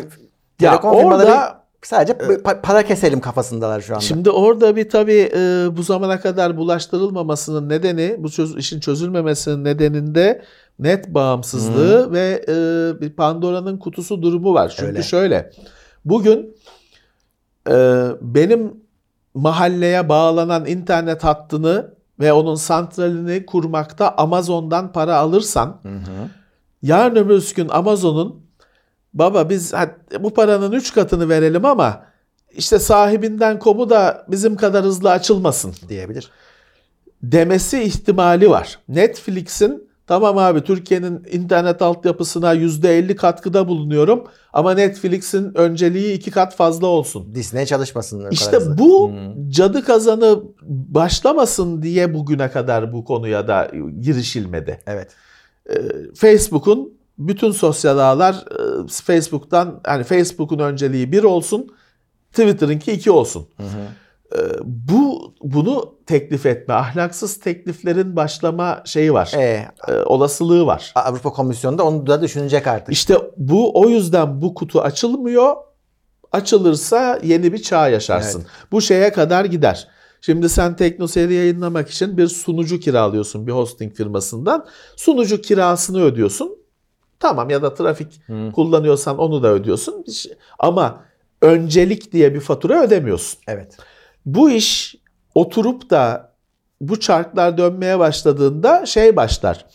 Ya 0.61 0.71
telekom 0.71 0.99
firmaları 0.99 1.27
orada 1.27 1.67
sadece 1.83 2.13
pa- 2.13 2.61
para 2.63 2.83
keselim 2.83 3.21
kafasındalar 3.21 3.81
şu 3.81 3.95
anda. 3.95 4.05
Şimdi 4.05 4.31
orada 4.31 4.77
bir 4.77 4.91
tabii 4.91 5.31
e, 5.37 5.69
bu 5.77 5.83
zamana 5.83 6.21
kadar 6.21 6.57
bulaştırılmamasının 6.57 7.69
nedeni, 7.69 8.17
bu 8.19 8.29
çöz- 8.29 8.59
işin 8.59 8.81
çözülmemesinin 8.81 9.65
nedeninde 9.65 10.43
net 10.79 11.09
bağımsızlığı 11.09 12.13
ve 12.13 12.45
e, 12.49 12.55
bir 13.01 13.11
Pandora'nın 13.11 13.79
kutusu 13.79 14.23
durumu 14.23 14.55
var. 14.55 14.69
Çünkü 14.77 14.89
Öyle. 14.89 15.03
şöyle, 15.03 15.51
bugün 16.05 16.57
e, 17.71 17.75
benim 18.21 18.86
mahalleye 19.37 20.09
bağlanan 20.09 20.67
internet 20.67 21.25
hattını 21.25 21.95
ve 22.21 22.33
onun 22.33 22.55
santralini 22.55 23.47
kurmakta 23.47 24.15
Amazon'dan 24.17 24.93
para 24.93 25.17
alırsan, 25.17 25.81
yarın 26.83 27.17
öbür 27.17 27.53
gün 27.57 27.69
Amazon'un 27.69 28.47
baba 29.15 29.51
biz 29.51 29.75
bu 30.21 30.35
paranın 30.35 30.73
3 30.73 30.95
katını 30.95 31.29
verelim 31.29 31.65
ama 31.65 32.05
işte 32.51 32.79
sahibinden 32.79 33.59
komu 33.59 33.91
da 33.91 34.27
bizim 34.29 34.57
kadar 34.57 34.85
hızlı 34.85 35.11
açılmasın 35.11 35.75
diyebilir. 35.89 36.31
demesi 37.23 37.83
ihtimali 37.83 38.51
var. 38.51 38.79
Netflix'in 38.89 39.86
tamam 40.07 40.39
abi 40.39 40.61
Türkiye'nin 40.61 41.25
internet 41.33 41.83
altyapısına 41.83 42.55
%50 42.55 43.17
katkıda 43.17 43.69
bulunuyorum 43.69 44.25
ama 44.53 44.75
Netflix'in 44.75 45.59
önceliği 45.59 46.13
iki 46.13 46.31
kat 46.31 46.57
fazla 46.57 46.87
olsun. 46.87 47.35
Disney 47.35 47.67
çalışmasın. 47.67 48.31
İşte 48.31 48.57
hızlı. 48.57 48.79
bu 48.79 49.13
cadı 49.49 49.85
kazanı 49.85 50.43
başlamasın 50.69 51.83
diye 51.83 52.15
bugüne 52.15 52.51
kadar 52.51 52.93
bu 52.93 53.05
konuya 53.05 53.49
da 53.49 53.71
girişilmedi. 54.01 54.81
Evet. 54.87 55.11
Facebook'un 56.15 56.97
bütün 57.19 57.51
sosyal 57.51 57.99
ağlar 57.99 58.35
e, 58.35 58.89
Facebook'tan 58.89 59.81
hani 59.87 60.05
Facebook'un 60.05 60.59
önceliği 60.59 61.13
bir 61.13 61.23
olsun, 61.23 61.75
Twitter'ınki 62.31 62.93
iki 62.93 63.11
olsun. 63.11 63.49
E, 63.59 63.65
Bu 64.65 65.35
bunu 65.43 65.95
teklif 66.07 66.47
etme, 66.47 66.75
ahlaksız 66.75 67.41
tekliflerin 67.41 68.17
başlama 68.17 68.83
şeyi 68.85 69.13
var, 69.13 69.33
Ee, 69.37 69.67
e, 69.89 69.93
olasılığı 69.93 70.67
var. 70.67 70.93
Avrupa 70.95 71.33
Komisyonu 71.33 71.79
da 71.79 71.85
onu 71.85 72.07
da 72.07 72.23
düşünecek 72.23 72.67
artık. 72.67 72.93
İşte 72.93 73.17
bu 73.37 73.81
o 73.81 73.89
yüzden 73.89 74.43
bu 74.43 74.55
kutu 74.55 74.81
açılmıyor. 74.81 75.57
Açılırsa 76.33 77.21
yeni 77.23 77.53
bir 77.53 77.63
çağ 77.63 77.89
yaşarsın. 77.89 78.45
Bu 78.73 78.81
şeye 78.81 79.13
kadar 79.13 79.45
gider. 79.45 79.89
Şimdi 80.21 80.49
sen 80.49 80.77
TeknoSeyir'i 80.77 81.35
yayınlamak 81.35 81.91
için 81.91 82.17
bir 82.19 82.27
sunucu 82.27 82.81
kiralıyorsun 82.81 83.47
bir 83.47 83.53
hosting 83.53 83.95
firmasından. 83.95 84.67
Sunucu 84.97 85.41
kirasını 85.41 86.03
ödüyorsun. 86.03 86.57
Tamam 87.21 87.51
ya 87.51 87.63
da 87.63 87.75
trafik 87.75 88.21
kullanıyorsan 88.55 89.19
onu 89.19 89.43
da 89.43 89.49
ödüyorsun. 89.49 90.05
Ama 90.59 91.05
öncelik 91.43 92.13
diye 92.13 92.35
bir 92.35 92.41
fatura 92.41 92.83
ödemiyorsun. 92.83 93.41
Evet. 93.49 93.77
Bu 94.27 94.51
iş 94.51 94.97
oturup 95.35 95.91
da 95.91 96.33
bu 96.81 97.01
çarklar 97.01 97.59
dönmeye 97.59 97.99
başladığında 97.99 98.87
şey 98.87 99.17
başlar. 99.17 99.67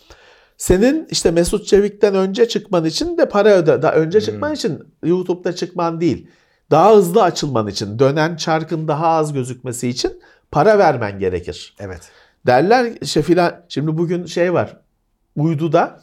Senin 0.56 1.06
işte 1.10 1.30
Mesut 1.30 1.66
Çevik'ten 1.66 2.14
önce 2.14 2.48
çıkman 2.48 2.84
için 2.84 3.18
de 3.18 3.28
para 3.28 3.48
öde. 3.48 3.82
Daha 3.82 3.92
önce 3.92 4.20
çıkman 4.20 4.54
için 4.54 4.82
YouTube'da 5.04 5.54
çıkman 5.54 6.00
değil. 6.00 6.28
Daha 6.70 6.96
hızlı 6.96 7.22
açılman 7.22 7.66
için, 7.66 7.98
dönen 7.98 8.36
çarkın 8.36 8.88
daha 8.88 9.06
az 9.06 9.32
gözükmesi 9.32 9.88
için 9.88 10.22
para 10.50 10.78
vermen 10.78 11.18
gerekir. 11.18 11.74
Evet. 11.78 12.10
Derler 12.46 12.92
işte 13.00 13.22
filan 13.22 13.64
şimdi 13.68 13.98
bugün 13.98 14.26
şey 14.26 14.52
var. 14.52 14.80
Uyduda 15.36 16.00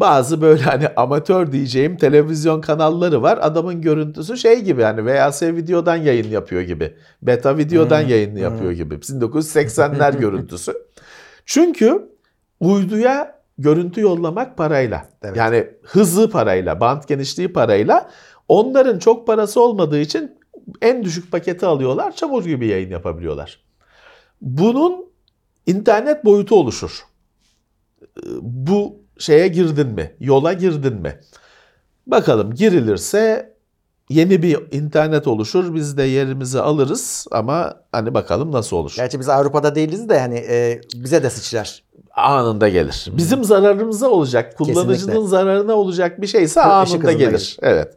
bazı 0.00 0.40
böyle 0.40 0.62
hani 0.62 0.88
amatör 0.88 1.52
diyeceğim 1.52 1.96
televizyon 1.96 2.60
kanalları 2.60 3.22
var. 3.22 3.38
Adamın 3.42 3.82
görüntüsü 3.82 4.36
şey 4.36 4.60
gibi 4.60 4.82
hani 4.82 5.06
VHS 5.06 5.42
videodan 5.42 5.96
yayın 5.96 6.28
yapıyor 6.28 6.62
gibi. 6.62 6.96
Beta 7.22 7.58
videodan 7.58 8.00
yayın 8.00 8.36
yapıyor 8.36 8.72
gibi. 8.72 8.94
1980'ler 8.94 10.18
görüntüsü. 10.20 10.74
Çünkü 11.46 12.08
uyduya 12.60 13.40
görüntü 13.58 14.00
yollamak 14.00 14.56
parayla. 14.56 15.08
Evet. 15.22 15.36
Yani 15.36 15.66
hızı 15.82 16.30
parayla, 16.30 16.80
band 16.80 17.02
genişliği 17.08 17.52
parayla. 17.52 18.10
Onların 18.48 18.98
çok 18.98 19.26
parası 19.26 19.60
olmadığı 19.60 20.00
için 20.00 20.38
en 20.82 21.04
düşük 21.04 21.32
paketi 21.32 21.66
alıyorlar. 21.66 22.16
Çamur 22.16 22.44
gibi 22.44 22.66
yayın 22.66 22.90
yapabiliyorlar. 22.90 23.60
Bunun 24.40 25.06
internet 25.66 26.24
boyutu 26.24 26.54
oluşur. 26.54 27.04
Ee, 28.02 28.06
Bu 28.40 28.99
şeye 29.20 29.48
girdin 29.48 29.86
mi? 29.86 30.10
Yola 30.20 30.52
girdin 30.52 30.94
mi? 30.94 31.20
Bakalım 32.06 32.54
girilirse 32.54 33.54
yeni 34.08 34.42
bir 34.42 34.72
internet 34.72 35.26
oluşur. 35.26 35.74
Biz 35.74 35.96
de 35.96 36.02
yerimizi 36.02 36.60
alırız 36.60 37.26
ama 37.30 37.74
hani 37.92 38.14
bakalım 38.14 38.52
nasıl 38.52 38.76
olur. 38.76 38.92
Gerçi 38.96 39.20
biz 39.20 39.28
Avrupa'da 39.28 39.74
değiliz 39.74 40.08
de 40.08 40.20
hani 40.20 40.36
e, 40.48 40.80
bize 40.94 41.22
de 41.22 41.30
sıçrar. 41.30 41.82
Anında 42.16 42.68
gelir. 42.68 43.08
Bizim 43.16 43.44
zararımıza 43.44 44.08
olacak, 44.08 44.56
kullanıcının 44.58 44.94
Kesinlikle. 44.94 45.28
zararına 45.28 45.74
olacak 45.74 46.20
bir 46.20 46.26
şeyse 46.26 46.62
anında 46.62 47.12
gelir. 47.12 47.28
gelir. 47.30 47.56
Evet. 47.62 47.94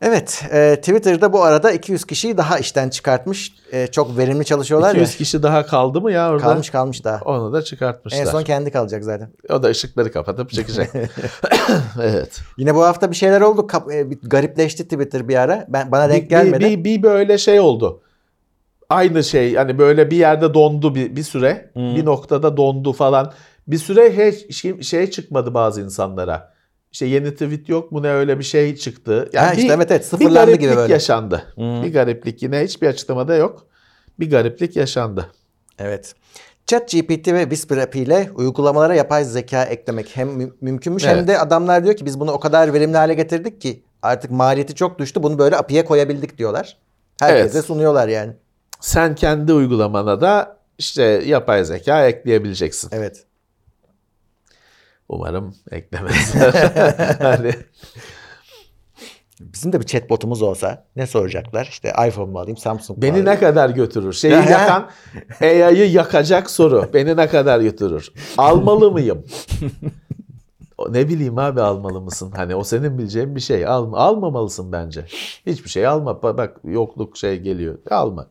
Evet, 0.00 0.44
e, 0.52 0.76
Twitter'da 0.76 1.32
bu 1.32 1.42
arada 1.42 1.72
200 1.72 2.04
kişiyi 2.04 2.36
daha 2.36 2.58
işten 2.58 2.88
çıkartmış. 2.88 3.52
E, 3.72 3.86
çok 3.86 4.18
verimli 4.18 4.44
çalışıyorlar 4.44 4.90
200 4.90 5.10
ya. 5.10 5.18
kişi 5.18 5.42
daha 5.42 5.66
kaldı 5.66 6.00
mı 6.00 6.12
ya 6.12 6.30
orada? 6.30 6.42
Kalmış 6.42 6.70
kalmış 6.70 7.04
daha. 7.04 7.20
Onu 7.24 7.52
da 7.52 7.62
çıkartmışlar. 7.62 8.20
En 8.20 8.24
son 8.24 8.42
kendi 8.42 8.70
kalacak 8.70 9.04
zaten. 9.04 9.30
O 9.50 9.62
da 9.62 9.68
ışıkları 9.68 10.12
kapatıp 10.12 10.50
çekecek. 10.50 10.90
evet. 12.02 12.40
Yine 12.56 12.74
bu 12.74 12.84
hafta 12.84 13.10
bir 13.10 13.16
şeyler 13.16 13.40
oldu. 13.40 13.66
Kap- 13.66 13.92
e, 13.92 14.10
bir 14.10 14.18
garipleşti 14.22 14.84
Twitter 14.84 15.28
bir 15.28 15.36
ara. 15.36 15.66
Ben 15.68 15.92
bana 15.92 16.08
denk 16.08 16.24
Bir, 16.24 16.28
gelmedi. 16.28 16.64
bir, 16.64 16.84
bir 16.84 17.02
böyle 17.02 17.38
şey 17.38 17.60
oldu. 17.60 18.02
Aynı 18.88 19.24
şey 19.24 19.54
hani 19.54 19.78
böyle 19.78 20.10
bir 20.10 20.16
yerde 20.16 20.54
dondu 20.54 20.94
bir, 20.94 21.16
bir 21.16 21.22
süre. 21.22 21.70
Bir 21.76 22.04
noktada 22.04 22.56
dondu 22.56 22.92
falan. 22.92 23.32
Bir 23.68 23.78
süre 23.78 24.30
hiç 24.32 24.56
şey, 24.56 24.82
şey 24.82 25.10
çıkmadı 25.10 25.54
bazı 25.54 25.80
insanlara. 25.80 26.55
İşte 26.96 27.06
yeni 27.06 27.32
tweet 27.32 27.68
yok 27.68 27.92
mu 27.92 28.02
ne 28.02 28.10
öyle 28.10 28.38
bir 28.38 28.44
şey 28.44 28.76
çıktı. 28.76 29.30
Ha, 29.36 29.52
işte 29.52 29.72
evet, 29.72 29.90
evet, 29.90 30.00
bir 30.00 30.06
sıfırlandı 30.06 30.34
gariplik 30.34 30.60
gibi 30.60 30.76
böyle. 30.76 30.92
yaşandı. 30.92 31.42
Bir 31.58 31.92
gariplik 31.92 32.42
yine 32.42 32.64
hiçbir 32.64 32.86
açıklamada 32.88 33.34
yok. 33.34 33.66
Bir 34.20 34.30
gariplik 34.30 34.76
yaşandı. 34.76 35.32
Evet. 35.78 36.14
ChatGPT 36.66 37.28
ve 37.28 37.40
Whisper 37.42 37.76
App 37.78 37.96
ile 37.96 38.30
uygulamalara 38.34 38.94
yapay 38.94 39.24
zeka 39.24 39.64
eklemek 39.64 40.16
hem 40.16 40.28
mü- 40.28 40.52
mümkünmüş 40.60 41.04
hem 41.04 41.16
Evet. 41.18 41.28
de 41.28 41.38
adamlar 41.38 41.84
diyor 41.84 41.96
ki 41.96 42.06
biz 42.06 42.20
bunu 42.20 42.32
o 42.32 42.40
kadar 42.40 42.74
verimli 42.74 42.96
hale 42.96 43.14
getirdik 43.14 43.60
ki 43.60 43.82
artık 44.02 44.30
maliyeti 44.30 44.74
çok 44.74 44.98
düştü. 44.98 45.22
Bunu 45.22 45.38
böyle 45.38 45.56
API'ye 45.56 45.84
koyabildik 45.84 46.38
diyorlar. 46.38 46.76
Herkese 47.20 47.56
Evet. 47.58 47.66
sunuyorlar 47.66 48.08
yani. 48.08 48.32
Sen 48.80 49.14
kendi 49.14 49.52
uygulamana 49.52 50.20
da 50.20 50.56
işte 50.78 51.02
yapay 51.26 51.64
zeka 51.64 52.06
ekleyebileceksin. 52.06 52.90
Evet. 52.92 53.24
Umarım 55.08 55.54
eklemezler. 55.70 56.52
hani 57.22 57.52
Bizim 59.40 59.72
de 59.72 59.80
bir 59.80 59.86
chatbotumuz 59.86 60.42
olsa 60.42 60.84
ne 60.96 61.06
soracaklar? 61.06 61.66
İşte 61.70 61.92
iPhone 62.08 62.30
mu 62.30 62.38
alayım, 62.38 62.56
Samsung 62.56 62.96
mu 62.98 63.02
Beni 63.02 63.10
alayım? 63.10 63.26
ne 63.26 63.38
kadar 63.38 63.70
götürür? 63.70 64.12
Şeyi 64.12 64.32
Ya, 64.32 64.38
ya. 64.44 64.50
yakan, 64.50 64.90
AI'yı 65.40 65.90
yakacak 65.92 66.50
soru. 66.50 66.90
Beni 66.94 67.16
ne 67.16 67.28
kadar 67.28 67.60
götürür? 67.60 68.12
Almalı 68.38 68.90
mıyım? 68.90 69.24
Ne 70.90 71.08
bileyim 71.08 71.38
abi 71.38 71.60
almalı 71.60 72.00
mısın? 72.00 72.32
Hani 72.36 72.54
o 72.54 72.64
senin 72.64 72.98
bileceğin 72.98 73.34
bir 73.36 73.40
şey. 73.40 73.66
Alma, 73.66 73.98
almamalısın 73.98 74.72
bence. 74.72 75.04
Hiçbir 75.46 75.70
şey 75.70 75.86
alma. 75.86 76.10
Ba- 76.10 76.36
Bak 76.38 76.56
yokluk 76.64 77.16
şey 77.16 77.40
geliyor. 77.40 77.78
Alma. 77.90 78.26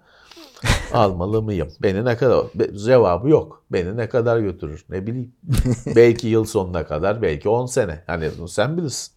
Almalı 0.93 1.41
mıyım? 1.41 1.67
Beni 1.81 2.05
ne 2.05 2.17
kadar? 2.17 2.45
Be- 2.55 2.77
Cevabı 2.77 3.29
yok. 3.29 3.63
Beni 3.71 3.97
ne 3.97 4.09
kadar 4.09 4.39
götürür? 4.39 4.85
Ne 4.89 5.07
bileyim. 5.07 5.35
belki 5.95 6.27
yıl 6.27 6.45
sonuna 6.45 6.85
kadar, 6.85 7.21
belki 7.21 7.49
10 7.49 7.65
sene. 7.65 8.03
Hani 8.07 8.29
bunu 8.37 8.47
sen 8.47 8.77
bilirsin. 8.77 9.13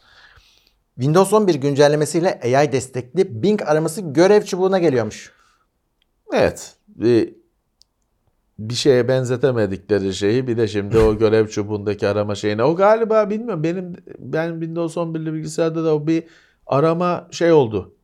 Windows 0.94 1.32
11 1.32 1.54
güncellemesiyle 1.54 2.40
AI 2.44 2.72
destekli 2.72 3.42
Bing 3.42 3.62
araması 3.62 4.00
görev 4.00 4.42
çubuğuna 4.42 4.78
geliyormuş. 4.78 5.32
Evet. 6.32 6.76
Bir, 6.88 7.34
bir 8.58 8.74
şeye 8.74 9.08
benzetemedikleri 9.08 10.14
şeyi 10.14 10.46
bir 10.46 10.56
de 10.56 10.68
şimdi 10.68 10.98
o 10.98 11.18
görev 11.18 11.48
çubuğundaki 11.48 12.08
arama 12.08 12.34
şeyine. 12.34 12.64
O 12.64 12.76
galiba 12.76 13.30
bilmiyorum 13.30 13.62
benim 13.64 13.96
ben 14.18 14.50
Windows 14.52 14.96
11'li 14.96 15.32
bilgisayarda 15.32 15.84
da 15.84 15.94
o 15.94 16.06
bir 16.06 16.24
arama 16.66 17.28
şey 17.30 17.52
oldu. 17.52 17.94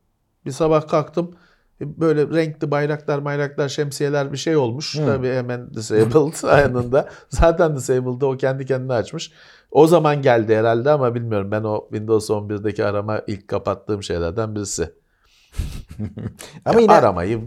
Bir 0.45 0.51
sabah 0.51 0.87
kalktım 0.87 1.35
böyle 1.81 2.27
renkli 2.27 2.71
bayraklar 2.71 3.25
bayraklar 3.25 3.69
şemsiyeler 3.69 4.31
bir 4.31 4.37
şey 4.37 4.57
olmuş. 4.57 4.95
Tabii 4.95 5.33
hemen 5.33 5.73
disabled 5.73 6.43
anında. 6.65 7.09
Zaten 7.29 7.75
disabled'da 7.75 8.25
o 8.25 8.37
kendi 8.37 8.65
kendine 8.65 8.93
açmış. 8.93 9.31
O 9.71 9.87
zaman 9.87 10.21
geldi 10.21 10.55
herhalde 10.55 10.91
ama 10.91 11.15
bilmiyorum. 11.15 11.51
Ben 11.51 11.63
o 11.63 11.87
Windows 11.91 12.29
11'deki 12.29 12.85
arama 12.85 13.21
ilk 13.27 13.47
kapattığım 13.47 14.03
şeylerden 14.03 14.55
birisi. 14.55 14.89
Ama 16.65 16.79
yine 16.79 16.91
Aramayı 16.91 17.41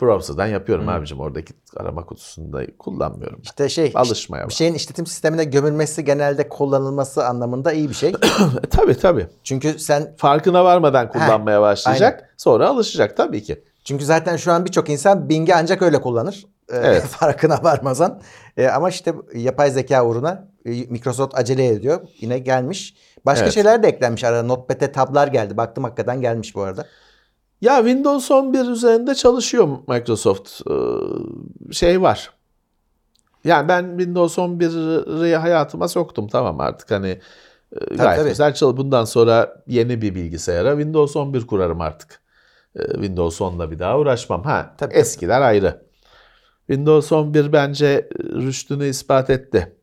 browser'dan 0.00 0.46
yapıyorum 0.46 0.88
abicim. 0.88 1.20
Oradaki 1.20 1.54
arama 1.76 2.06
kutusunda 2.06 2.76
kullanmıyorum. 2.78 3.40
işte 3.42 3.68
şey 3.68 3.92
Alışmaya 3.94 4.48
bir 4.48 4.54
şeyin 4.54 4.74
işletim 4.74 5.06
sistemine 5.06 5.44
gömülmesi 5.44 6.04
genelde 6.04 6.48
kullanılması 6.48 7.26
anlamında 7.26 7.72
iyi 7.72 7.88
bir 7.88 7.94
şey. 7.94 8.12
Tabii 8.70 8.94
tabii. 8.98 9.26
Çünkü 9.44 9.78
sen 9.78 10.14
Farkına 10.16 10.64
varmadan 10.64 11.08
kullanmaya 11.08 11.60
başlayacak. 11.62 12.34
Sonra 12.36 12.68
alışacak 12.68 13.16
tabii 13.16 13.42
ki. 13.42 13.64
Çünkü 13.88 14.04
zaten 14.04 14.36
şu 14.36 14.52
an 14.52 14.64
birçok 14.64 14.88
insan 14.90 15.28
Bing'i 15.28 15.54
ancak 15.54 15.82
öyle 15.82 16.00
kullanır. 16.00 16.46
Ee, 16.72 16.76
Evet. 16.76 17.02
farkına 17.06 17.62
varmadan. 17.62 18.20
Ee, 18.56 18.66
ama 18.66 18.88
işte 18.88 19.14
yapay 19.34 19.70
zeka 19.70 20.06
uğruna 20.06 20.48
e, 20.64 20.70
Microsoft 20.70 21.38
acele 21.38 21.66
ediyor. 21.66 22.00
Yine 22.20 22.38
gelmiş. 22.38 22.94
Başka 23.26 23.44
Evet. 23.44 23.54
şeyler 23.54 23.82
de 23.82 23.88
eklenmiş 23.88 24.24
arada. 24.24 24.42
Notepad'e 24.42 24.92
tablar 24.92 25.28
geldi. 25.28 25.56
Baktım 25.56 25.84
hakikaten 25.84 26.20
gelmiş 26.20 26.54
bu 26.54 26.62
arada. 26.62 26.86
Ya 27.60 27.76
Windows 27.76 28.30
11 28.30 28.68
üzerinde 28.68 29.14
çalışıyor 29.14 29.68
Microsoft. 29.88 30.60
Ee, 30.70 30.74
şey 31.72 32.02
var. 32.02 32.30
Yani 33.44 33.68
ben 33.68 33.88
Windows 33.98 34.38
11'i 34.38 35.36
hayatıma 35.36 35.88
soktum 35.88 36.28
tamam 36.28 36.60
artık 36.60 36.90
hani 36.90 37.20
e, 37.80 37.94
gayet 37.96 38.18
tabii. 38.20 38.28
güzel 38.28 38.54
çalışıyor. 38.54 38.76
Bundan 38.76 39.04
sonra 39.04 39.62
yeni 39.66 40.02
bir 40.02 40.14
bilgisayara 40.14 40.70
Windows 40.70 41.16
11 41.16 41.46
kurarım 41.46 41.80
artık. 41.80 42.27
Ee, 42.76 42.92
Windows 42.92 43.40
10'la 43.40 43.70
bir 43.70 43.78
daha 43.78 43.98
uğraşmam. 43.98 44.42
Ha, 44.42 44.74
Tabii, 44.78 44.94
eskiler 44.94 45.40
ayrı. 45.40 45.82
Windows 46.66 47.12
11 47.12 47.52
bence 47.52 48.08
rüştünü 48.18 48.86
ispat 48.88 49.30
etti. 49.30 49.76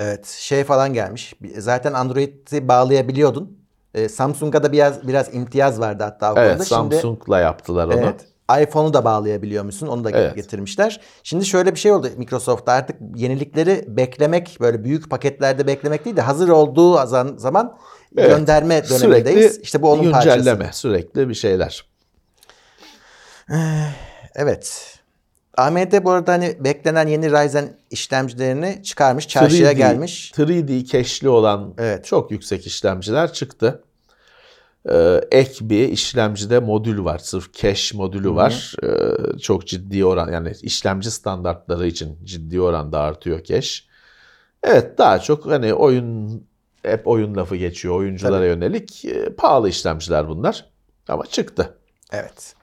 Evet 0.00 0.26
şey 0.26 0.64
falan 0.64 0.92
gelmiş. 0.92 1.34
Zaten 1.58 1.92
Android'i 1.92 2.68
bağlayabiliyordun. 2.68 3.58
Ee, 3.94 4.08
Samsung'a 4.08 4.62
da 4.62 4.72
biraz 4.72 5.08
biraz 5.08 5.34
imtiyaz 5.34 5.80
vardı 5.80 6.02
hatta 6.04 6.34
o 6.34 6.38
Evet, 6.38 6.50
konuda. 6.50 6.64
Samsung'la 6.64 7.40
yaptılar 7.40 7.86
onu. 7.86 7.94
Evet. 7.94 8.26
iPhone'u 8.68 8.94
da 8.94 9.04
bağlayabiliyor 9.04 9.64
musun? 9.64 9.86
Onu 9.86 10.04
da 10.04 10.10
Evet. 10.10 10.34
getirmişler. 10.36 11.00
Şimdi 11.22 11.44
şöyle 11.46 11.74
bir 11.74 11.78
şey 11.78 11.92
oldu 11.92 12.08
Microsoft'ta 12.16 12.72
artık 12.72 12.96
yenilikleri 13.16 13.84
beklemek 13.88 14.56
böyle 14.60 14.84
büyük 14.84 15.10
paketlerde 15.10 15.66
beklemek 15.66 16.04
değil 16.04 16.16
de 16.16 16.20
hazır 16.20 16.48
olduğu 16.48 17.06
zaman 17.36 17.78
Evet. 18.16 18.30
gönderme 18.30 18.82
dönemindeyiz. 18.88 19.42
Sürekli 19.52 19.62
işte 19.62 19.82
bu 19.82 19.90
onun 19.92 20.02
güncelleme, 20.02 20.58
parçası. 20.58 20.80
sürekli 20.80 21.28
bir 21.28 21.34
şeyler. 21.34 21.91
Evet. 24.34 24.98
AMD 25.56 26.04
bu 26.04 26.10
arada 26.10 26.32
hani 26.32 26.56
beklenen 26.60 27.06
yeni 27.08 27.30
Ryzen 27.30 27.76
işlemcilerini 27.90 28.82
çıkarmış, 28.82 29.28
çarşıya 29.28 29.72
3D 29.72 29.76
gelmiş. 29.76 30.32
3D 30.34 30.84
cache'li 30.84 31.28
olan 31.28 31.74
Evet. 31.78 32.04
çok 32.04 32.30
yüksek 32.30 32.66
işlemciler 32.66 33.32
çıktı. 33.32 33.82
Ee, 34.90 35.20
ek 35.30 35.54
bir 35.60 35.88
işlemcide 35.88 36.58
modül 36.58 37.04
var. 37.04 37.18
Sırf 37.18 37.54
cache 37.54 37.96
modülü 37.96 38.34
var. 38.34 38.74
Ee, 38.84 39.38
çok 39.38 39.66
ciddi 39.66 40.04
oran 40.04 40.32
yani 40.32 40.52
işlemci 40.62 41.10
standartları 41.10 41.86
için 41.86 42.18
ciddi 42.24 42.60
oranda 42.60 43.00
artıyor 43.00 43.44
cache. 43.44 43.84
Evet 44.62 44.98
daha 44.98 45.18
çok 45.18 45.46
hani 45.46 45.74
oyun 45.74 46.42
hep 46.82 47.06
oyun 47.06 47.36
lafı 47.36 47.56
geçiyor 47.56 47.94
oyunculara 47.94 48.36
Tabii. 48.36 48.46
yönelik 48.46 49.04
e, 49.04 49.34
pahalı 49.34 49.68
işlemciler 49.68 50.28
bunlar. 50.28 50.66
Ama 51.08 51.26
çıktı. 51.26 51.78
Evet. 52.12 52.54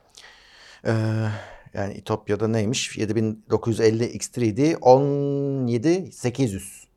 Ee, 0.85 1.25
yani 1.73 1.93
İtopya'da 1.93 2.47
neymiş? 2.47 2.97
7950 2.97 4.03
X3D 4.03 4.77
17800. 4.81 6.87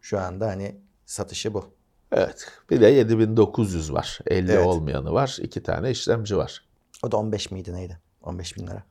Şu 0.00 0.20
anda 0.20 0.46
hani 0.46 0.76
satışı 1.06 1.54
bu. 1.54 1.74
Evet. 2.12 2.46
Bir 2.70 2.80
de 2.80 2.86
7900 2.86 3.92
var. 3.92 4.18
50 4.26 4.52
Evet. 4.52 4.66
olmayanı 4.66 5.12
var. 5.12 5.36
İki 5.40 5.62
tane 5.62 5.90
işlemci 5.90 6.36
var. 6.36 6.64
O 7.02 7.12
da 7.12 7.16
15 7.16 7.50
miydi 7.50 7.74
neydi? 7.74 7.98
15 8.22 8.56
bin 8.56 8.66
lira. 8.66 8.82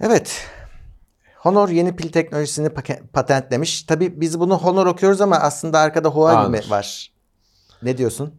Evet. 0.00 0.46
Honor 1.36 1.68
yeni 1.68 1.96
pil 1.96 2.12
teknolojisini 2.12 2.68
patentlemiş. 3.12 3.82
Tabii 3.82 4.20
biz 4.20 4.40
bunu 4.40 4.58
Honor 4.58 4.86
okuyoruz 4.86 5.20
ama 5.20 5.36
aslında 5.36 5.78
arkada 5.78 6.08
Huawei 6.08 6.50
mi 6.50 6.70
var? 6.70 7.12
Ne 7.82 7.98
diyorsun? 7.98 8.34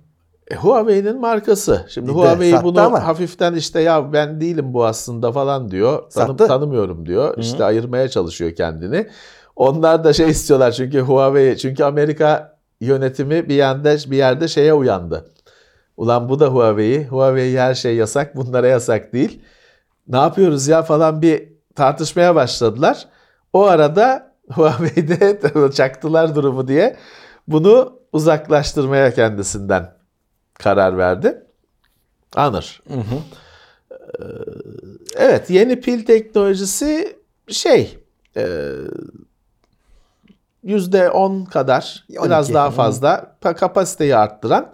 E, 0.51 0.55
Huawei'nin 0.55 1.19
markası. 1.19 1.85
Şimdi 1.89 2.07
Bir 2.07 2.13
Huawei 2.13 2.63
bunu 2.63 2.81
ama. 2.81 3.07
hafiften 3.07 3.53
işte 3.53 3.81
ya 3.81 4.13
ben 4.13 4.41
değilim 4.41 4.73
bu 4.73 4.85
aslında 4.85 5.31
falan 5.31 5.71
diyor. 5.71 6.09
Tanım, 6.09 6.37
tanımıyorum 6.37 7.05
diyor. 7.05 7.37
İşte 7.37 7.63
ayırmaya 7.63 8.09
çalışıyor 8.09 8.51
kendini. 8.51 9.07
Onlar 9.55 10.03
da 10.03 10.13
şey 10.13 10.29
istiyorlar 10.29 10.71
çünkü 10.71 10.99
Huawei 10.99 11.57
çünkü 11.57 11.83
Amerika 11.83 12.57
yönetimi 12.81 13.49
bir 13.49 13.55
yerde 13.55 13.97
bir 14.11 14.17
yerde 14.17 14.47
şeye 14.47 14.73
uyandı. 14.73 15.25
Ulan 15.97 16.29
bu 16.29 16.39
da 16.39 16.47
Huawei. 16.47 17.07
Huawei 17.07 17.57
her 17.57 17.73
şey 17.73 17.95
yasak, 17.95 18.35
bunlara 18.35 18.67
yasak 18.67 19.13
değil. 19.13 19.41
Ne 20.07 20.17
yapıyoruz 20.17 20.67
ya 20.67 20.81
falan 20.81 21.21
bir 21.21 21.53
tartışmaya 21.75 22.35
başladılar. 22.35 23.05
O 23.53 23.63
arada 23.65 24.33
Huawei'de 24.51 25.39
çaktılar 25.73 26.35
durumu 26.35 26.67
diye 26.67 26.97
bunu 27.47 27.99
uzaklaştırmaya 28.13 29.13
kendisinden 29.13 29.92
karar 30.63 30.97
verdi. 30.97 31.43
Anır. 32.35 32.81
Ee, 32.89 34.23
Evet 35.15 35.49
yeni 35.49 35.81
pil 35.81 36.05
teknolojisi 36.05 37.17
şey 37.47 37.97
e, 38.37 38.45
yüzde 40.63 41.09
on 41.09 41.45
kadar 41.45 42.05
12. 42.09 42.25
biraz 42.25 42.53
daha 42.53 42.67
Hı. 42.67 42.71
fazla 42.71 43.35
pa- 43.41 43.55
kapasiteyi 43.55 44.15
arttıran 44.15 44.73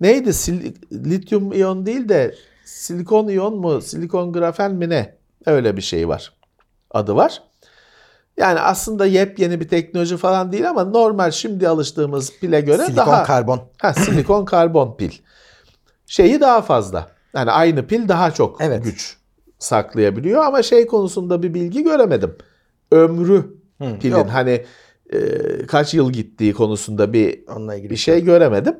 neydi 0.00 0.28
Sil- 0.42 0.74
lityum 1.10 1.52
iyon 1.52 1.86
değil 1.86 2.08
de 2.08 2.34
silikon 2.64 3.28
iyon 3.28 3.56
mu 3.58 3.80
silikon 3.80 4.32
grafen 4.32 4.74
mi 4.74 4.88
ne 4.88 5.14
öyle 5.46 5.76
bir 5.76 5.82
şey 5.82 6.08
var 6.08 6.32
adı 6.90 7.14
var. 7.14 7.42
Yani 8.40 8.60
aslında 8.60 9.06
yepyeni 9.06 9.60
bir 9.60 9.68
teknoloji 9.68 10.16
falan 10.16 10.52
değil 10.52 10.70
ama 10.70 10.84
normal 10.84 11.30
şimdi 11.30 11.68
alıştığımız 11.68 12.32
pile 12.40 12.60
göre 12.60 12.84
Silikon 12.84 12.96
daha 12.96 13.22
karbon. 13.22 13.60
Ha, 13.78 13.94
silikon 13.94 14.44
karbon 14.44 14.96
pil. 14.98 15.10
Şeyi 16.06 16.40
daha 16.40 16.62
fazla. 16.62 17.08
Yani 17.34 17.50
aynı 17.50 17.86
pil 17.86 18.08
daha 18.08 18.30
çok 18.30 18.60
Evet. 18.60 18.84
güç 18.84 19.16
saklayabiliyor 19.58 20.44
ama 20.44 20.62
şey 20.62 20.86
konusunda 20.86 21.42
bir 21.42 21.54
bilgi 21.54 21.82
göremedim. 21.84 22.36
Ömrü 22.92 23.44
pilin 24.00 24.16
yok. 24.16 24.28
hani 24.32 24.64
e, 25.12 25.18
kaç 25.66 25.94
yıl 25.94 26.12
gittiği 26.12 26.52
konusunda 26.52 27.12
bir 27.12 27.40
Onunla 27.48 27.74
ilgili 27.74 27.90
bir 27.90 27.96
şey 27.96 28.24
göremedim. 28.24 28.76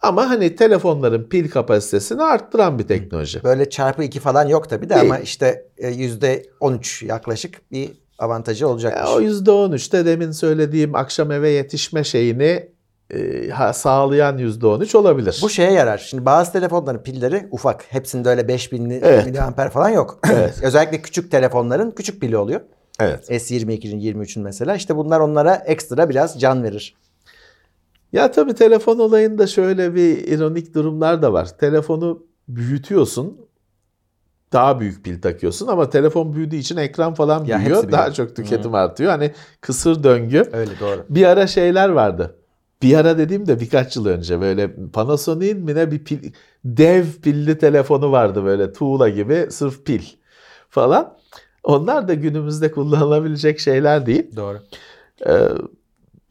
Ama 0.00 0.30
hani 0.30 0.56
telefonların 0.56 1.28
pil 1.28 1.50
kapasitesini 1.50 2.22
arttıran 2.22 2.78
bir 2.78 2.86
teknoloji. 2.86 3.44
Böyle 3.44 3.70
çarpı 3.70 4.02
2 4.02 4.20
falan 4.20 4.48
yok 4.48 4.68
tabii 4.70 4.88
de 4.88 4.94
Değil. 4.94 5.04
ama 5.04 5.18
işte 5.18 5.66
e, 5.78 5.88
yüzde 5.88 6.42
13 6.60 7.02
yaklaşık 7.02 7.72
bir 7.72 8.01
avantajı 8.22 8.68
olacakmış. 8.68 9.10
O 9.10 9.20
%13'te 9.20 10.04
demin 10.06 10.30
söylediğim 10.30 10.94
akşam 10.94 11.30
eve 11.32 11.50
yetişme 11.50 12.04
şeyini 12.04 12.68
e, 13.14 13.48
ha- 13.50 13.72
sağlayan 13.72 14.38
%13 14.38 14.96
olabilir. 14.96 15.38
Bu 15.42 15.48
şeye 15.50 15.72
yarar. 15.72 15.98
Şimdi 15.98 16.24
bazı 16.24 16.52
telefonların 16.52 17.02
pilleri 17.02 17.48
ufak. 17.50 17.84
Hepsinde 17.88 18.28
öyle 18.28 18.40
5000'li 18.40 19.00
Evet. 19.04 19.26
miliamper 19.26 19.70
falan 19.70 19.88
yok. 19.88 20.20
Özellikle 20.62 21.02
küçük 21.02 21.30
telefonların 21.30 21.90
küçük 21.90 22.20
pili 22.20 22.36
oluyor. 22.36 22.60
evet. 23.00 23.30
S22'nin 23.30 24.00
23'ün 24.00 24.44
mesela. 24.44 24.74
İşte 24.74 24.96
bunlar 24.96 25.20
onlara 25.20 25.54
ekstra 25.54 26.08
biraz 26.10 26.40
can 26.40 26.62
verir. 26.62 26.94
Ya 28.12 28.30
tabii 28.30 28.54
telefon 28.54 28.98
olayında 28.98 29.46
şöyle 29.46 29.94
bir 29.94 30.18
ironik 30.28 30.74
durumlar 30.74 31.22
da 31.22 31.32
var. 31.32 31.58
Telefonu 31.58 32.26
büyütüyorsun. 32.48 33.36
Daha 34.52 34.80
büyük 34.80 35.04
pil 35.04 35.20
takıyorsun 35.20 35.66
ama 35.66 35.90
telefon 35.90 36.34
büyüdüğü 36.34 36.56
için 36.56 36.76
ekran 36.76 37.14
falan 37.14 37.44
Ya 37.44 37.58
büyüyor. 37.58 37.60
hepsi 37.76 37.82
büyüyor. 37.82 37.92
Daha 37.92 38.12
çok 38.12 38.36
tüketim 38.36 38.74
artıyor. 38.74 39.10
Hani 39.10 39.30
kısır 39.60 40.02
döngü. 40.02 40.42
Öyle 40.52 40.70
doğru. 40.80 41.04
Bir 41.08 41.26
ara 41.26 41.46
şeyler 41.46 41.88
vardı. 41.88 42.36
Bir 42.82 42.96
ara 42.96 43.18
dediğim 43.18 43.46
de 43.46 43.60
birkaç 43.60 43.96
yıl 43.96 44.06
önce 44.06 44.40
böyle 44.40 44.70
Panasonic'in 44.92 45.58
mi 45.60 45.74
ne 45.74 45.90
bir 45.90 46.04
pil, 46.04 46.32
dev 46.64 47.04
pilli 47.22 47.58
telefonu 47.58 48.12
vardı 48.12 48.44
böyle 48.44 48.72
tuğla 48.72 49.08
gibi 49.08 49.46
sırf 49.50 49.84
pil 49.84 50.02
falan. 50.70 51.16
Onlar 51.64 52.08
da 52.08 52.14
günümüzde 52.14 52.70
kullanılabilecek 52.70 53.60
şeyler 53.60 54.06
değil. 54.06 54.36
Doğru. 54.36 54.58
Ee, 55.26 55.48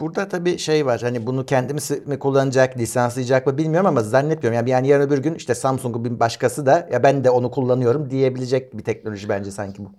Burada 0.01 0.27
tabii 0.27 0.57
şey 0.57 0.85
var. 0.85 1.01
Hani 1.01 1.27
bunu 1.27 1.45
kendimiz 1.45 1.91
mi 2.07 2.19
kullanacak, 2.19 2.77
lisanslayacak 2.77 3.47
mı 3.47 3.57
bilmiyorum 3.57 3.87
ama 3.87 4.03
zannetmiyorum. 4.03 4.55
Yani, 4.57 4.69
yani 4.69 4.87
yarın 4.87 5.07
öbür 5.07 5.17
gün 5.17 5.35
işte 5.35 5.55
Samsung'un 5.55 6.05
bir 6.05 6.19
başkası 6.19 6.65
da 6.65 6.89
ya 6.91 7.03
ben 7.03 7.23
de 7.23 7.29
onu 7.29 7.51
kullanıyorum 7.51 8.09
diyebilecek 8.09 8.77
bir 8.77 8.83
teknoloji 8.83 9.29
bence 9.29 9.51
sanki 9.51 9.85
bu. 9.85 9.89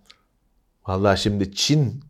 Vallahi 0.88 1.20
şimdi 1.20 1.54
Çin 1.54 2.00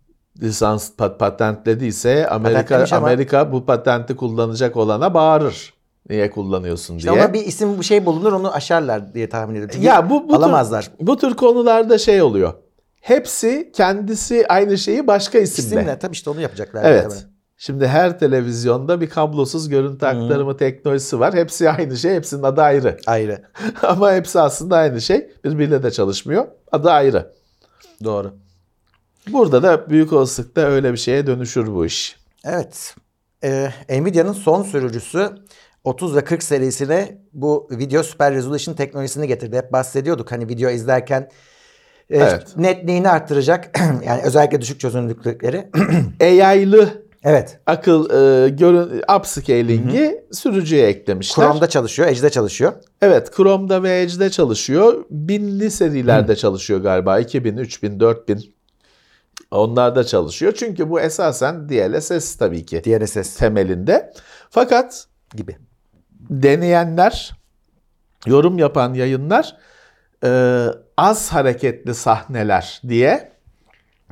lisans 0.43 0.91
pat- 0.99 1.19
patentlediyse 1.19 2.29
Amerika 2.29 2.87
ama- 2.93 3.07
Amerika 3.07 3.53
bu 3.53 3.67
patenti 3.67 4.17
kullanacak 4.17 4.77
olana 4.77 5.15
bağırır. 5.15 5.75
Niye 6.11 6.31
kullanıyorsun 6.31 6.97
İşte 6.97 7.11
diye. 7.11 7.23
ona 7.23 7.33
bir 7.33 7.45
isim 7.45 7.79
bir 7.81 7.85
şey 7.85 8.07
bulunur 8.07 8.33
onu 8.33 8.55
aşarlar 8.55 9.15
diye 9.15 9.29
tahmin 9.29 9.55
ediyorum. 9.55 9.83
Ya 9.83 10.11
bu 10.11 10.29
bu 10.29 10.35
alamazlar. 10.35 10.83
Tür, 10.83 11.07
bu 11.07 11.17
tür 11.17 11.35
konularda 11.35 11.99
şey 11.99 12.23
oluyor. 12.23 12.55
Hepsi 13.01 13.73
kendisi 13.75 14.47
aynı 14.49 14.79
şeyi 14.79 15.07
başka 15.07 15.39
isimle. 15.39 15.81
İsimle 15.81 15.99
tabii 15.99 16.13
işte 16.13 16.31
onu 16.31 16.41
yapacaklar. 16.41 16.85
Evet. 16.85 17.05
muhtemelen. 17.05 17.32
Şimdi 17.65 17.87
her 17.87 18.19
televizyonda 18.19 19.01
bir 19.01 19.11
kablosuz 19.11 19.69
görüntü 19.69 20.07
aktarımı 20.07 20.57
teknolojisi 20.57 21.21
var. 21.21 21.35
Hepsi 21.35 21.71
aynı 21.71 21.97
şey, 21.97 22.15
hepsinin 22.15 22.43
adı 22.43 22.63
ayrı. 22.63 22.97
Ayrı. 23.07 23.43
Ama 23.83 24.13
hepsi 24.13 24.41
aslında 24.41 24.77
aynı 24.77 25.01
şey. 25.01 25.31
Birbiriyle 25.45 25.83
de 25.83 25.91
çalışmıyor. 25.91 26.47
Adı 26.73 26.91
ayrı. 26.91 27.33
Doğru. 28.05 28.35
Burada 29.29 29.63
da 29.63 29.91
büyük 29.91 30.13
olasılıkla 30.13 30.63
öyle 30.63 30.93
bir 30.93 30.97
şeye 30.97 31.27
dönüşür 31.27 31.67
bu 31.67 31.87
iş. 31.87 32.17
Evet. 32.45 32.95
Ee, 33.45 33.71
Nvidia'nın 33.91 34.33
son 34.33 34.63
sürücüsü 34.63 35.29
30 35.85 36.17
ve 36.17 36.25
40 36.25 36.43
serisine 36.43 37.19
bu 37.33 37.69
video 37.71 38.03
super 38.03 38.35
resolution 38.35 38.75
teknolojisini 38.75 39.29
getirdi. 39.29 39.57
Hep 39.57 39.73
bahsediyorduk 39.73 40.33
hani 40.33 40.49
video 40.49 40.71
izlerken 40.71 41.29
e, 42.11 42.17
Evet. 42.17 42.57
netliğini 42.57 43.09
arttıracak. 43.09 43.79
yani 44.07 44.23
özellikle 44.23 44.61
düşük 44.61 44.81
çözünürlükleri. 44.81 45.71
AI'lı 46.21 47.02
evet. 47.25 47.61
akıl 47.67 48.11
e, 48.11 48.49
görün 48.49 49.03
upscaling'i 49.19 50.25
sürücüye 50.33 50.87
eklemişler. 50.87 51.47
Chrome'da 51.47 51.69
çalışıyor, 51.69 52.09
Edge'de 52.09 52.31
çalışıyor. 52.31 52.73
Evet, 53.03 53.37
Chrome'da 53.37 53.83
ve 53.83 54.01
Edge'de 54.01 54.31
çalışıyor. 54.31 55.05
Binli 55.11 55.71
serilerde 55.71 56.37
çalışıyor 56.37 56.81
galiba. 56.81 57.19
2000, 57.19 57.57
3000, 57.57 58.01
4000 58.01 58.55
onlarda 59.51 60.05
çalışıyor. 60.05 60.53
Çünkü 60.57 60.91
bu 60.91 61.01
esasen 61.01 61.69
DLSS 61.69 62.37
tabii 62.37 62.67
ki 62.67 62.85
DLSS 62.85 63.37
temelinde. 63.37 64.13
Fakat 64.51 65.07
gibi. 65.35 65.57
deneyenler, 66.31 67.33
yorum 68.27 68.59
yapan 68.59 68.95
yayınlar 68.95 69.57
e, 70.25 70.67
az 70.97 71.33
hareketli 71.33 71.95
sahneler 71.95 72.81
diye 72.89 73.32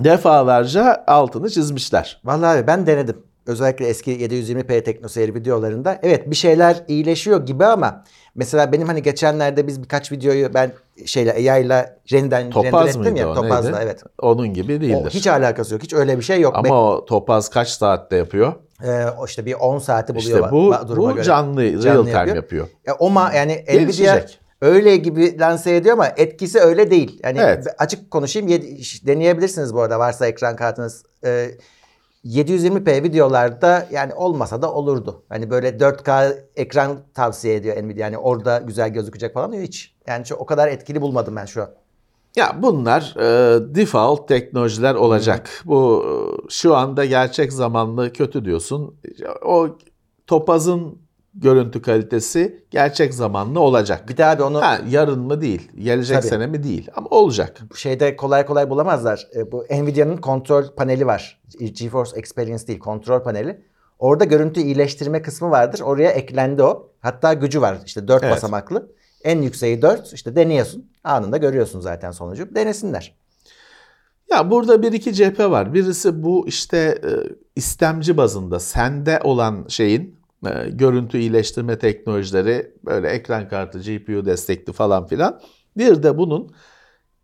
defalarca 0.04 1.04
altını 1.06 1.50
çizmişler. 1.50 2.20
Vallahi 2.24 2.58
abi 2.58 2.66
ben 2.66 2.86
denedim. 2.86 3.16
Özellikle 3.46 3.86
eski 3.86 4.10
720p 4.12 4.82
teknoseyir 4.84 5.34
videolarında. 5.34 5.98
Evet 6.02 6.30
bir 6.30 6.36
şeyler 6.36 6.84
iyileşiyor 6.88 7.46
gibi 7.46 7.64
ama 7.64 8.04
mesela 8.34 8.72
benim 8.72 8.86
hani 8.86 9.02
geçenlerde 9.02 9.66
biz 9.66 9.82
birkaç 9.82 10.12
videoyu 10.12 10.54
ben 10.54 10.72
şeyle 11.06 11.32
AI 11.52 11.64
ile 11.64 11.96
reniden 12.12 12.50
Topaz 12.50 12.64
render 12.72 12.86
ettim 12.88 13.00
mıydı 13.02 13.18
ya. 13.18 13.28
o? 13.30 13.34
Topaz'la 13.34 13.70
Neydi? 13.70 13.82
evet. 13.84 14.02
Onun 14.22 14.54
gibi 14.54 14.76
O 14.76 14.80
değildir. 14.80 15.10
hiç 15.10 15.26
alakası 15.26 15.74
yok. 15.74 15.82
Hiç 15.82 15.92
öyle 15.94 16.16
bir 16.18 16.22
şey 16.22 16.40
yok. 16.40 16.52
Ama 16.56 16.82
o 16.90 17.04
topaz 17.04 17.48
kaç 17.48 17.68
saatte 17.68 18.16
yapıyor? 18.16 18.52
Ee, 18.84 19.04
o 19.18 19.26
işte 19.26 19.46
bir 19.46 19.54
10 19.54 19.78
saati 19.78 20.14
buluyor. 20.14 20.38
İşte 20.38 20.50
bu, 20.52 20.74
bu 20.96 21.14
göre. 21.14 21.24
canlı, 21.24 21.62
real 21.72 21.80
Canlı 21.80 22.04
time 22.04 22.16
yapıyor. 22.18 22.36
yapıyor. 22.36 22.68
Ya 22.86 22.94
o 22.98 23.10
ma 23.10 23.32
yani 23.34 23.64
Nvidia. 23.74 24.20
Öyle 24.62 24.96
gibi 24.96 25.38
lanse 25.38 25.76
ediyor 25.76 25.94
ama 25.94 26.06
etkisi 26.16 26.60
öyle 26.60 26.90
değil. 26.90 27.20
Yani 27.24 27.38
Evet. 27.40 27.66
açık 27.78 28.10
konuşayım 28.10 28.48
deneyebilirsiniz 29.06 29.74
bu 29.74 29.80
arada 29.80 29.98
varsa 29.98 30.26
ekran 30.26 30.56
kartınız. 30.56 31.02
Ee, 31.24 31.50
720p 32.24 33.02
videolarda 33.02 33.86
yani 33.90 34.14
olmasa 34.14 34.62
da 34.62 34.72
olurdu. 34.72 35.22
Hani 35.28 35.50
böyle 35.50 35.68
4K 35.68 36.36
ekran 36.56 36.98
tavsiye 37.14 37.54
ediyor 37.54 37.76
Nvidia. 37.76 38.04
Yani 38.04 38.18
orada 38.18 38.58
güzel 38.58 38.88
gözükecek 38.88 39.34
falan 39.34 39.52
diyor 39.52 39.62
hiç. 39.62 39.94
Yani 40.06 40.26
şu, 40.26 40.34
o 40.34 40.46
kadar 40.46 40.68
etkili 40.68 41.00
bulmadım 41.00 41.36
ben 41.36 41.44
şu 41.44 41.62
an. 41.62 41.70
Ya 42.36 42.56
bunlar 42.62 43.14
e, 43.18 43.74
default 43.74 44.28
teknolojiler 44.28 44.94
olacak. 44.94 45.50
Bu 45.64 46.04
e, 46.06 46.12
şu 46.50 46.76
anda 46.76 47.04
gerçek 47.04 47.52
zamanlı 47.52 48.12
kötü 48.12 48.44
diyorsun. 48.44 48.94
O 49.44 49.68
topazın 50.26 50.98
görüntü 51.34 51.82
kalitesi 51.82 52.64
gerçek 52.70 53.14
zamanlı 53.14 53.60
olacak. 53.60 54.08
Bir 54.08 54.16
daha 54.16 54.38
bir 54.38 54.42
onu 54.42 54.62
Ha, 54.62 54.78
yarın 54.90 55.20
mı 55.20 55.40
değil, 55.40 55.72
gelecek 55.78 56.16
Tabii. 56.16 56.28
sene 56.28 56.46
mi 56.46 56.62
değil 56.62 56.90
ama 56.96 57.08
olacak. 57.10 57.60
şeyde 57.76 58.16
kolay 58.16 58.46
kolay 58.46 58.70
bulamazlar. 58.70 59.28
E, 59.36 59.52
bu 59.52 59.64
Nvidia'nın 59.70 60.16
kontrol 60.16 60.64
paneli 60.76 61.06
var. 61.06 61.40
GeForce 61.72 62.16
Experience 62.16 62.66
değil, 62.66 62.78
kontrol 62.78 63.22
paneli. 63.22 63.60
Orada 63.98 64.24
görüntü 64.24 64.60
iyileştirme 64.60 65.22
kısmı 65.22 65.50
vardır. 65.50 65.80
Oraya 65.80 66.10
eklendi 66.10 66.62
o. 66.62 66.90
Hatta 67.00 67.32
gücü 67.32 67.60
var. 67.60 67.78
İşte 67.86 68.08
4 68.08 68.22
Evet. 68.22 68.34
basamaklı. 68.34 68.92
En 69.24 69.42
yükseği 69.42 69.82
4. 69.82 70.12
İşte 70.12 70.36
deniyorsun. 70.36 70.90
Anında 71.04 71.36
görüyorsun 71.36 71.80
zaten 71.80 72.10
sonucu. 72.10 72.54
Denesinler. 72.54 73.14
Ya 74.30 74.50
burada 74.50 74.82
bir 74.82 74.92
iki 74.92 75.14
cephe 75.14 75.50
var. 75.50 75.74
Birisi 75.74 76.22
bu 76.22 76.48
işte 76.48 76.78
e, 77.04 77.08
istemci 77.56 78.16
bazında 78.16 78.60
sende 78.60 79.20
olan 79.24 79.64
şeyin 79.68 80.19
e, 80.46 80.70
görüntü 80.70 81.18
iyileştirme 81.18 81.78
teknolojileri 81.78 82.74
böyle 82.84 83.08
ekran 83.08 83.48
kartı, 83.48 83.78
GPU 83.78 84.24
destekli 84.24 84.72
falan 84.72 85.06
filan. 85.06 85.40
Bir 85.76 86.02
de 86.02 86.18
bunun 86.18 86.54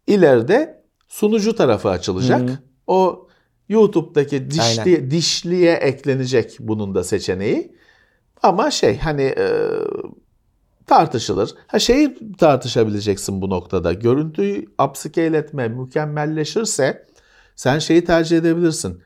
ileride 0.07 0.85
sunucu 1.09 1.57
tarafı 1.57 1.89
açılacak. 1.89 2.51
Hı. 2.51 2.59
O 2.87 3.29
YouTube'daki 3.69 4.51
dişli, 4.51 5.11
dişliye 5.11 5.73
eklenecek 5.73 6.57
bunun 6.61 6.95
da 6.95 7.05
seçeneği. 7.05 7.77
Ama 8.43 8.71
şey 8.71 8.99
hani 8.99 9.23
e, 9.23 9.71
tartışılır. 10.87 11.55
Ha 11.67 11.79
şeyi 11.79 12.37
tartışabileceksin 12.39 13.43
bu 13.43 13.51
noktada. 13.51 13.93
Görüntüyü 13.93 14.67
upscale 14.89 15.37
etme 15.37 15.69
mükemmelleşirse 15.69 17.07
sen 17.57 17.79
şeyi 17.79 18.05
tercih 18.05 18.39
edebilirsin. 18.39 19.03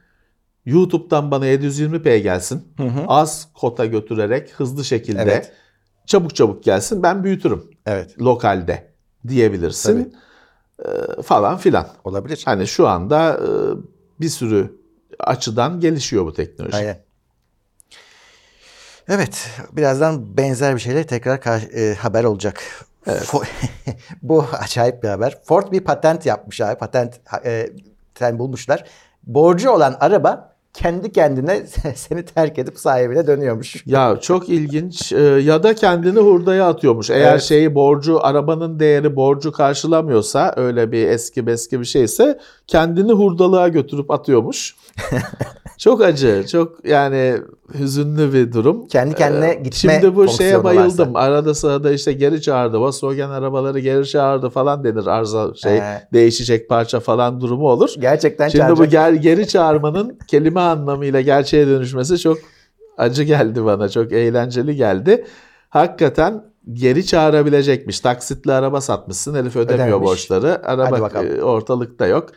YouTube'dan 0.65 1.31
bana 1.31 1.47
720p 1.47 2.17
gelsin. 2.19 2.69
Az 3.09 3.49
kota 3.55 3.87
götürerek 3.87 4.51
hızlı 4.53 4.85
şekilde 4.85 5.23
Evet. 5.23 5.53
çabuk 6.07 6.37
çabuk 6.37 6.65
gelsin. 6.65 7.03
Ben 7.03 7.25
büyütürüm 7.25 7.71
Evet. 7.87 8.21
lokalde 8.21 8.93
diyebilirsin. 9.29 10.15
Ee, 10.85 11.23
falan 11.23 11.57
filan. 11.59 11.89
Olabilir. 12.05 12.43
Hani 12.45 12.67
şu 12.67 12.89
anda 12.89 13.41
bir 14.21 14.29
sürü 14.29 14.81
açıdan 15.19 15.81
gelişiyor 15.81 16.27
bu 16.27 16.33
teknoloji. 16.33 16.77
Aynen. 16.77 16.99
Evet, 19.09 19.49
birazdan 19.73 20.37
benzer 20.37 20.75
bir 20.75 20.81
şeyle 20.81 21.07
tekrar 21.07 21.63
e, 21.75 21.95
haber 21.95 22.25
olacak. 22.25 22.63
Fo- 23.07 23.45
Bu 24.23 24.45
acayip 24.53 25.03
bir 25.03 25.09
haber. 25.09 25.39
Ford 25.45 25.73
bir 25.73 25.81
patent 25.81 26.27
yapmış 26.27 26.61
abi. 26.61 26.79
Patent 26.79 27.21
e, 27.45 27.69
bulmuşlar. 28.39 28.85
Borcu 29.23 29.71
olan 29.71 29.97
araba 30.01 30.50
kendi 30.75 31.13
kendine 31.13 31.67
seni 31.95 32.25
terk 32.25 32.59
edip 32.59 32.79
sahibine 32.79 33.27
dönüyormuş. 33.27 33.77
Ya 33.87 34.19
çok 34.21 34.49
ilginç. 34.49 35.13
Ee, 35.13 35.19
ya 35.21 35.63
da 35.63 35.75
kendini 35.75 36.19
hurdaya 36.19 36.69
atıyormuş. 36.69 37.11
Eğer 37.11 37.33
Evet. 37.33 37.43
şeyi 37.43 37.75
borcu 37.75 38.25
arabanın 38.27 38.81
değeri 38.81 39.17
borcu 39.17 39.53
karşılamıyorsa 39.53 40.55
öyle 40.57 40.93
bir 40.93 41.09
eski 41.09 41.47
beski 41.47 41.81
bir 41.81 41.85
şeyse 41.85 42.39
kendini 42.67 43.13
hurdalığa 43.13 43.69
götürüp 43.69 44.11
atıyormuş. 44.11 44.75
çok 45.81 46.03
acı. 46.03 46.45
Çok 46.53 46.85
yani 46.89 47.37
hüzünlü 47.79 48.33
bir 48.33 48.53
durum. 48.53 48.87
Kendi 48.89 49.15
kendine 49.15 49.51
Ee, 49.51 49.55
gitme 49.55 49.71
Şimdi 49.73 50.17
bu 50.17 50.29
şeye 50.29 50.65
bayıldım. 50.65 51.15
varsa. 51.15 51.27
Arada 51.27 51.55
sırada 51.55 51.93
işte 51.93 52.13
geri 52.13 52.43
çağırdı. 52.43 52.79
Volkswagen 52.81 53.31
arabaları 53.31 53.79
geri 53.79 54.07
çağırdı 54.09 54.49
falan 54.51 54.85
denir. 54.85 55.07
Arıza 55.07 55.55
şey 55.55 55.73
He. 55.81 56.09
değişecek 56.13 56.69
parça 56.69 57.01
falan 57.01 57.41
durumu 57.41 57.69
olur. 57.69 57.91
Gerçekten 58.01 58.49
Şimdi 58.49 58.71
bu 58.71 58.77
çağıracak. 58.77 58.93
ger- 59.15 59.17
geri 59.17 59.49
çağırmanın 59.49 60.19
kelime 60.29 60.61
anlamıyla 60.61 61.21
gerçeğe 61.21 61.67
dönüşmesi 61.67 62.19
çok 62.19 62.39
acı 62.99 63.23
geldi 63.23 63.65
bana. 63.65 63.89
Çok 63.89 64.13
eğlenceli 64.13 64.77
geldi. 64.77 65.25
Hakikaten 65.69 66.45
geri 66.73 67.07
çağırabilecekmiş. 67.07 68.01
Taksitli 68.01 68.53
araba 68.53 68.81
satmışsın. 68.81 69.35
Herif 69.35 69.57
ödemiyor 69.57 69.87
Ödememiş. 69.89 70.09
borçları. 70.09 70.67
Araba 70.67 71.09
e, 71.23 71.43
ortalıkta 71.43 72.07
yok. 72.07 72.29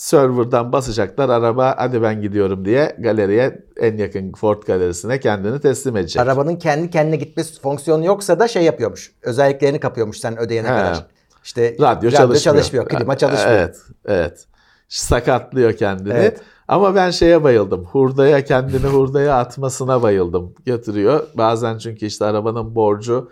Server'dan 0.00 0.72
basacaklar. 0.72 1.28
Araba 1.28 1.74
hadi 1.78 2.02
ben 2.02 2.22
gidiyorum 2.22 2.64
diye 2.64 2.96
galeriye 2.98 3.64
en 3.76 3.96
yakın 3.96 4.32
Ford 4.32 4.62
galerisine 4.62 5.20
kendini 5.20 5.60
teslim 5.60 5.96
edecek. 5.96 6.22
Arabanın 6.22 6.56
kendi 6.56 6.90
kendine 6.90 7.16
gitmesi 7.16 7.60
fonksiyonu 7.60 8.04
yoksa 8.04 8.38
da 8.38 8.48
şey 8.48 8.62
yapıyormuş. 8.62 9.12
Özelliklerini 9.22 9.80
kapıyormuş 9.80 10.18
sen 10.18 10.38
ödeyene 10.38 10.68
He. 10.68 10.70
kadar. 10.70 11.06
İşte 11.44 11.76
Radyo, 11.80 12.10
çalışmıyor. 12.10 12.88
klima 12.88 13.18
çalışmıyor. 13.18 13.58
Evet, 13.58 13.76
evet. 14.06 14.46
Sakatlıyor 14.88 15.72
kendini. 15.72 16.12
Evet. 16.12 16.40
Ama 16.68 16.94
ben 16.94 17.10
şeye 17.10 17.42
bayıldım. 17.42 17.84
Hurdaya 17.84 18.44
kendini 18.44 18.86
hurdaya 18.86 19.36
atmasına 19.36 20.02
bayıldım. 20.02 20.54
Götürüyor. 20.66 21.26
Bazen 21.34 21.78
çünkü 21.78 22.06
işte 22.06 22.24
arabanın 22.24 22.74
borcu 22.74 23.30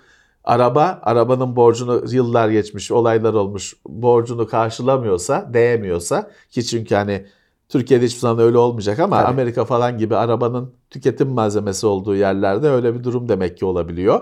araba 0.49 0.99
arabanın 1.03 1.57
borcunu 1.57 2.03
yıllar 2.11 2.49
geçmiş, 2.49 2.90
olaylar 2.90 3.34
olmuş. 3.34 3.74
Borcunu 3.88 4.46
karşılamıyorsa, 4.46 5.51
değemiyorsa 5.55 6.30
ki 6.51 6.66
çünkü 6.66 6.94
hani 6.94 7.26
Türkiye'de 7.68 8.05
hiçbir 8.07 8.20
zaman 8.20 8.38
öyle 8.38 8.59
olmayacak 8.59 8.99
ama 8.99 9.16
Tabii. 9.16 9.28
Amerika 9.28 9.64
falan 9.64 9.99
gibi 9.99 10.16
arabanın 10.16 10.72
tüketim 10.90 11.28
malzemesi 11.28 11.86
olduğu 11.86 12.14
yerlerde 12.16 12.68
öyle 12.68 12.94
bir 12.94 13.05
durum 13.05 13.28
demek 13.28 13.59
ki 13.59 13.64
olabiliyor. 13.64 14.20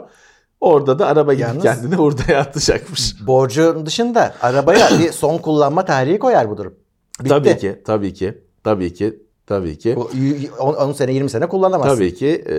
Orada 0.61 0.99
da 0.99 1.07
araba 1.07 1.33
Yalnız- 1.35 1.62
kendini 1.62 1.95
hurdaya 1.95 2.41
atacakmış. 2.41 3.27
Borcun 3.27 3.87
dışında 3.87 4.35
arabaya 4.43 4.89
bir 4.99 5.12
son 5.12 5.39
kullanma 5.39 5.85
tarihi 5.85 6.18
koyar 6.18 6.51
bu 6.51 6.57
durum. 6.57 6.74
Bitti. 7.20 7.29
Tabii 7.29 7.59
ki, 7.59 7.83
tabii 7.85 8.14
ki, 8.14 8.43
tabii 8.64 8.95
ki, 8.95 9.22
tabii 9.47 9.79
ki. 9.79 9.97
Bu 9.97 10.11
y- 10.14 10.39
y- 10.43 10.51
10, 10.59 10.74
10 10.74 10.93
sene 10.93 11.12
20 11.12 11.31
sene 11.31 11.49
kullanamazsın. 11.49 11.95
Tabii 11.95 12.14
ki 12.14 12.29
e, 12.49 12.57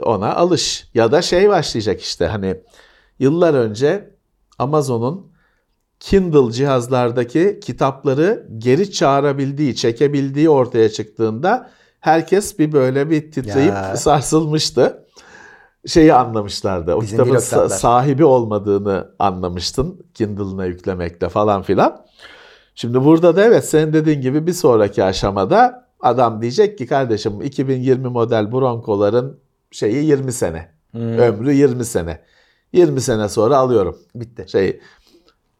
ona 0.00 0.34
alış. 0.34 0.88
Ya 0.94 1.12
da 1.12 1.22
şey 1.22 1.48
başlayacak 1.48 2.00
işte 2.00 2.26
hani 2.26 2.56
yıllar 3.18 3.54
önce 3.54 4.10
Amazon'un 4.58 5.34
Kindle 6.00 6.52
cihazlardaki 6.52 7.60
kitapları 7.62 8.48
geri 8.58 8.92
çağırabildiği, 8.92 9.76
çekebildiği 9.76 10.48
ortaya 10.50 10.88
çıktığında 10.88 11.70
herkes 12.00 12.58
bir 12.58 12.72
böyle 12.72 13.10
bir 13.10 13.32
titreyip 13.32 13.72
Ya. 13.74 13.96
sarsılmıştı. 13.96 15.04
Şeyi 15.86 16.14
anlamışlardı. 16.14 16.94
O 16.94 17.00
Bizim 17.00 17.18
kitabın 17.18 17.38
sa- 17.38 17.68
sahibi 17.68 18.24
olmadığını 18.24 19.10
anlamıştın 19.18 20.06
Kindle'ına 20.14 20.64
yüklemekle 20.66 21.28
falan 21.28 21.62
filan. 21.62 22.04
Şimdi 22.74 23.04
burada 23.04 23.36
da 23.36 23.44
evet 23.44 23.64
senin 23.68 23.92
dediğin 23.92 24.20
gibi 24.20 24.46
bir 24.46 24.52
sonraki 24.52 25.04
aşamada 25.04 25.88
adam 26.00 26.42
diyecek 26.42 26.78
ki 26.78 26.86
kardeşim 26.86 27.42
2020 27.42 28.08
model 28.08 28.52
Bronco'ların 28.52 29.38
şeyi 29.70 30.04
20 30.04 30.32
sene. 30.32 30.70
Hmm, 30.90 31.18
Ömrü 31.18 31.52
20 31.52 31.84
sene. 31.84 32.20
20 32.74 33.00
sene 33.00 33.28
sonra 33.28 33.56
alıyorum. 33.56 33.98
bitti. 34.14 34.44
Şey 34.48 34.80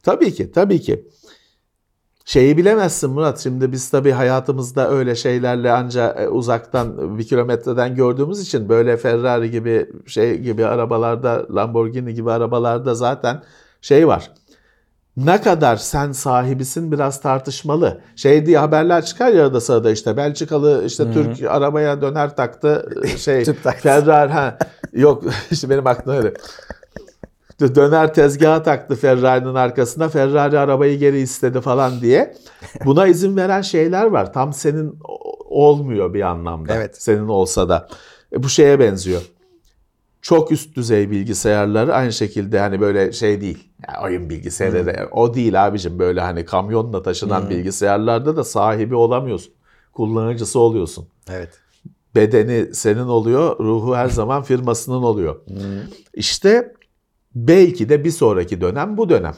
tabii 0.03 0.35
ki 0.35 0.53
tabii 0.53 0.81
ki. 0.81 1.09
Şeyi 2.25 2.57
bilemezsin 2.57 3.11
Murat. 3.11 3.41
Şimdi 3.41 3.73
biz 3.73 3.91
tabii 3.91 4.11
hayatımızda 4.11 4.91
öyle 4.91 5.15
şeylerle 5.15 5.73
ancak 5.73 6.21
e, 6.21 6.29
uzaktan 6.29 7.19
bir 7.19 7.25
kilometreden 7.25 7.95
gördüğümüz 7.95 8.41
için 8.41 8.69
böyle 8.69 8.97
Ferrari 8.97 9.51
gibi 9.51 9.87
şey 10.07 10.39
gibi 10.39 10.67
arabalarda 10.67 11.47
Lamborghini 11.55 12.15
gibi 12.15 12.31
arabalarda 12.31 12.95
zaten 12.95 13.43
şey 13.81 14.09
var. 14.09 14.31
Ne 15.17 15.41
kadar 15.41 15.77
sen 15.77 16.13
sahibisin 16.13 16.93
biraz 16.93 17.21
tartışmalı. 17.21 18.01
Şey 18.17 18.47
diye 18.47 18.59
haberler 18.59 19.05
çıkar 19.05 19.29
ya 19.33 19.43
arada 19.43 19.61
sırada 19.61 19.91
işte 19.91 20.17
Belçikalı 20.17 20.85
işte 20.87 21.13
Türk 21.13 21.43
arabaya 21.43 22.03
döner 22.03 22.37
taktı 22.37 22.91
şey. 23.19 23.45
Ferrari 23.83 24.33
ha 24.33 24.59
yok 24.93 25.25
işte 25.51 25.71
benim 25.71 25.87
aklıma 25.87 26.19
öyle. 26.19 26.35
Döner 27.61 28.15
tezgaha 28.15 28.63
taktı 28.63 28.97
Ferrari'nin 28.97 29.55
arkasına. 29.55 30.09
Ferrari 30.09 30.59
arabayı 30.59 30.99
geri 30.99 31.21
istedi 31.21 31.61
falan 31.61 32.01
diye. 32.01 32.35
Buna 32.85 33.07
izin 33.07 33.37
veren 33.37 33.63
şeyler 33.63 34.05
var. 34.05 34.33
Tam 34.33 34.53
senin 34.53 34.99
olmuyor 35.45 36.15
bir 36.15 36.23
anlamda. 36.23 36.75
Evet. 36.75 37.03
Senin 37.03 37.29
olsa 37.29 37.69
da. 37.69 37.89
E, 38.33 38.43
bu 38.43 38.49
şeye 38.49 38.81
benziyor. 38.81 39.23
Çok 40.23 40.53
üst 40.53 40.77
düzey 40.77 41.11
bilgisayarları 41.11 41.95
aynı 41.95 42.13
şekilde 42.13 42.61
hani 42.61 42.81
böyle 42.81 43.13
şey 43.13 43.41
değil. 43.41 43.69
Ya 43.89 44.03
oyun 44.05 44.31
bilgisayarları 44.31 45.09
o 45.13 45.35
değil 45.35 45.67
abicim. 45.67 45.99
Böyle 45.99 46.21
hani 46.21 46.45
kamyonla 46.45 47.03
taşınan 47.03 47.51
bilgisayarlarda 47.51 48.37
da 48.37 48.45
sahibi 48.45 48.95
olamıyorsun. 48.95 49.53
Kullanıcısı 49.93 50.59
oluyorsun 50.61 51.09
Evet. 51.31 51.49
bedeni 52.15 52.75
senin 52.75 53.07
oluyor, 53.09 53.59
ruhu 53.59 53.97
her 53.97 54.09
zaman 54.09 54.43
firmasının 54.43 55.03
oluyor. 55.03 55.41
İşte 56.15 56.73
belki 57.35 57.89
de 57.89 58.05
bir 58.05 58.11
sonraki 58.11 58.61
dönem 58.61 58.97
bu 58.97 59.09
dönem. 59.09 59.37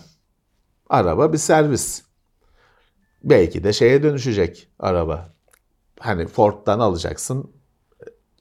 Araba 0.88 1.32
bir 1.32 1.38
servis. 1.38 2.02
Belki 3.24 3.64
de 3.64 3.72
şeye 3.72 4.02
dönüşecek 4.02 4.68
araba. 4.78 5.32
Hani 6.00 6.26
Ford'dan 6.26 6.78
alacaksın. 6.78 7.50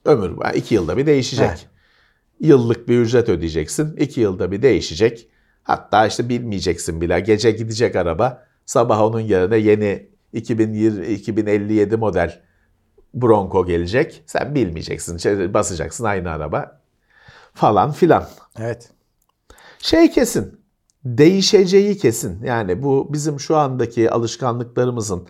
Ömür 0.04 0.44
yani 0.44 0.56
iki 0.56 0.74
yılda 0.74 0.96
bir 0.96 1.06
değişecek. 1.06 1.50
Heh. 1.50 1.56
Yıllık 2.40 2.88
bir 2.88 2.98
ücret 2.98 3.28
ödeyeceksin. 3.28 3.96
iki 3.96 4.20
yılda 4.20 4.52
bir 4.52 4.62
değişecek. 4.62 5.28
Hatta 5.62 6.06
işte 6.06 6.28
bilmeyeceksin 6.28 7.00
bile. 7.00 7.20
Gece 7.20 7.50
gidecek 7.50 7.96
araba. 7.96 8.46
Sabah 8.66 9.02
onun 9.02 9.20
yerine 9.20 9.56
yeni 9.56 10.08
2020, 10.32 11.06
2057 11.06 11.96
model 11.96 12.42
Bronco 13.14 13.66
gelecek. 13.66 14.22
Sen 14.26 14.54
bilmeyeceksin. 14.54 15.16
Şey, 15.16 15.54
Basacaksın 15.54 16.04
aynı 16.04 16.30
araba. 16.30 16.80
Falan 17.54 17.92
filan. 17.92 18.28
Evet. 18.58 18.90
Şey 19.78 20.10
kesin. 20.10 20.60
Değişeceği 21.04 21.96
kesin. 21.96 22.42
Yani 22.44 22.82
bu 22.82 23.12
bizim 23.12 23.40
şu 23.40 23.56
andaki 23.56 24.10
alışkanlıklarımızın, 24.10 25.28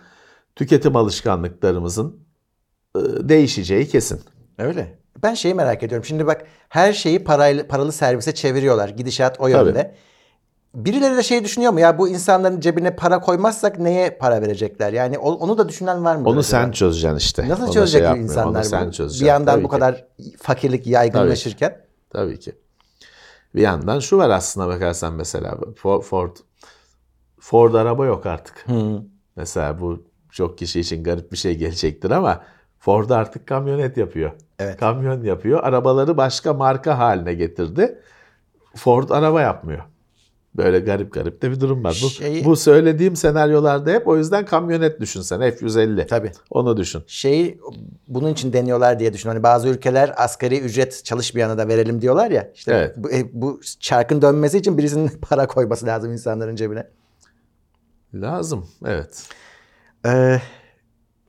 tüketim 0.56 0.96
alışkanlıklarımızın 0.96 2.16
e, 2.96 3.00
değişeceği 3.28 3.88
kesin. 3.88 4.20
Öyle. 4.58 4.98
Ben 5.22 5.34
şeyi 5.34 5.54
merak 5.54 5.82
ediyorum. 5.82 6.04
Şimdi 6.04 6.26
bak 6.26 6.44
her 6.68 6.92
şeyi 6.92 7.24
parayla, 7.24 7.66
paralı 7.66 7.92
servise 7.92 8.34
çeviriyorlar. 8.34 8.88
Gidişat 8.88 9.40
o 9.40 9.48
yönde. 9.48 9.94
Birileri 10.74 11.16
de 11.16 11.22
şey 11.22 11.44
düşünüyor 11.44 11.72
mu? 11.72 11.80
Ya 11.80 11.98
bu 11.98 12.08
insanların 12.08 12.60
cebine 12.60 12.96
para 12.96 13.20
koymazsak 13.20 13.78
neye 13.78 14.10
para 14.10 14.42
verecekler? 14.42 14.92
Yani 14.92 15.18
onu 15.18 15.58
da 15.58 15.68
düşünen 15.68 16.04
var 16.04 16.16
mı? 16.16 16.28
Onu 16.28 16.42
sen 16.42 16.70
çözeceksin 16.70 17.16
işte. 17.18 17.48
Nasıl 17.48 17.62
Ona 17.64 17.72
çözecek 17.72 18.06
şey 18.12 18.20
insanlar 18.20 18.60
Onu 18.60 18.64
sen 18.64 18.86
bu? 18.86 18.92
çözeceksin. 18.92 19.24
Bir 19.24 19.28
yandan 19.28 19.54
Tabii 19.54 19.64
bu 19.64 19.68
ki. 19.68 19.72
kadar 19.72 20.04
fakirlik 20.38 20.86
yaygınlaşırken. 20.86 21.80
Tabii 22.10 22.38
ki. 22.38 22.52
Bir 23.56 23.60
yandan 23.60 23.98
şu 23.98 24.18
var 24.18 24.30
aslına 24.30 24.68
bakarsan 24.68 25.14
mesela 25.14 25.58
Ford, 25.76 26.36
Ford, 27.40 27.74
araba 27.74 28.06
yok 28.06 28.26
artık. 28.26 28.66
Mesela 29.36 29.80
bu 29.80 30.04
çok 30.30 30.58
kişi 30.58 30.80
için 30.80 31.04
garip 31.04 31.32
bir 31.32 31.36
şey 31.36 31.58
gelecektir 31.58 32.10
ama 32.10 32.44
Ford 32.78 33.10
artık 33.10 33.46
kamyonet 33.46 33.96
yapıyor. 33.96 34.32
Evet. 34.58 34.80
Kamyon 34.80 35.24
yapıyor. 35.24 35.60
Arabaları 35.62 36.16
başka 36.16 36.54
marka 36.54 36.98
haline 36.98 37.34
getirdi. 37.34 38.02
Ford 38.76 39.10
araba 39.10 39.40
yapmıyor. 39.40 39.82
Böyle 40.56 40.80
garip 40.80 41.12
garip 41.12 41.42
de 41.42 41.50
bir 41.50 41.60
durum 41.60 41.84
var. 41.84 42.00
Bu, 42.04 42.08
Şeyi- 42.10 42.44
bu 42.44 42.56
söylediğim 42.56 43.16
senaryolarda 43.16 43.90
hep 43.90 44.08
o 44.08 44.16
yüzden 44.16 44.44
kamyonet 44.46 45.00
düşünsen 45.00 45.40
F-150. 45.40 46.06
Tabii. 46.06 46.32
Onu 46.50 46.76
düşün. 46.76 47.02
Şeyi 47.06 47.60
bunun 48.08 48.32
için 48.32 48.52
deniyorlar 48.52 48.98
diye 48.98 49.12
düşün. 49.12 49.28
Hani 49.28 49.42
bazı 49.42 49.68
ülkeler 49.68 50.12
asgari 50.16 50.60
ücret 50.60 51.04
çalışmayana 51.04 51.58
da 51.58 51.68
verelim 51.68 52.00
diyorlar 52.02 52.30
ya. 52.30 52.50
İşte 52.54 52.72
Evet. 52.74 52.94
bu, 52.96 53.10
e, 53.12 53.24
bu 53.32 53.60
çarkın 53.80 54.22
dönmesi 54.22 54.58
için 54.58 54.78
birisinin 54.78 55.08
para 55.22 55.46
koyması 55.46 55.86
lazım 55.86 56.12
insanların 56.12 56.56
cebine. 56.56 56.86
Lazım. 58.14 58.66
Evet. 58.86 59.22
Ee, 60.06 60.40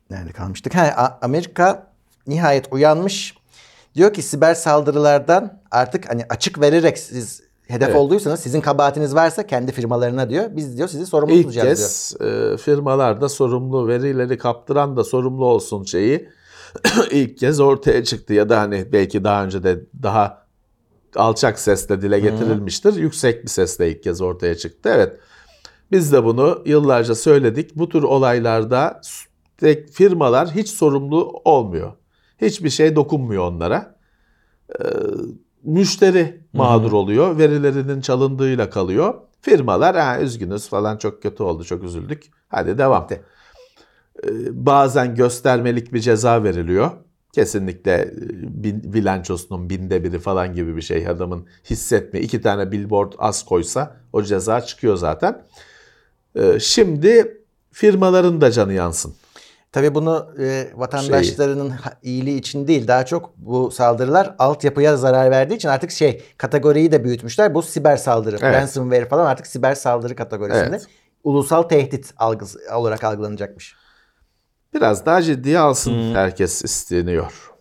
nerede 0.10 0.32
kalmıştık? 0.32 0.76
Ha, 0.76 0.82
A- 0.98 1.26
Amerika 1.26 1.92
nihayet 2.28 2.74
uyanmış. 2.74 3.38
Diyor 3.96 4.14
ki 4.14 4.22
siber 4.22 4.54
saldırılardan 4.54 5.62
artık 5.72 6.10
hani 6.10 6.26
açık 6.30 6.62
vererek 6.62 6.98
siz 6.98 7.42
hedef 7.68 7.88
Evet. 7.88 7.98
olduysanız 7.98 8.40
sizin 8.40 8.62
kabahatiniz 8.62 9.16
varsa 9.16 9.48
kendi 9.48 9.72
firmalarına 9.72 10.30
diyor. 10.30 10.46
Biz 10.52 10.78
diyor 10.78 10.88
sizi 10.88 11.06
sorumlu 11.06 11.34
İlk 11.34 11.44
tutacağız 11.44 12.16
diyor. 12.20 12.30
kez 12.30 12.54
e, 12.54 12.58
firmalar 12.58 13.22
da 13.22 13.30
sorumlu, 13.30 13.88
verileri 13.88 14.38
kaptıran 14.38 14.98
da 14.98 15.04
sorumlu 15.04 15.46
olsun 15.46 15.84
şeyi 15.84 16.30
ilk 17.12 17.38
kez 17.38 17.60
ortaya 17.60 18.04
çıktı. 18.04 18.34
Ya 18.34 18.50
da 18.50 18.60
hani 18.60 18.88
belki 18.92 19.24
daha 19.24 19.46
önce 19.46 19.64
de 19.64 19.86
daha 20.04 20.48
alçak 21.16 21.60
sesle 21.60 22.02
dile 22.02 22.20
getirilmiştir. 22.20 22.94
Yüksek 22.94 23.44
bir 23.44 23.50
sesle 23.50 23.92
ilk 23.92 24.04
kez 24.04 24.22
ortaya 24.22 24.56
çıktı. 24.56 24.90
Evet. 24.96 25.18
Biz 25.92 26.14
de 26.14 26.24
bunu 26.24 26.62
yıllarca 26.66 27.16
söyledik. 27.16 27.76
Bu 27.76 27.90
tür 27.90 28.04
olaylarda 28.04 29.02
tek 29.58 29.90
firmalar 29.90 30.52
hiç 30.52 30.70
sorumlu 30.70 31.42
olmuyor. 31.46 31.94
Hiçbir 32.42 32.70
şey 32.70 32.96
dokunmuyor 32.96 33.44
onlara. 33.52 33.96
Ee, 34.80 34.84
müşteri 35.64 36.42
mağdur 36.54 36.92
oluyor. 36.92 37.38
Verilerinin 37.38 38.02
çalındığıyla 38.02 38.70
kalıyor. 38.70 39.14
Firmalar 39.42 39.96
ha, 39.96 40.20
üzgünüz 40.20 40.70
falan 40.70 40.98
çok 40.98 41.24
kötü 41.24 41.44
oldu 41.44 41.64
çok 41.64 41.84
üzüldük. 41.84 42.24
Hadi 42.50 42.78
devam. 42.78 43.04
Bitti. 43.04 43.22
Ee, 44.24 44.30
bazen 44.66 45.16
göstermelik 45.16 45.94
bir 45.94 46.00
ceza 46.00 46.44
veriliyor. 46.44 46.92
Kesinlikle 47.34 47.94
e, 47.94 48.94
bilançosunun 48.94 49.70
binde 49.70 50.04
biri 50.04 50.20
falan 50.20 50.54
gibi 50.54 50.76
bir 50.76 50.82
şey. 50.82 51.08
Adamın 51.08 51.48
hissetme 51.70 52.20
iki 52.20 52.42
tane 52.42 52.72
billboard 52.72 53.14
az 53.18 53.46
koysa 53.46 53.98
o 54.14 54.24
ceza 54.24 54.62
çıkıyor 54.62 54.98
zaten. 54.98 55.46
Ee, 56.36 56.60
şimdi 56.60 57.42
firmaların 57.72 58.42
da 58.42 58.52
canı 58.52 58.74
yansın. 58.74 59.14
Tabii 59.72 59.96
bunu 59.96 60.28
e, 60.40 60.68
vatandaşlarının 60.76 61.70
ha- 61.70 61.94
iyiliği 62.04 62.40
için 62.40 62.68
değil 62.68 62.88
daha 62.88 63.06
çok 63.06 63.38
bu 63.38 63.72
saldırılar 63.72 64.36
altyapıya 64.40 64.98
zarar 64.98 65.32
verdiği 65.32 65.56
için 65.56 65.70
artık 65.70 65.92
şey 65.92 66.24
kategoriyi 66.38 66.92
de 66.92 67.04
büyütmüş,ler 67.04 67.54
Bu 67.54 67.62
siber 67.62 67.98
saldırı, 67.98 68.38
Evet. 68.42 68.56
ransomware 68.56 69.06
falan 69.06 69.26
artık 69.26 69.48
siber 69.48 69.76
saldırı 69.76 70.16
kategorisinde. 70.16 70.66
Evet. 70.70 70.88
Ulusal 71.24 71.64
tehdit 71.64 72.14
algısı 72.18 72.60
olarak 72.76 73.04
algılanacakmış. 73.04 73.76
Biraz 74.74 75.06
daha 75.06 75.22
ciddiye 75.22 75.60
alsın 75.60 76.16
herkes 76.16 76.64
isteniyor. 76.64 77.52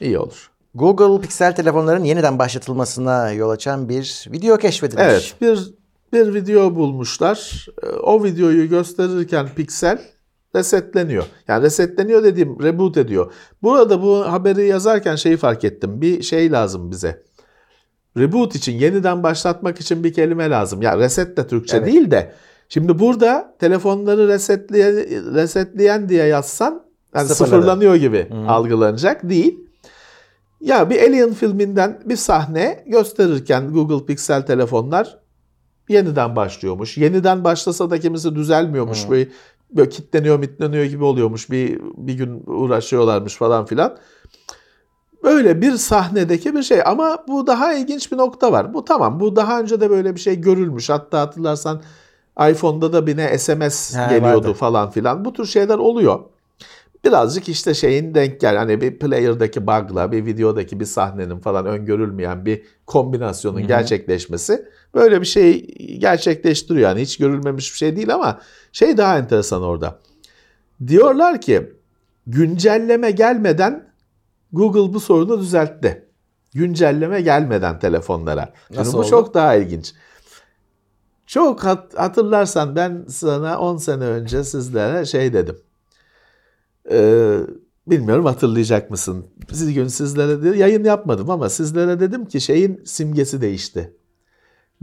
İyi 0.00 0.18
olur. 0.18 0.50
Google 0.74 1.20
Pixel 1.22 1.54
telefonların 1.54 2.04
yeniden 2.04 2.38
başlatılmasına 2.38 3.30
yol 3.32 3.50
açan 3.50 3.88
bir 3.88 4.24
video 4.32 4.56
keşfedilmiş. 4.58 5.04
Evet 5.04 5.34
bir 5.40 5.74
bir 6.12 6.34
video 6.34 6.74
bulmuşlar. 6.74 7.66
Ee, 7.82 7.86
O 7.86 8.24
videoyu 8.24 8.68
gösterirken 8.68 9.48
piksel 9.56 9.98
resetleniyor. 10.54 11.24
Yani 11.48 11.62
resetleniyor 11.62 12.24
dediğim 12.24 12.62
reboot 12.62 12.96
ediyor. 12.96 13.32
Burada 13.62 14.02
bu 14.02 14.32
haberi 14.32 14.66
yazarken 14.66 15.16
şeyi 15.16 15.36
fark 15.36 15.64
ettim. 15.64 16.00
Bir 16.00 16.22
şey 16.22 16.52
lazım 16.52 16.90
bize. 16.90 17.22
Reboot 18.18 18.54
için 18.54 18.72
yeniden 18.72 19.22
başlatmak 19.22 19.80
için 19.80 20.04
bir 20.04 20.12
kelime 20.12 20.50
lazım. 20.50 20.82
Ya 20.82 20.98
reset 20.98 21.36
de 21.36 21.46
Türkçe 21.46 21.76
Evet. 21.76 21.86
değil 21.86 22.10
de. 22.10 22.32
Şimdi 22.68 22.98
burada 22.98 23.54
telefonları 23.58 24.28
resetleyen, 24.28 24.94
resetleyen 25.34 26.08
diye 26.08 26.24
yazsan 26.24 26.82
yani 27.14 27.28
Sıfırladı. 27.28 27.50
sıfırlanıyor 27.50 27.94
gibi 27.94 28.28
algılanacak 28.48 29.28
değil. 29.28 29.60
Ya 30.60 30.90
bir 30.90 31.02
Alien 31.02 31.32
filminden 31.32 32.00
bir 32.04 32.16
sahne 32.16 32.84
gösterirken 32.86 33.72
Google 33.72 34.06
Pixel 34.06 34.42
telefonlar 34.46 35.18
yeniden 35.88 36.36
başlıyormuş. 36.36 36.98
Yeniden 36.98 37.44
başlasa 37.44 37.90
da 37.90 38.00
kimisi 38.00 38.34
düzelmiyormuş. 38.34 39.10
Böyle, 39.10 39.28
böyle 39.76 39.88
kitleniyor 39.88 40.38
mitleniyor 40.38 40.84
gibi 40.84 41.04
oluyormuş. 41.04 41.50
Bir, 41.50 41.80
bir 41.96 42.14
gün 42.14 42.42
uğraşıyorlarmış 42.46 43.34
falan 43.34 43.64
filan. 43.66 43.96
Böyle 45.24 45.60
bir 45.60 45.72
sahnedeki 45.72 46.54
bir 46.54 46.62
şey 46.62 46.80
ama 46.86 47.24
bu 47.28 47.46
daha 47.46 47.74
ilginç 47.74 48.12
bir 48.12 48.16
nokta 48.16 48.52
var. 48.52 48.74
Bu 48.74 48.84
tamam 48.84 49.20
bu 49.20 49.36
daha 49.36 49.60
önce 49.60 49.80
de 49.80 49.90
böyle 49.90 50.14
bir 50.14 50.20
şey 50.20 50.40
görülmüş. 50.40 50.90
Hatta 50.90 51.20
hatırlarsan 51.20 51.82
iPhone'da 52.50 52.92
da 52.92 53.06
bir 53.06 53.16
ne 53.16 53.38
SMS 53.38 53.94
Ha, 53.96 54.06
geliyordu 54.06 54.36
vardı. 54.46 54.52
falan 54.54 54.90
filan. 54.90 55.24
Bu 55.24 55.32
tür 55.32 55.46
şeyler 55.46 55.78
oluyor. 55.78 56.20
Birazcık 57.04 57.48
işte 57.48 57.74
şeyin 57.74 58.14
denk 58.14 58.40
gel. 58.40 58.56
Hani 58.56 58.80
bir 58.80 58.98
player'daki 58.98 59.66
bug'la 59.66 60.12
bir 60.12 60.26
videodaki 60.26 60.80
bir 60.80 60.84
sahnenin 60.84 61.38
falan 61.38 61.66
öngörülmeyen 61.66 62.46
bir 62.46 62.62
kombinasyonun 62.86 63.66
gerçekleşmesi 63.66 64.68
böyle 64.94 65.20
bir 65.20 65.26
şey 65.26 65.66
gerçekleştiriyor. 65.98 66.88
Yani 66.88 67.00
hiç 67.00 67.16
görülmemiş 67.16 67.72
bir 67.72 67.76
şey 67.78 67.96
değil 67.96 68.14
ama 68.14 68.40
şey 68.72 68.96
daha 68.96 69.18
enteresan 69.18 69.62
orada. 69.62 69.98
Diyorlar 70.86 71.40
ki 71.40 71.72
güncelleme 72.26 73.10
gelmeden 73.10 73.88
Google 74.52 74.94
bu 74.94 75.00
sorunu 75.00 75.40
düzeltti. 75.40 76.04
Güncelleme 76.54 77.20
gelmeden 77.20 77.78
telefonlara. 77.78 78.52
Şimdi 78.66 78.80
Nasıl 78.80 78.92
bu 78.92 78.98
oldu? 78.98 79.08
çok 79.08 79.34
daha 79.34 79.54
ilginç. 79.54 79.94
Çok 81.26 81.64
hat- 81.64 81.98
hatırlarsan 81.98 82.76
ben 82.76 83.04
sana 83.08 83.58
10 83.60 83.76
sene 83.76 84.04
önce 84.04 84.44
sizlere 84.44 85.06
şey 85.06 85.32
dedim. 85.32 85.58
Ee, 86.90 87.38
bilmiyorum 87.86 88.24
hatırlayacak 88.24 88.90
mısın? 88.90 89.26
Siz 89.52 89.74
gün 89.74 89.86
sizlere 89.88 90.42
de, 90.42 90.56
yayın 90.58 90.84
yapmadım 90.84 91.30
ama 91.30 91.50
sizlere 91.50 92.00
dedim 92.00 92.26
ki 92.26 92.40
şeyin 92.40 92.80
simgesi 92.84 93.40
değişti. 93.40 93.92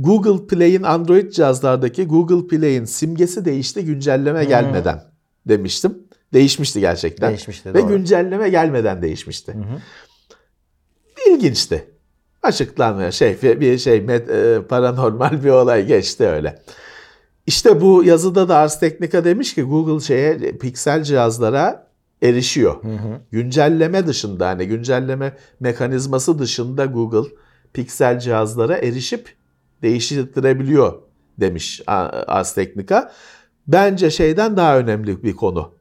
Google 0.02 0.48
Play'in 0.48 0.84
Android 0.84 1.32
cihazlardaki 1.32 2.06
Google 2.08 2.48
Play'in 2.48 2.86
simgesi 2.86 3.46
değişti 3.46 3.86
güncelleme 3.86 4.46
gelmeden 4.46 5.04
demiştim. 5.48 5.98
Değişmişti 6.34 6.80
gerçekten. 6.80 7.30
Değişmişti, 7.30 7.74
Ve 7.74 7.80
doğru. 7.82 7.88
güncelleme 7.88 8.50
gelmeden 8.50 9.02
değişmişti. 9.02 9.56
İlginçti. 11.28 11.86
Açıklanmıyor 12.44 13.12
şey 13.12 13.42
bir 13.42 13.78
şey 13.78 13.98
met- 13.98 14.58
e, 14.58 14.68
paranormal 14.68 15.44
bir 15.44 15.50
olay 15.50 15.86
geçti 15.86 16.28
öyle. 16.28 16.60
İşte 17.48 17.82
bu 17.82 18.04
yazıda 18.04 18.50
da 18.50 18.58
Ars 18.58 18.80
Technica 18.80 19.24
demiş 19.26 19.54
ki 19.54 19.62
Google 19.64 20.06
şeye 20.06 20.38
piksel 20.38 21.04
cihazlara 21.04 21.88
erişiyor. 22.22 22.76
Güncelleme 23.32 24.08
dışında 24.08 24.48
hani 24.48 24.68
güncelleme 24.68 25.38
mekanizması 25.60 26.40
dışında 26.40 26.86
Google 26.86 27.30
piksel 27.74 28.20
cihazlara 28.20 28.78
erişip 28.78 29.30
değiştirebiliyor 29.82 31.02
demiş 31.40 31.82
Ars 31.88 32.56
Technica. 32.56 33.12
Bence 33.68 34.12
şeyden 34.12 34.58
daha 34.58 34.78
önemli 34.78 35.24
bir 35.24 35.36
konu. 35.36 35.74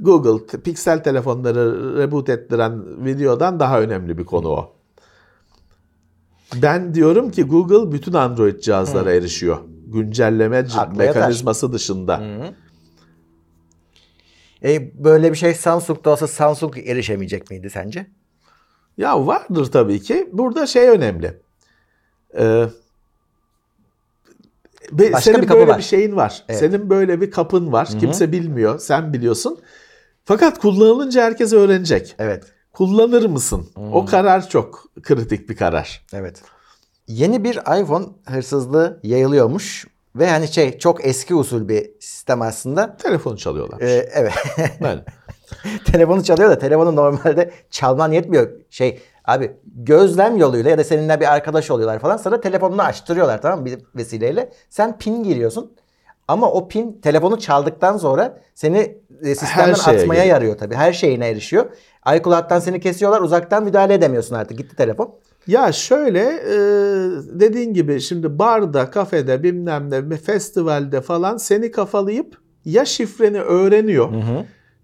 Google 0.00 0.60
piksel 0.62 1.02
telefonları 1.02 1.96
reboot 1.98 2.28
ettiren 2.28 3.04
videodan 3.04 3.60
daha 3.60 3.80
önemli 3.80 4.18
bir 4.18 4.24
konu 4.24 4.48
o. 4.48 4.74
Ben 6.62 6.94
diyorum 6.94 7.30
ki 7.30 7.42
Google 7.42 7.92
bütün 7.92 8.12
Android 8.12 8.60
cihazlara 8.60 9.12
erişiyor. 9.12 9.58
Güncelleme 9.86 10.56
yatar. 10.56 10.88
mekanizması 10.96 11.72
dışında. 11.72 12.22
E, 14.64 15.04
böyle 15.04 15.32
bir 15.32 15.36
şey 15.36 15.54
Samsung'da 15.54 16.10
olsa 16.10 16.26
Samsung 16.26 16.78
erişemeyecek 16.78 17.50
miydi 17.50 17.70
sence? 17.70 18.06
Ya 18.96 19.26
vardır 19.26 19.66
tabii 19.66 20.00
ki. 20.00 20.28
Burada 20.32 20.66
şey 20.66 20.88
önemli. 20.88 21.40
Ee, 22.38 22.66
be- 24.92 25.12
Başka 25.12 25.20
senin 25.20 25.42
bir 25.42 25.46
kapı 25.46 25.60
böyle 25.60 25.70
var. 25.70 25.78
bir 25.78 25.82
şeyin 25.82 26.16
var. 26.16 26.44
Evet. 26.48 26.60
Senin 26.60 26.90
böyle 26.90 27.20
bir 27.20 27.30
kapın 27.30 27.72
var. 27.72 27.88
Kimse 28.00 28.32
bilmiyor. 28.32 28.78
Sen 28.78 29.12
biliyorsun. 29.12 29.58
Fakat 30.24 30.58
kullanılınca 30.58 31.22
herkes 31.22 31.52
öğrenecek. 31.52 32.14
Evet. 32.18 32.44
Kullanır 32.72 33.26
mısın? 33.26 33.66
O 33.92 34.04
karar 34.06 34.48
çok 34.48 34.84
kritik 35.02 35.48
bir 35.50 35.56
karar. 35.56 36.06
Evet. 36.12 36.42
Yeni 37.06 37.44
bir 37.44 37.56
iPhone 37.82 38.06
hırsızlığı 38.26 39.00
yayılıyormuş 39.02 39.86
ve 40.16 40.30
hani 40.30 40.48
şey 40.48 40.78
çok 40.78 41.06
eski 41.06 41.34
usul 41.34 41.68
bir 41.68 41.90
sistem 42.00 42.42
aslında. 42.42 42.96
Telefonu 42.96 43.36
çalıyorlar. 43.36 43.80
Ee, 43.80 44.08
evet. 44.14 44.32
Böyle. 44.80 45.04
telefonu 45.84 46.24
çalıyor 46.24 46.50
da 46.50 46.58
telefonu 46.58 46.96
normalde 46.96 47.50
çalman 47.70 48.12
yetmiyor. 48.12 48.50
Şey 48.70 49.00
abi 49.28 49.52
gözlem 49.64 50.36
yoluyla 50.36 50.70
ya 50.70 50.78
da 50.78 50.84
seninle 50.84 51.20
bir 51.20 51.32
arkadaş 51.34 51.70
oluyorlar 51.70 51.98
falan 51.98 52.16
sana 52.16 52.40
telefonunu 52.40 52.82
açtırıyorlar 52.82 53.42
tamam 53.42 53.60
mı 53.60 53.66
bir 53.66 53.78
vesileyle. 53.96 54.52
Sen 54.70 54.98
pin 54.98 55.22
giriyorsun. 55.22 55.72
Ama 56.28 56.50
o 56.50 56.68
pin 56.68 57.00
telefonu 57.00 57.38
çaldıktan 57.38 57.96
sonra 57.96 58.40
seni 58.54 58.98
e, 59.22 59.34
sistemden 59.34 59.72
atmaya 59.72 60.04
geliyor. 60.04 60.24
yarıyor 60.24 60.58
tabii. 60.58 60.74
Her 60.74 60.92
şeyine 60.92 61.28
erişiyor. 61.28 61.66
iCloud'dan 62.16 62.58
seni 62.58 62.80
kesiyorlar. 62.80 63.20
Uzaktan 63.20 63.64
müdahale 63.64 63.94
edemiyorsun 63.94 64.34
artık. 64.34 64.58
Gitti 64.58 64.76
telefon. 64.76 65.14
Ya 65.46 65.72
şöyle 65.72 66.20
e, 66.20 66.56
dediğin 67.40 67.74
gibi 67.74 68.00
şimdi 68.00 68.38
barda, 68.38 68.90
kafede, 68.90 69.42
bilmem 69.42 69.90
ne, 69.90 70.16
festivalde 70.16 71.00
falan 71.00 71.36
seni 71.36 71.70
kafalayıp 71.70 72.38
ya 72.64 72.84
şifreni 72.84 73.40
öğreniyor. 73.40 74.08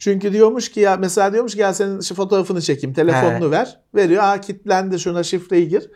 Çünkü 0.05 0.33
diyormuş 0.33 0.69
ki 0.69 0.81
ya 0.81 0.97
mesela 0.97 1.33
diyormuş 1.33 1.55
ki 1.55 1.61
ya 1.61 1.75
senin 1.75 2.01
fotoğrafını 2.01 2.61
çekeyim, 2.61 2.95
telefonunu 2.95 3.51
ver. 3.51 3.81
Veriyor. 3.95 4.23
Aa 4.23 4.41
kilitlendi 4.41 4.99
şuna 4.99 5.23
şifreyi 5.23 5.69
gir. 5.69 5.91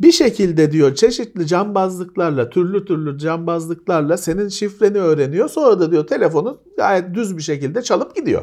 Bir 0.00 0.12
şekilde 0.12 0.72
diyor 0.72 0.94
çeşitli 0.94 1.46
cambazlıklarla, 1.46 2.50
türlü 2.50 2.84
türlü 2.84 3.18
cambazlıklarla 3.18 4.16
senin 4.16 4.48
şifreni 4.48 4.98
öğreniyor. 4.98 5.48
Sonra 5.48 5.80
da 5.80 5.90
diyor 5.90 6.06
telefonu 6.06 6.58
gayet 6.76 7.14
düz 7.14 7.36
bir 7.36 7.42
şekilde 7.42 7.82
çalıp 7.82 8.16
gidiyor. 8.16 8.42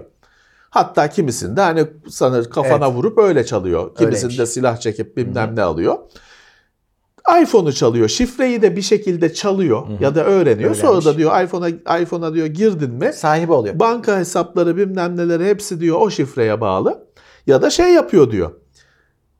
Hatta 0.70 1.10
kimisinde 1.10 1.62
hani 1.62 1.88
sana 2.10 2.44
kafana 2.44 2.86
Evet. 2.86 2.96
vurup 2.96 3.18
öyle 3.18 3.46
çalıyor. 3.46 3.96
Kimisinde 3.96 4.32
Öyleymiş. 4.32 4.50
silah 4.50 4.78
çekip 4.80 5.18
bilmem 5.18 5.56
ne 5.56 5.62
alıyor. 5.62 5.98
iPhone'u 7.42 7.74
çalıyor. 7.74 8.08
Şifreyi 8.10 8.62
de 8.62 8.76
bir 8.76 8.82
şekilde 8.82 9.34
çalıyor 9.34 9.88
ya 10.00 10.16
da 10.16 10.24
öğreniyor. 10.26 10.76
Sonra 10.76 10.88
Öğrenmiş. 10.92 11.06
da 11.06 11.18
diyor 11.18 11.42
iPhone'a 11.44 12.00
iPhone'a 12.00 12.34
diyor 12.34 12.48
girdin 12.48 12.94
mi? 12.94 13.14
Sahibi 13.14 13.52
oluyor. 13.52 13.80
Banka 13.80 14.20
hesapları 14.20 14.78
bilmem 14.78 15.18
neleri 15.18 15.46
hepsi 15.46 15.80
diyor 15.80 15.98
o 16.02 16.10
şifreye 16.10 16.62
bağlı. 16.62 17.08
Ya 17.48 17.62
da 17.62 17.70
şey 17.70 17.94
yapıyor 17.94 18.32
diyor. 18.32 18.52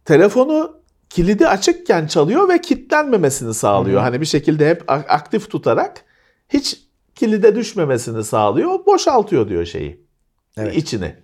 Telefonu 0.06 0.80
kilidi 1.10 1.48
açıkken 1.48 2.08
çalıyor 2.08 2.50
ve 2.50 2.62
kilitlenmemesini 2.62 3.54
sağlıyor. 3.54 4.02
Hani 4.02 4.22
bir 4.22 4.26
şekilde 4.26 4.70
hep 4.70 4.84
aktif 4.88 5.50
tutarak 5.50 6.04
hiç 6.50 6.80
kilide 7.16 7.56
düşmemesini 7.56 8.24
sağlıyor. 8.24 8.86
Boşaltıyor 8.86 9.50
diyor 9.50 9.66
şeyi. 9.66 10.06
Evet. 10.58 10.76
içini. 10.76 11.16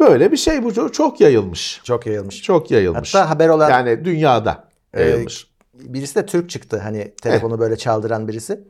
Böyle 0.00 0.32
bir 0.32 0.36
şey 0.36 0.62
bu 0.64 0.92
çok- 0.92 1.20
yayılmış. 1.20 1.80
Çok 1.84 2.06
yayılmış. 2.06 2.42
Çok 2.42 2.70
yayılmış. 2.70 3.14
Hatta 3.14 3.30
haber 3.30 3.48
olan 3.48 3.70
yani 3.70 4.04
dünyada 4.04 4.68
Ee, 4.94 5.02
yayılmış. 5.02 5.46
Birisi 5.80 6.14
de 6.14 6.26
Türk 6.26 6.50
çıktı 6.50 6.80
hani 6.82 7.12
telefonu 7.22 7.58
böyle 7.58 7.76
çaldıran 7.76 8.28
birisi. 8.28 8.60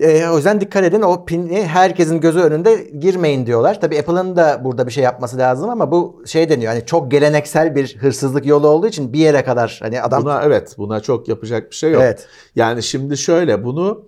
Ee, 0.00 0.28
o 0.28 0.36
yüzden 0.36 0.60
dikkat 0.60 0.84
edin 0.84 1.02
o 1.02 1.24
pini 1.24 1.64
herkesin 1.66 2.20
gözü 2.20 2.38
önünde 2.38 2.90
girmeyin 2.98 3.46
diyorlar. 3.46 3.80
Tabii 3.80 3.98
Apple'ın 3.98 4.36
da 4.36 4.60
burada 4.64 4.86
bir 4.86 4.92
şey 4.92 5.04
yapması 5.04 5.38
lazım 5.38 5.70
ama 5.70 5.90
bu 5.90 6.22
şey 6.26 6.48
deniyor 6.48 6.72
hani 6.72 6.86
çok 6.86 7.10
geleneksel 7.10 7.74
bir 7.74 7.96
hırsızlık 7.96 8.46
yolu 8.46 8.68
olduğu 8.68 8.86
için 8.86 9.12
bir 9.12 9.18
yere 9.18 9.44
kadar 9.44 9.78
hani 9.82 10.02
adam 10.02 10.24
Buna 10.24 10.42
evet 10.42 10.74
buna 10.78 11.00
çok 11.00 11.28
yapacak 11.28 11.70
bir 11.70 11.76
şey 11.76 11.90
yok. 11.92 12.02
Evet. 12.02 12.26
Yani 12.56 12.82
şimdi 12.82 13.16
şöyle 13.16 13.64
bunu 13.64 14.04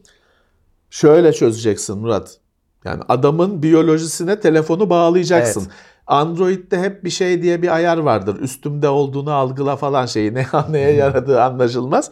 şöyle 0.90 1.32
çözeceksin 1.32 1.98
Murat. 1.98 2.38
Yani 2.84 3.02
adamın 3.08 3.62
biyolojisine 3.62 4.40
telefonu 4.40 4.90
bağlayacaksın. 4.90 5.60
Evet. 5.60 5.70
Android'de 6.06 6.80
hep 6.80 7.04
bir 7.04 7.10
şey 7.10 7.42
diye 7.42 7.62
bir 7.62 7.74
ayar 7.74 7.98
vardır. 7.98 8.40
Üstümde 8.40 8.88
olduğunu 8.88 9.32
algıla 9.32 9.76
falan 9.76 10.06
şeyi 10.06 10.34
ne 10.34 10.46
neye 10.70 10.92
yaradığı 10.92 11.42
anlaşılmaz. 11.42 12.10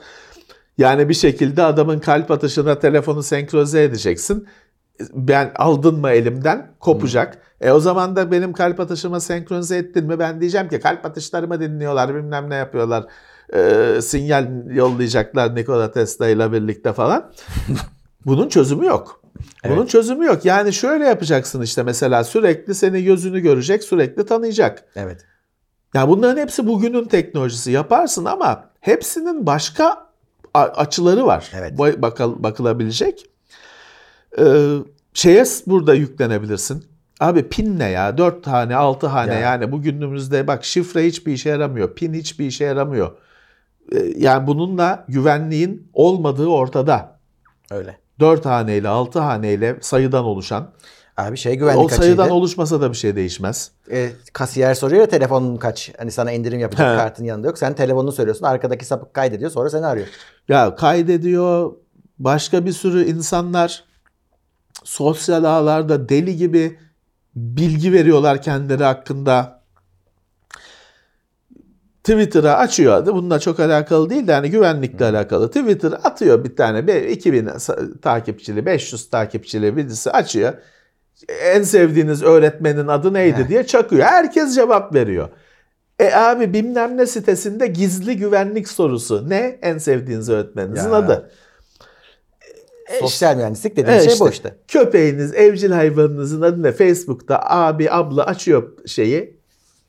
Yani 0.78 1.08
bir 1.08 1.14
şekilde 1.14 1.62
adamın 1.62 1.98
kalp 1.98 2.30
atışına 2.30 2.78
telefonu 2.78 3.22
senkronize 3.22 3.82
edeceksin. 3.82 4.46
Ben 5.12 5.52
aldın 5.56 6.00
mı 6.00 6.10
elimden 6.10 6.74
kopacak. 6.80 7.38
E 7.60 7.72
o 7.72 7.80
zaman 7.80 8.16
da 8.16 8.30
benim 8.30 8.52
kalp 8.52 8.80
atışıma 8.80 9.20
senkronize 9.20 9.76
ettin 9.76 10.06
mi 10.06 10.18
ben 10.18 10.40
diyeceğim 10.40 10.68
ki 10.68 10.80
kalp 10.80 11.06
atışlarımı 11.06 11.60
dinliyorlar 11.60 12.14
bilmem 12.14 12.50
ne 12.50 12.54
yapıyorlar. 12.54 13.04
E, 13.54 14.02
sinyal 14.02 14.66
yollayacaklar 14.70 15.54
Nikola 15.54 15.90
Tesla 15.92 16.28
ile 16.28 16.52
birlikte 16.52 16.92
falan. 16.92 17.32
Bunun 18.26 18.48
çözümü 18.48 18.86
yok. 18.86 19.21
Bunun 19.64 19.76
Evet. 19.76 19.88
çözümü 19.90 20.26
yok. 20.26 20.44
Yani 20.44 20.72
şöyle 20.72 21.04
yapacaksın 21.04 21.62
işte 21.62 21.82
mesela 21.82 22.24
sürekli 22.24 22.74
seni 22.74 23.04
gözünü 23.04 23.40
görecek, 23.40 23.84
sürekli 23.84 24.26
tanıyacak. 24.26 24.84
Evet. 24.96 25.24
Ya 25.94 26.08
bunların 26.08 26.40
hepsi 26.40 26.66
bugünün 26.66 27.04
teknolojisi 27.04 27.70
yaparsın 27.70 28.24
ama 28.24 28.70
hepsinin 28.80 29.46
başka 29.46 30.06
açıları 30.54 31.26
var. 31.26 31.50
Evet. 31.58 31.72
Ba- 31.78 32.02
bakıl- 32.02 32.42
bakılabilecek. 32.42 33.26
Ee, 34.38 34.76
şeye 35.14 35.44
burada 35.66 35.94
yüklenebilirsin. 35.94 36.84
Abi 37.20 37.48
pin 37.48 37.78
ne 37.78 37.88
ya? 37.90 38.18
4 38.18 38.44
tane, 38.44 38.76
6 38.76 39.06
tane 39.06 39.34
Ya. 39.34 39.40
yani 39.40 39.72
bugünümüzde 39.72 40.46
bak 40.46 40.64
şifre 40.64 41.06
hiçbir 41.06 41.32
işe 41.32 41.48
yaramıyor. 41.50 41.94
Pin 41.94 42.14
hiçbir 42.14 42.46
işe 42.46 42.64
yaramıyor. 42.64 43.12
Ee, 43.92 43.98
yani 44.16 44.46
bununla 44.46 45.04
güvenliğin 45.08 45.90
olmadığı 45.92 46.46
ortada. 46.46 47.18
Öyle. 47.70 47.98
4 48.22 48.46
haneyle 48.46 48.88
6 48.88 49.18
haneyle 49.20 49.76
sayıdan 49.80 50.24
oluşan. 50.24 50.70
Abi 51.16 51.36
şey 51.36 51.54
güvenlik 51.54 51.84
o 51.84 51.88
sayıdan 51.88 52.22
açığıydı. 52.22 52.34
oluşmasa 52.34 52.80
da 52.80 52.90
bir 52.90 52.96
şey 52.96 53.16
değişmez. 53.16 53.70
E, 53.90 54.10
kasiyer 54.32 54.74
soruyor 54.74 55.00
ya 55.00 55.08
telefonun 55.08 55.56
kaç? 55.56 55.92
Hani 55.98 56.10
sana 56.10 56.32
indirim 56.32 56.60
yapacak 56.60 56.92
He. 56.92 56.96
kartın 56.96 57.24
yanında 57.24 57.46
yok. 57.46 57.58
Sen 57.58 57.74
telefonunu 57.74 58.12
söylüyorsun. 58.12 58.44
Arkadaki 58.44 58.84
sapık 58.84 59.14
kaydediyor 59.14 59.50
sonra 59.50 59.70
seni 59.70 59.86
arıyor. 59.86 60.06
Ya 60.48 60.74
kaydediyor. 60.76 61.72
Başka 62.18 62.66
bir 62.66 62.72
sürü 62.72 63.04
insanlar 63.04 63.84
sosyal 64.84 65.44
ağlarda 65.44 66.08
deli 66.08 66.36
gibi 66.36 66.78
bilgi 67.34 67.92
veriyorlar 67.92 68.42
kendileri 68.42 68.84
hakkında. 68.84 69.61
Twitter'a 72.04 72.56
açıyor. 72.56 73.06
Bununla 73.06 73.38
çok 73.40 73.60
alakalı 73.60 74.10
değil 74.10 74.26
de 74.26 74.32
hani 74.32 74.50
güvenlikle 74.50 75.04
alakalı. 75.04 75.48
Twitter 75.48 75.92
atıyor 76.04 76.44
bir 76.44 76.56
tane 76.56 76.86
be- 76.86 77.10
2000 77.10 77.46
sa- 77.46 78.00
takipçili, 78.00 78.66
500 78.66 79.10
takipçili 79.10 79.76
birisi 79.76 80.10
açıyor. 80.10 80.52
En 81.42 81.62
sevdiğiniz 81.62 82.22
öğretmenin 82.22 82.86
adı 82.88 83.12
neydi 83.14 83.48
diye 83.48 83.66
çakıyor. 83.66 84.02
Herkes 84.02 84.54
cevap 84.54 84.94
veriyor. 84.94 85.28
E 86.00 86.12
abi 86.14 86.52
bilmem 86.52 86.96
ne 86.96 87.06
sitesinde 87.06 87.66
gizli 87.66 88.16
güvenlik 88.16 88.68
sorusu. 88.68 89.28
Ne? 89.30 89.58
En 89.62 89.78
sevdiğiniz 89.78 90.28
öğretmeninizin 90.28 90.90
Ya. 90.90 90.96
adı. 90.96 91.30
E 92.92 93.00
Sosyal 93.00 93.36
mühendislik 93.36 93.76
dediğin 93.76 93.96
E 93.96 94.00
şey 94.00 94.12
işte, 94.12 94.24
bu 94.24 94.30
işte. 94.30 94.54
Köpeğiniz, 94.68 95.34
evcil 95.34 95.70
hayvanınızın 95.70 96.42
adı 96.42 96.62
ne? 96.62 96.72
Facebook'ta 96.72 97.38
abi, 97.42 97.90
abla 97.90 98.26
açıyor 98.26 98.72
şeyi, 98.86 99.41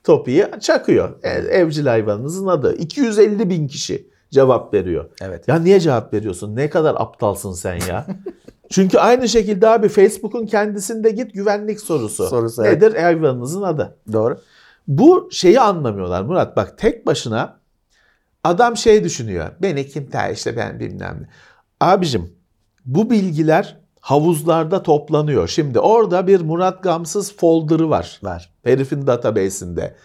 topiyi 0.04 0.46
çakıyor. 0.62 1.24
E, 1.24 1.30
evcil 1.30 1.86
hayvanınızın 1.86 2.48
adı. 2.48 2.76
250 2.76 3.50
bin 3.50 3.68
kişi 3.68 4.08
cevap 4.30 4.74
veriyor. 4.74 5.10
Evet. 5.22 5.48
Ya 5.48 5.60
niye 5.60 5.80
cevap 5.80 6.14
veriyorsun? 6.14 6.56
Ne 6.56 6.70
kadar 6.70 6.96
aptalsın 6.96 7.52
sen 7.52 7.80
ya? 7.90 8.06
Çünkü 8.70 8.98
aynı 8.98 9.30
şekilde 9.30 9.68
abi 9.68 9.90
Facebook'un 9.90 10.46
kendisinde 10.46 11.10
git 11.12 11.34
güvenlik 11.34 11.82
sorusu. 11.82 12.28
Sorusu, 12.28 12.66
evet. 12.66 12.82
Nedir 12.82 12.96
hayvanınızın 13.02 13.62
adı? 13.62 13.98
Doğru. 14.14 14.38
Bu 14.88 15.30
şeyi 15.32 15.60
anlamıyorlar 15.60 16.24
Murat. 16.24 16.58
Bak 16.58 16.78
tek 16.78 17.06
başına 17.06 17.60
adam 18.44 18.78
şey 18.78 19.04
düşünüyor. 19.04 19.52
Beni 19.62 19.88
kim 19.88 20.10
ter 20.10 20.34
işte 20.34 20.58
ben 20.58 20.80
bilmem 20.80 21.18
ne. 21.22 21.28
Abicim 21.80 22.36
bu 22.86 23.10
bilgiler 23.10 23.83
havuzlarda 24.04 24.84
toplanıyor. 24.84 25.48
Şimdi 25.48 25.80
orada 25.80 26.28
bir 26.28 26.42
Murat 26.42 26.84
Gamsız 26.84 27.36
folder'ı 27.36 27.90
var. 27.90 28.20
Var. 28.24 28.54
Herifin 28.64 29.08
database'inde. 29.08 29.96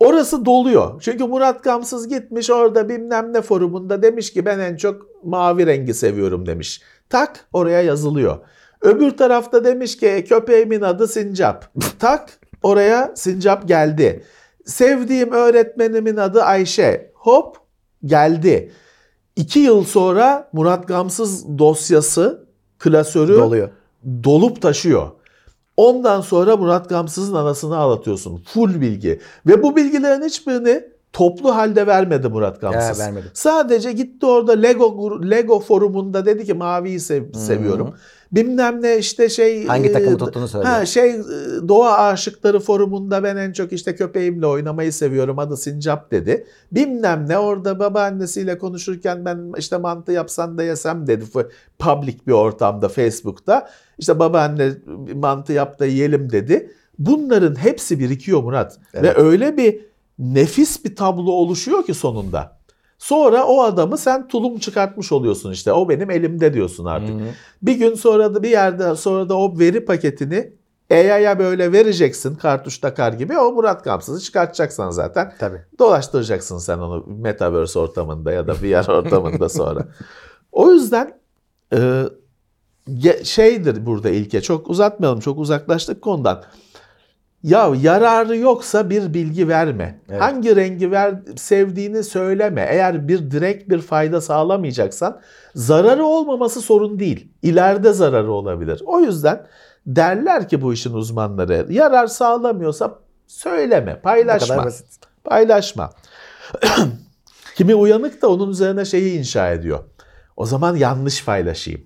Orası 0.00 0.44
doluyor. 0.44 1.00
Çünkü 1.00 1.24
Murat 1.24 1.64
Gamsız 1.64 2.08
gitmiş 2.08 2.50
orada 2.50 2.88
bilmem 2.88 3.32
ne 3.32 3.42
forumunda 3.42 4.02
demiş 4.02 4.32
ki 4.32 4.46
ben 4.46 4.58
en 4.58 4.76
çok 4.76 5.24
mavi 5.24 5.66
rengi 5.66 5.94
seviyorum 5.94 6.46
demiş. 6.46 6.82
Tak 7.10 7.46
oraya 7.52 7.82
yazılıyor. 7.82 8.38
Öbür 8.80 9.10
tarafta 9.10 9.64
demiş 9.64 9.96
ki 9.96 10.24
köpeğimin 10.28 10.80
adı 10.80 11.08
Sincap. 11.08 11.72
Tak 11.98 12.40
oraya 12.62 13.12
Sincap 13.16 13.68
geldi. 13.68 14.24
Sevdiğim 14.64 15.32
öğretmenimin 15.32 16.16
adı 16.16 16.42
Ayşe. 16.42 17.12
Hop 17.14 17.56
geldi. 18.04 18.72
İki 19.36 19.58
yıl 19.58 19.84
sonra 19.84 20.48
Murat 20.52 20.88
Gamsız 20.88 21.58
dosyası, 21.58 22.45
klasörü 22.78 23.34
Doluyor. 23.34 23.68
dolup 24.24 24.62
taşıyor. 24.62 25.10
Ondan 25.76 26.20
sonra 26.20 26.56
Murat 26.56 26.88
Gamsız'ın 26.88 27.34
anasını 27.34 27.76
ağlatıyorsun. 27.76 28.42
Full 28.46 28.80
bilgi. 28.80 29.20
Ve 29.46 29.62
bu 29.62 29.76
bilgilerin 29.76 30.24
hiçbirini 30.24 30.84
toplu 31.12 31.56
halde 31.56 31.86
vermedi 31.86 32.28
Murat 32.28 32.60
Gamsız. 32.60 32.98
Ya, 32.98 33.06
vermedi. 33.06 33.26
Sadece 33.34 33.92
gitti 33.92 34.26
orada 34.26 34.52
Lego 34.52 35.20
Lego 35.30 35.60
forumunda 35.60 36.26
dedi 36.26 36.44
ki 36.44 36.54
maviyi 36.54 37.00
sev- 37.00 37.32
seviyorum. 37.32 37.94
Bilmem 38.32 38.82
ne 38.82 38.98
işte 38.98 39.28
şey 39.28 39.66
Hangi 39.66 39.92
takımı 39.92 40.14
e, 40.14 40.18
tuttuğunu 40.18 40.48
söylüyor. 40.48 40.74
Ha 40.74 40.86
şey 40.86 41.10
e, 41.10 41.22
doğa 41.68 41.98
aşıkları 41.98 42.60
forumunda 42.60 43.22
ben 43.22 43.36
en 43.36 43.52
çok 43.52 43.72
işte 43.72 43.94
köpeğimle 43.94 44.46
oynamayı 44.46 44.92
seviyorum 44.92 45.38
adı 45.38 45.56
Sincap 45.56 46.10
dedi. 46.10 46.46
Bilmem 46.72 47.28
ne 47.28 47.38
orada 47.38 47.78
babaannesiyle 47.78 48.58
konuşurken 48.58 49.24
ben 49.24 49.52
işte 49.58 49.76
mantı 49.76 50.12
yapsan 50.12 50.58
da 50.58 50.62
yesem 50.62 51.06
dedi 51.06 51.24
public 51.78 52.16
bir 52.26 52.32
ortamda 52.32 52.88
Facebook'ta. 52.88 53.68
İşte 53.98 54.18
babaanne 54.18 54.72
mantı 55.14 55.52
yap 55.52 55.78
da 55.78 55.86
yiyelim 55.86 56.32
dedi. 56.32 56.70
Bunların 56.98 57.54
hepsi 57.54 57.98
birikiyor 57.98 58.42
Murat. 58.42 58.78
Evet. 58.94 59.04
Ve 59.04 59.22
öyle 59.22 59.56
bir 59.56 59.80
nefis 60.18 60.84
bir 60.84 60.96
tablo 60.96 61.30
oluşuyor 61.30 61.86
ki 61.86 61.94
sonunda. 61.94 62.55
Sonra 62.98 63.44
o 63.46 63.62
adamı 63.62 63.98
sen 63.98 64.28
tulum 64.28 64.58
çıkartmış 64.58 65.12
oluyorsun 65.12 65.52
işte. 65.52 65.72
O 65.72 65.88
benim 65.88 66.10
elimde 66.10 66.54
diyorsun 66.54 66.84
artık. 66.84 67.14
Bir 67.62 67.74
gün 67.74 67.94
sonra 67.94 68.34
da 68.34 68.42
bir 68.42 68.50
yerde 68.50 68.96
sonra 68.96 69.28
da 69.28 69.36
o 69.38 69.58
veri 69.58 69.84
paketini 69.84 70.52
AI'ya 70.90 71.38
böyle 71.38 71.72
vereceksin 71.72 72.34
kartuş 72.34 72.78
takar 72.78 73.12
gibi. 73.12 73.38
O 73.38 73.52
Murat 73.52 73.82
Kamsız'ı 73.82 74.20
çıkartacaksan 74.20 74.90
zaten. 74.90 75.32
Tabii. 75.38 75.60
Dolaştıracaksın 75.78 76.58
sen 76.58 76.78
onu 76.78 77.04
Metaverse 77.06 77.78
ortamında 77.78 78.32
ya 78.32 78.46
da 78.46 78.54
VR 78.54 78.88
ortamında 78.88 79.48
sonra. 79.48 79.88
O 80.52 80.70
yüzden 80.70 81.18
e, 81.72 82.04
şeydir 83.24 83.86
burada 83.86 84.10
ilke. 84.10 84.40
Çok 84.40 84.70
uzatmayalım. 84.70 85.20
Çok 85.20 85.38
uzaklaştık 85.38 86.02
konudan. 86.02 86.42
Ya 87.46 87.72
yararı 87.82 88.36
yoksa 88.36 88.90
bir 88.90 89.14
bilgi 89.14 89.48
verme. 89.48 90.00
Evet. 90.08 90.20
Hangi 90.20 90.56
rengi 90.56 90.90
ver 90.90 91.14
sevdiğini 91.36 92.04
söyleme. 92.04 92.66
Eğer 92.70 93.08
bir 93.08 93.30
direkt 93.30 93.68
bir 93.68 93.78
fayda 93.78 94.20
sağlamayacaksan 94.20 95.20
zararı 95.54 96.04
olmaması 96.04 96.60
sorun 96.60 96.98
değil. 96.98 97.28
İleride 97.42 97.92
zararı 97.92 98.32
olabilir. 98.32 98.82
O 98.86 99.00
yüzden 99.00 99.46
derler 99.86 100.48
ki 100.48 100.62
bu 100.62 100.72
işin 100.72 100.92
uzmanları 100.92 101.66
yarar 101.70 102.06
sağlamıyorsa 102.06 102.98
söyleme, 103.26 104.00
paylaşma. 104.00 104.68
Paylaşma. 105.24 105.90
Kimi 107.56 107.74
uyanık 107.74 108.22
da 108.22 108.28
onun 108.28 108.50
üzerine 108.50 108.84
şeyi 108.84 109.18
inşa 109.18 109.50
ediyor. 109.50 109.78
O 110.36 110.46
zaman 110.46 110.76
yanlış 110.76 111.24
paylaşayım. 111.24 111.80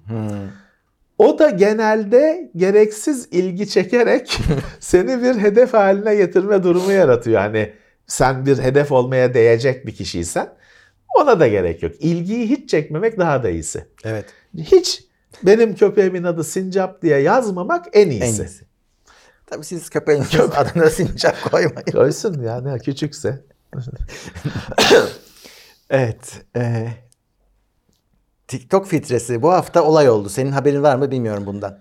O 1.20 1.38
da 1.38 1.50
genelde 1.50 2.50
gereksiz 2.56 3.28
ilgi 3.30 3.68
çekerek 3.68 4.38
seni 4.80 5.22
bir 5.22 5.34
hedef 5.34 5.74
haline 5.74 6.14
getirme 6.14 6.62
durumu 6.62 6.92
yaratıyor. 6.92 7.40
Hani 7.40 7.72
sen 8.06 8.46
bir 8.46 8.58
hedef 8.58 8.92
olmaya 8.92 9.34
değecek 9.34 9.86
bir 9.86 9.94
kişiysen 9.94 10.48
ona 11.16 11.40
da 11.40 11.48
gerek 11.48 11.82
yok. 11.82 11.92
İlgiyi 12.00 12.50
hiç 12.50 12.70
çekmemek 12.70 13.18
daha 13.18 13.42
da 13.42 13.50
iyisi. 13.50 13.86
Evet. 14.04 14.24
Hiç 14.56 15.04
benim 15.42 15.74
köpeğimin 15.74 16.24
adı 16.24 16.44
Sincap 16.44 17.02
diye 17.02 17.18
yazmamak 17.18 17.86
en 17.92 18.10
iyisi. 18.10 18.24
En 18.24 18.46
iyisi. 18.46 18.64
Tabii 19.46 19.64
siz 19.64 19.90
köpeğinizin 19.90 20.38
adına 20.38 20.90
sincap 20.90 21.50
koymayın. 21.50 21.92
Koysun 21.92 22.42
yani 22.42 22.80
küçükse. 22.80 23.44
Evet. 25.90 26.42
e, 26.56 26.88
TikTok 28.50 28.86
filtresi 28.86 29.42
bu 29.42 29.52
hafta 29.52 29.82
olay 29.84 30.10
oldu. 30.10 30.28
Senin 30.28 30.50
haberin 30.52 30.82
var 30.82 30.96
mı 30.96 31.10
bilmiyorum 31.10 31.42
bundan. 31.46 31.78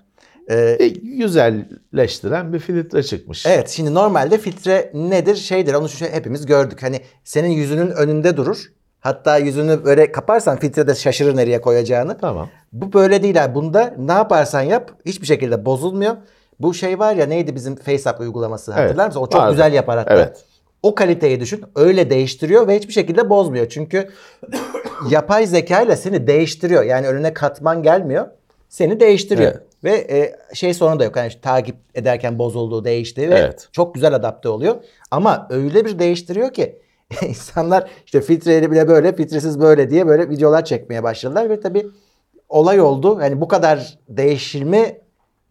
E, 0.48 0.78
E, 0.80 0.88
güzelleştiren 0.88 2.54
bir 2.54 2.60
filtre 2.60 3.04
çıkmış. 3.04 3.46
evet 3.46 3.70
şimdi 3.70 3.94
normalde 3.94 4.38
filtre 4.38 4.92
nedir? 4.94 5.36
Şeydir 5.36 5.74
onu 5.74 5.90
şu 5.90 6.06
hepimiz 6.06 6.46
gördük. 6.46 6.84
Hani 6.84 7.02
senin 7.24 7.50
yüzünün 7.50 7.92
önünde 7.92 8.38
durur. 8.38 8.72
Hatta 9.00 9.38
yüzünü 9.38 9.86
böyle 9.86 10.12
kaparsan 10.12 10.58
filtre 10.60 10.88
de 10.88 10.96
şaşırır 10.96 11.36
nereye 11.36 11.62
koyacağını. 11.62 12.18
Tamam. 12.18 12.50
Bu 12.74 12.94
böyle 12.94 13.24
değil 13.24 13.46
abi. 13.46 13.56
Bunda 13.56 13.94
ne 13.98 14.12
yaparsan 14.12 14.62
yap 14.62 14.92
hiçbir 15.06 15.28
şekilde 15.28 15.66
bozulmuyor. 15.66 16.16
Bu 16.60 16.74
şey 16.74 17.00
var 17.00 17.16
ya 17.16 17.26
neydi 17.26 17.56
bizim 17.56 17.76
FaceApp 17.76 18.20
uygulaması 18.22 18.72
Evet, 18.78 18.84
hatırlar 18.84 19.08
mısın? 19.08 19.20
O 19.20 19.30
çok 19.30 19.42
vardı. 19.42 19.52
güzel 19.52 19.74
yapar 19.74 19.98
hatta. 19.98 20.14
Evet. 20.14 20.44
O 20.84 20.96
kaliteyi 20.96 21.40
düşün. 21.40 21.64
Öyle 21.76 22.10
değiştiriyor 22.10 22.68
ve 22.68 22.76
hiçbir 22.76 22.94
şekilde 22.94 23.30
bozmuyor. 23.30 23.70
Çünkü 23.70 24.10
yapay 25.10 25.48
zeka 25.48 25.82
ile 25.82 25.96
seni 25.96 26.28
değiştiriyor. 26.28 26.84
Yani 26.84 27.08
önüne 27.08 27.34
katman 27.34 27.84
gelmiyor. 27.84 28.28
Seni 28.70 29.00
değiştiriyor. 29.00 29.52
Evet. 29.52 29.64
Ve 29.84 29.92
e, 29.92 30.36
şey 30.56 30.74
sorunu 30.74 31.00
da 31.00 31.04
yok. 31.04 31.16
Yani 31.16 31.32
takip 31.42 31.76
ederken 31.96 32.40
bozulduğu, 32.40 32.84
değişti 32.86 33.30
ve 33.30 33.36
Evet. 33.36 33.70
çok 33.72 33.96
güzel 33.96 34.16
adapte 34.16 34.50
oluyor. 34.50 34.76
Ama 35.12 35.48
öyle 35.50 35.86
bir 35.86 36.00
değiştiriyor 36.00 36.54
ki 36.54 36.82
insanlar 37.28 37.90
işte 38.06 38.22
filtreyle 38.22 38.72
bile 38.72 38.88
böyle, 38.88 39.16
filtresiz 39.16 39.60
böyle 39.60 39.90
diye 39.90 40.08
böyle 40.08 40.30
videolar 40.30 40.66
çekmeye 40.66 41.04
başladılar 41.04 41.50
ve 41.50 41.60
tabii 41.60 41.88
olay 42.50 42.82
oldu. 42.82 43.20
Yani 43.22 43.42
bu 43.42 43.48
kadar 43.48 43.98
değişimi 44.10 44.98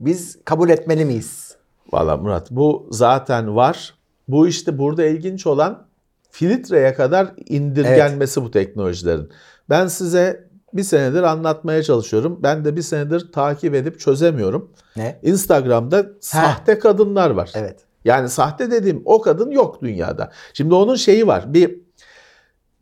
biz 0.01 0.39
kabul 0.45 0.71
etmeli 0.71 1.05
miyiz? 1.05 1.57
Valla 1.93 2.17
Murat 2.17 2.51
bu 2.51 2.89
zaten 2.91 3.57
var. 3.57 3.98
Bu 4.29 4.49
işte 4.49 4.79
burada 4.79 5.05
ilginç 5.05 5.47
olan 5.47 5.87
filtreye 6.31 6.95
kadar 6.95 7.33
indirgenmesi 7.47 8.43
bu 8.43 8.51
teknolojilerin. 8.51 9.29
Ben 9.71 9.87
size 9.87 10.49
bir 10.73 10.83
senedir 10.83 11.23
anlatmaya 11.23 11.83
çalışıyorum. 11.83 12.41
Ben 12.43 12.65
de 12.65 12.77
bir 12.77 12.83
senedir 12.83 13.33
takip 13.33 13.75
edip 13.75 14.01
çözemiyorum. 14.01 14.71
Ne? 14.97 15.19
Instagram'da 15.23 16.07
sahte 16.21 16.79
kadınlar 16.79 17.31
var. 17.31 17.53
Evet. 17.55 17.81
Yani 18.05 18.29
sahte 18.29 18.71
dediğim 18.71 19.03
o 19.05 19.21
kadın 19.21 19.51
yok 19.51 19.83
dünyada. 19.83 20.31
Şimdi 20.53 20.75
onun 20.75 20.95
şeyi 20.95 21.27
var. 21.27 21.55
Bir 21.55 21.81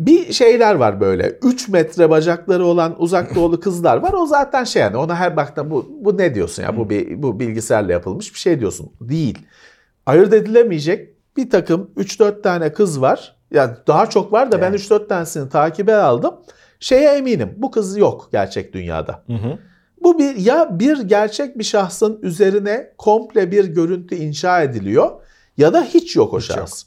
bir 0.00 0.32
şeyler 0.32 0.74
var 0.74 1.00
böyle. 1.00 1.38
3 1.42 1.68
metre 1.68 2.10
bacakları 2.10 2.64
olan 2.64 3.02
uzak 3.02 3.34
doğulu 3.34 3.60
kızlar 3.60 3.96
var. 3.96 4.12
O 4.12 4.26
zaten 4.26 4.64
şey 4.64 4.82
yani 4.82 4.96
ona 4.96 5.16
her 5.16 5.36
baktığında 5.36 5.70
bu 5.70 5.86
bu 6.00 6.18
ne 6.18 6.34
diyorsun 6.34 6.62
ya? 6.62 6.76
Bu 6.76 6.90
bir 6.90 7.22
bu 7.22 7.40
bilgisayarla 7.40 7.92
yapılmış 7.92 8.34
bir 8.34 8.38
şey 8.38 8.60
diyorsun. 8.60 8.92
Değil. 9.00 9.38
Ayırt 10.06 10.32
edilemeyecek 10.32 11.15
bir 11.36 11.50
takım 11.50 11.90
3-4 11.96 12.42
tane 12.42 12.72
kız 12.72 13.00
var. 13.00 13.36
Yani 13.50 13.76
daha 13.86 14.10
çok 14.10 14.32
var 14.32 14.52
da 14.52 14.60
ben 14.60 14.70
Evet. 14.70 14.80
3-4 14.80 15.08
tanesini 15.08 15.48
takibe 15.48 15.94
aldım. 15.94 16.34
Şeye 16.80 17.10
eminim. 17.10 17.54
Bu 17.56 17.70
kız 17.70 17.96
yok 17.96 18.28
gerçek 18.32 18.72
dünyada. 18.72 19.24
Bu 20.02 20.18
bir 20.18 20.36
ya 20.36 20.78
bir 20.78 21.00
gerçek 21.00 21.58
bir 21.58 21.64
şahsın 21.64 22.18
üzerine 22.22 22.92
komple 22.98 23.50
bir 23.50 23.64
görüntü 23.64 24.14
inşa 24.14 24.62
ediliyor 24.62 25.10
ya 25.56 25.72
da 25.72 25.82
hiç 25.82 26.16
yok 26.16 26.34
o 26.34 26.38
Hiç 26.38 26.46
şahıs. 26.46 26.84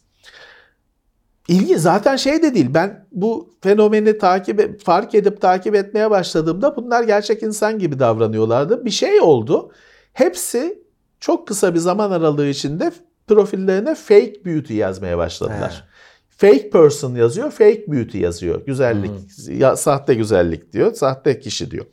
İlgi 1.47 1.79
zaten 1.79 2.15
şey 2.15 2.43
de 2.43 2.55
değil. 2.55 2.73
Ben 2.73 3.05
bu 3.11 3.53
fenomeni 3.61 4.17
takip 4.17 4.81
fark 4.81 5.15
edip 5.15 5.41
takip 5.41 5.75
etmeye 5.75 6.09
başladığımda 6.09 6.75
bunlar 6.75 7.03
gerçek 7.03 7.43
insan 7.43 7.79
gibi 7.79 7.99
davranıyorlardı. 7.99 8.85
Bir 8.85 8.89
şey 8.89 9.21
oldu. 9.21 9.71
Hepsi 10.13 10.83
çok 11.19 11.47
kısa 11.47 11.73
bir 11.73 11.79
zaman 11.79 12.11
aralığı 12.11 12.47
içinde 12.47 12.91
profillerine 13.29 13.95
fake 13.95 14.45
beauty 14.45 14.73
yazmaya 14.73 15.17
başladılar. 15.17 15.87
Fake 16.29 16.69
person 16.69 17.15
yazıyor, 17.15 17.51
fake 17.51 17.83
beauty 17.87 18.17
yazıyor. 18.17 18.65
Güzellik, 18.65 19.11
ya, 19.49 19.75
sahte 19.75 20.13
güzellik 20.13 20.73
diyor, 20.73 20.93
sahte 20.93 21.39
kişi 21.39 21.71
diyor. 21.71 21.85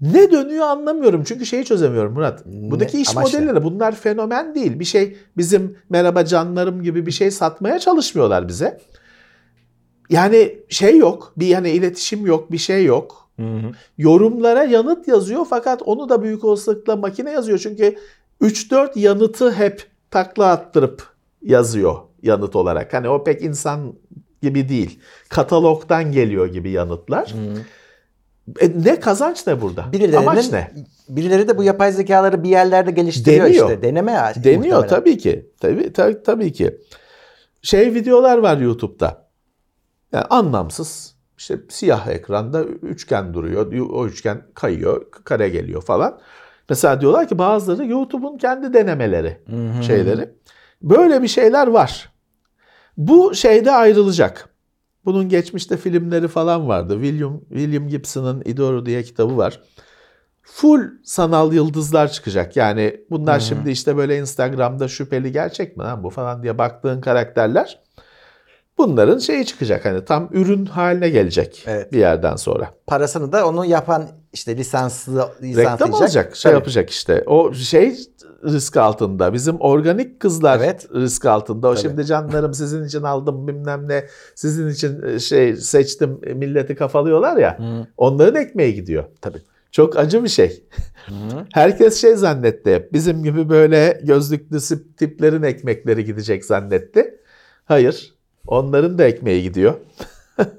Ne 0.00 0.30
dönüyor 0.30 0.66
anlamıyorum 0.66 1.24
çünkü 1.24 1.46
şeyi 1.46 1.64
çözemiyorum 1.64 2.12
Murat. 2.12 2.46
Buradaki 2.46 3.00
iş 3.00 3.16
amaç 3.16 3.34
ne? 3.34 3.40
modelleri 3.40 3.64
bunlar 3.64 3.94
fenomen 3.94 4.54
değil. 4.54 4.78
Bir 4.78 4.84
şey 4.84 5.16
bizim 5.36 5.76
merhaba 5.90 6.24
canlarım 6.24 6.82
gibi 6.82 7.06
bir 7.06 7.12
şey 7.12 7.30
satmaya 7.30 7.78
çalışmıyorlar 7.78 8.48
bize. 8.48 8.80
Yani 10.10 10.58
şey 10.68 10.98
yok, 10.98 11.32
bir 11.36 11.46
yani 11.46 11.70
iletişim 11.70 12.26
yok, 12.26 12.52
bir 12.52 12.58
şey 12.58 12.84
yok. 12.84 13.30
Yorumlara 13.98 14.64
yanıt 14.64 15.08
yazıyor 15.08 15.46
fakat 15.50 15.82
onu 15.82 16.08
da 16.08 16.22
büyük 16.22 16.44
olasılıkla 16.44 16.96
makine 16.96 17.32
yazıyor. 17.32 17.58
Çünkü 17.58 17.96
3-4 18.40 18.98
yanıtı 18.98 19.52
hep 19.52 19.91
takla 20.12 20.50
attırıp 20.50 21.06
yazıyor 21.42 21.96
yanıt 22.22 22.56
olarak. 22.56 22.94
Hani 22.94 23.08
o 23.08 23.24
pek 23.24 23.42
insan 23.42 23.94
gibi 24.42 24.68
değil. 24.68 25.00
Katalogdan 25.28 26.12
geliyor 26.12 26.46
gibi 26.46 26.70
yanıtlar. 26.70 27.34
E, 28.60 28.70
ne 28.84 29.00
kazanç 29.00 29.46
ne 29.46 29.60
burada? 29.60 29.92
Birilerinin, 29.92 30.16
Amaç 30.16 30.52
ne? 30.52 30.70
Birileri 31.08 31.48
de 31.48 31.58
bu 31.58 31.62
yapay 31.64 31.92
zekaları 31.92 32.42
bir 32.42 32.48
yerlerde 32.48 32.90
geliştiriyor 32.90 33.46
Deniyor. 33.46 33.70
işte. 33.70 33.82
Deneme 33.82 34.12
ya. 34.12 34.32
Deniyor 34.36 34.56
muhtemelen. 34.62 34.88
tabii 34.88 35.18
ki. 35.18 35.50
Tabii, 35.60 35.92
tabii, 35.92 36.22
tabii 36.22 36.52
ki. 36.52 36.80
Şey 37.62 37.94
videolar 37.94 38.38
var 38.38 38.58
YouTube'da. 38.58 39.28
Yani 40.12 40.24
anlamsız. 40.24 41.14
İşte 41.38 41.58
siyah 41.68 42.08
ekranda 42.08 42.64
üçgen 42.64 43.34
duruyor. 43.34 43.72
O 43.90 44.06
üçgen 44.06 44.42
kayıyor, 44.54 45.10
kare 45.24 45.48
geliyor 45.48 45.82
falan. 45.82 46.20
Mesela 46.68 47.00
diyorlar 47.00 47.28
ki 47.28 47.38
bazıları 47.38 47.86
YouTube'un 47.86 48.38
kendi 48.38 48.72
denemeleri, 48.72 49.38
şeyleri. 49.86 50.30
Böyle 50.82 51.22
bir 51.22 51.28
şeyler 51.28 51.66
var. 51.66 52.12
Bu 52.96 53.34
şeyde 53.34 53.72
ayrılacak. 53.72 54.48
Bunun 55.04 55.28
geçmişte 55.28 55.76
filmleri 55.76 56.28
falan 56.28 56.68
vardı. 56.68 56.94
William 57.02 57.40
William 57.48 57.88
Gibson'ın 57.88 58.42
Idoro 58.44 58.86
diye 58.86 59.02
kitabı 59.02 59.36
var. 59.36 59.60
Full 60.42 60.90
sanal 61.04 61.52
yıldızlar 61.52 62.12
çıkacak. 62.12 62.56
Yani 62.56 63.00
bunlar 63.10 63.40
şimdi 63.40 63.70
işte 63.70 63.96
böyle 63.96 64.18
Instagram'da 64.18 64.88
şüpheli 64.88 65.32
gerçek 65.32 65.76
mi 65.76 65.82
lan 65.82 66.04
bu 66.04 66.10
falan 66.10 66.42
diye 66.42 66.58
baktığın 66.58 67.00
karakterler. 67.00 67.82
Bunların 68.82 69.18
şeyi 69.18 69.46
çıkacak 69.46 69.84
hani 69.84 70.04
tam 70.04 70.28
ürün 70.32 70.66
haline 70.66 71.08
gelecek 71.08 71.64
Evet. 71.66 71.92
bir 71.92 71.98
yerden 71.98 72.36
sonra. 72.36 72.70
Parasını 72.86 73.32
da 73.32 73.48
onu 73.48 73.64
yapan 73.64 74.08
işte 74.32 74.56
lisanslı 74.56 75.18
Reklam 75.20 75.48
lisanslayacak. 75.50 75.94
alacak, 76.02 76.36
şey 76.36 76.50
Tabii. 76.50 76.58
yapacak 76.58 76.90
işte. 76.90 77.22
O 77.26 77.54
şey 77.54 77.96
risk 78.44 78.76
altında. 78.76 79.32
Bizim 79.32 79.56
organik 79.60 80.20
kızlar 80.20 80.58
Evet. 80.58 80.88
risk 80.94 81.26
altında. 81.26 81.68
O 81.68 81.74
Tabii. 81.74 81.82
şimdi 81.82 82.04
canlarım 82.06 82.54
sizin 82.54 82.84
için 82.84 83.02
aldım 83.02 83.48
bilmem 83.48 83.88
ne. 83.88 84.06
Sizin 84.34 84.68
için 84.68 85.02
e, 85.02 85.18
şey 85.18 85.56
seçtim 85.56 86.20
milleti 86.34 86.74
kafalıyorlar 86.74 87.36
ya. 87.36 87.58
Onların 87.96 88.42
ekmeği 88.42 88.74
gidiyor. 88.74 89.04
Tabii. 89.20 89.42
Çok 89.72 89.96
acı 89.98 90.24
bir 90.24 90.28
şey. 90.28 90.62
Herkes 91.52 92.00
şey 92.00 92.16
zannetti 92.16 92.74
hep. 92.74 92.92
Bizim 92.92 93.24
gibi 93.24 93.48
böyle 93.48 94.00
gözlüklü 94.04 94.58
tiplerin 94.96 95.42
ekmekleri 95.42 96.04
gidecek 96.04 96.44
zannetti. 96.44 97.18
Hayır. 97.64 98.14
Onların 98.46 98.98
da 98.98 99.04
ekmeği 99.04 99.42
gidiyor. 99.42 99.74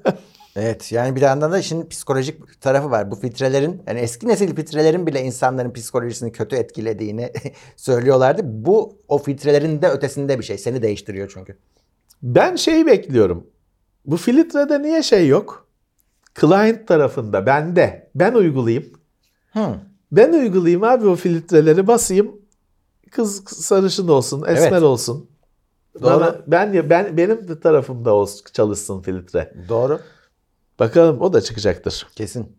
Evet 0.56 0.92
yani 0.92 1.16
bir 1.16 1.20
yandan 1.20 1.52
da 1.52 1.58
işin 1.58 1.88
psikolojik 1.88 2.60
tarafı 2.60 2.90
var. 2.90 3.10
Bu 3.10 3.16
filtrelerin 3.16 3.82
yani 3.86 4.00
eski 4.00 4.28
nesil 4.28 4.56
filtrelerin 4.56 5.06
bile 5.06 5.22
insanların 5.22 5.72
psikolojisini 5.72 6.32
kötü 6.32 6.56
etkilediğini 6.56 7.32
söylüyorlardı. 7.76 8.42
Bu 8.44 8.98
o 9.08 9.18
filtrelerin 9.18 9.82
de 9.82 9.88
ötesinde 9.88 10.38
bir 10.38 10.44
şey. 10.44 10.58
Seni 10.58 10.82
değiştiriyor 10.82 11.30
çünkü. 11.34 11.56
Ben 12.22 12.56
şeyi 12.56 12.86
bekliyorum. 12.86 13.46
Bu 14.06 14.16
filtrede 14.16 14.82
niye 14.82 15.02
şey 15.02 15.28
yok? 15.28 15.66
Client 16.40 16.88
tarafında 16.88 17.46
bende. 17.46 18.10
Ben 18.14 18.34
uygulayayım. 18.34 18.86
Hı. 19.52 19.74
Ben 20.12 20.32
uygulayayım 20.32 20.84
abi 20.84 21.06
o 21.08 21.14
filtreleri 21.16 21.86
basayım. 21.86 22.32
Kız 23.10 23.44
sarışın 23.48 24.08
olsun, 24.08 24.44
esmer 24.48 24.72
Evet. 24.72 24.82
olsun. 24.82 25.30
Doğru. 26.02 26.44
Ben 26.46 26.90
ben 26.90 27.16
benim 27.16 27.60
tarafımda 27.60 28.14
olsun, 28.14 28.40
çalışsın 28.52 29.02
filtre. 29.02 29.54
Doğru. 29.68 30.00
Bakalım 30.78 31.20
o 31.20 31.32
da 31.32 31.40
çıkacaktır. 31.40 32.06
Kesin. 32.16 32.56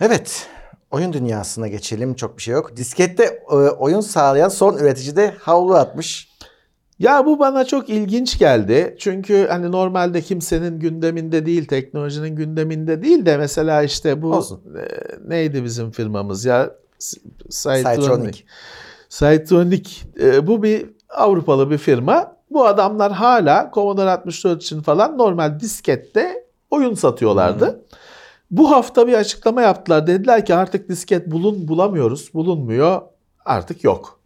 Evet. 0.00 0.48
Oyun 0.90 1.12
dünyasına 1.12 1.68
geçelim. 1.68 2.14
Çok 2.14 2.36
bir 2.38 2.42
şey 2.42 2.54
yok. 2.54 2.76
Diskette 2.76 3.42
e, 3.50 3.54
oyun 3.54 4.00
sağlayan 4.00 4.48
son 4.48 4.78
üretici 4.78 5.16
de 5.16 5.34
havlu 5.40 5.74
atmış. 5.74 6.36
Ya 6.98 7.26
bu 7.26 7.38
bana 7.38 7.64
çok 7.64 7.88
ilginç 7.88 8.38
geldi. 8.38 8.96
Çünkü 8.98 9.46
hani 9.50 9.72
normalde 9.72 10.22
kimsenin 10.22 10.80
gündeminde 10.80 11.46
değil, 11.46 11.66
teknolojinin 11.66 12.36
gündeminde 12.36 13.02
değil 13.02 13.26
de 13.26 13.36
mesela 13.36 13.82
işte 13.82 14.22
bu 14.22 14.32
Olsun. 14.32 14.60
e, 14.78 14.88
neydi 15.28 15.64
bizim 15.64 15.90
firmamız 15.90 16.44
ya? 16.44 16.70
Cytronic. 17.50 17.96
Cytronic. 18.00 18.42
Cytronic. 19.08 19.90
E, 20.20 20.46
bu 20.46 20.62
bir 20.62 20.95
Avrupalı 21.16 21.70
bir 21.70 21.78
firma. 21.78 22.36
Bu 22.50 22.66
adamlar 22.66 23.12
hala 23.12 23.70
Commodore 23.74 24.10
64 24.10 24.62
için 24.62 24.82
falan 24.82 25.18
normal 25.18 25.60
diskette 25.60 26.44
oyun 26.70 26.94
satıyorlardı. 26.94 27.84
Bu 28.50 28.70
hafta 28.70 29.06
bir 29.06 29.14
açıklama 29.14 29.62
yaptılar. 29.62 30.06
Dediler 30.06 30.46
ki 30.46 30.54
artık 30.54 30.88
disket 30.88 31.30
bulun 31.30 31.68
bulamıyoruz. 31.68 32.34
Bulunmuyor. 32.34 33.00
Artık 33.44 33.84
yok. 33.84 34.20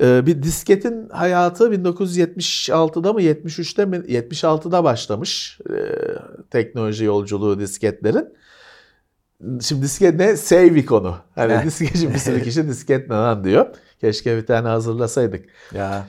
Ee, 0.00 0.26
bir 0.26 0.42
disketin 0.42 1.08
hayatı 1.08 1.64
1976'da 1.64 3.12
mı 3.12 3.22
73'te 3.22 3.84
mi 3.84 3.96
76'da 3.96 4.84
başlamış 4.84 5.58
ee, 5.70 5.74
teknoloji 6.50 7.04
yolculuğu 7.04 7.60
disketlerin. 7.60 8.28
Şimdi 9.60 9.82
disket 9.82 10.14
ne? 10.14 10.36
Save 10.36 10.66
ikonu. 10.78 11.16
Hani 11.34 11.64
diskeci 11.64 12.14
bir 12.14 12.18
sürü 12.18 12.42
kişi 12.44 12.68
disket 12.68 13.10
ne 13.10 13.16
lan 13.16 13.44
diyor. 13.44 13.66
Keşke 14.00 14.36
bir 14.36 14.46
tane 14.46 14.68
hazırlasaydık. 14.68 15.44
Ya. 15.74 16.08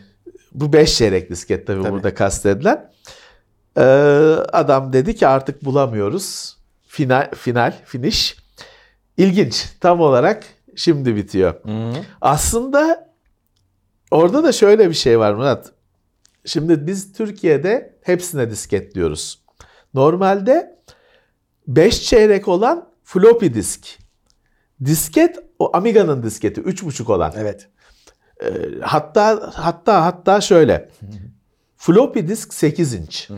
Bu 0.51 0.73
5 0.73 0.97
çeyrek 0.97 1.29
disket 1.29 1.67
tabii, 1.67 1.83
Tabii. 1.83 1.93
burada 1.93 2.13
kastedilen. 2.13 2.91
Ee, 3.77 3.81
adam 4.53 4.93
dedi 4.93 5.15
ki 5.15 5.27
artık 5.27 5.65
bulamıyoruz. 5.65 6.57
Final, 6.87 7.31
final, 7.35 7.73
finish. 7.85 8.37
İlginç. 9.17 9.65
Tam 9.79 10.01
olarak 10.01 10.43
şimdi 10.75 11.15
bitiyor. 11.15 11.53
Aslında 12.21 13.09
orada 14.11 14.43
da 14.43 14.51
şöyle 14.51 14.89
bir 14.89 14.95
şey 14.95 15.19
var 15.19 15.33
Murat. 15.33 15.71
Şimdi 16.45 16.87
biz 16.87 17.13
Türkiye'de 17.13 17.97
hepsine 18.01 18.51
disket 18.51 18.95
diyoruz. 18.95 19.43
Normalde 19.93 20.77
5 21.67 22.03
çeyrek 22.03 22.47
olan 22.47 22.89
floppy 23.03 23.47
disk. 23.53 23.99
Disket 24.85 25.39
o 25.59 25.77
Amiga'nın 25.77 26.23
disketi 26.23 26.61
3.5 26.61 27.11
olan. 27.11 27.33
Evet. 27.37 27.69
Ee, 28.43 28.47
hatta 28.81 29.51
hatta 29.55 30.05
hatta 30.05 30.41
şöyle. 30.41 30.89
Floppy 31.77 32.19
disk 32.19 32.53
8 32.53 32.93
inç. 32.93 33.29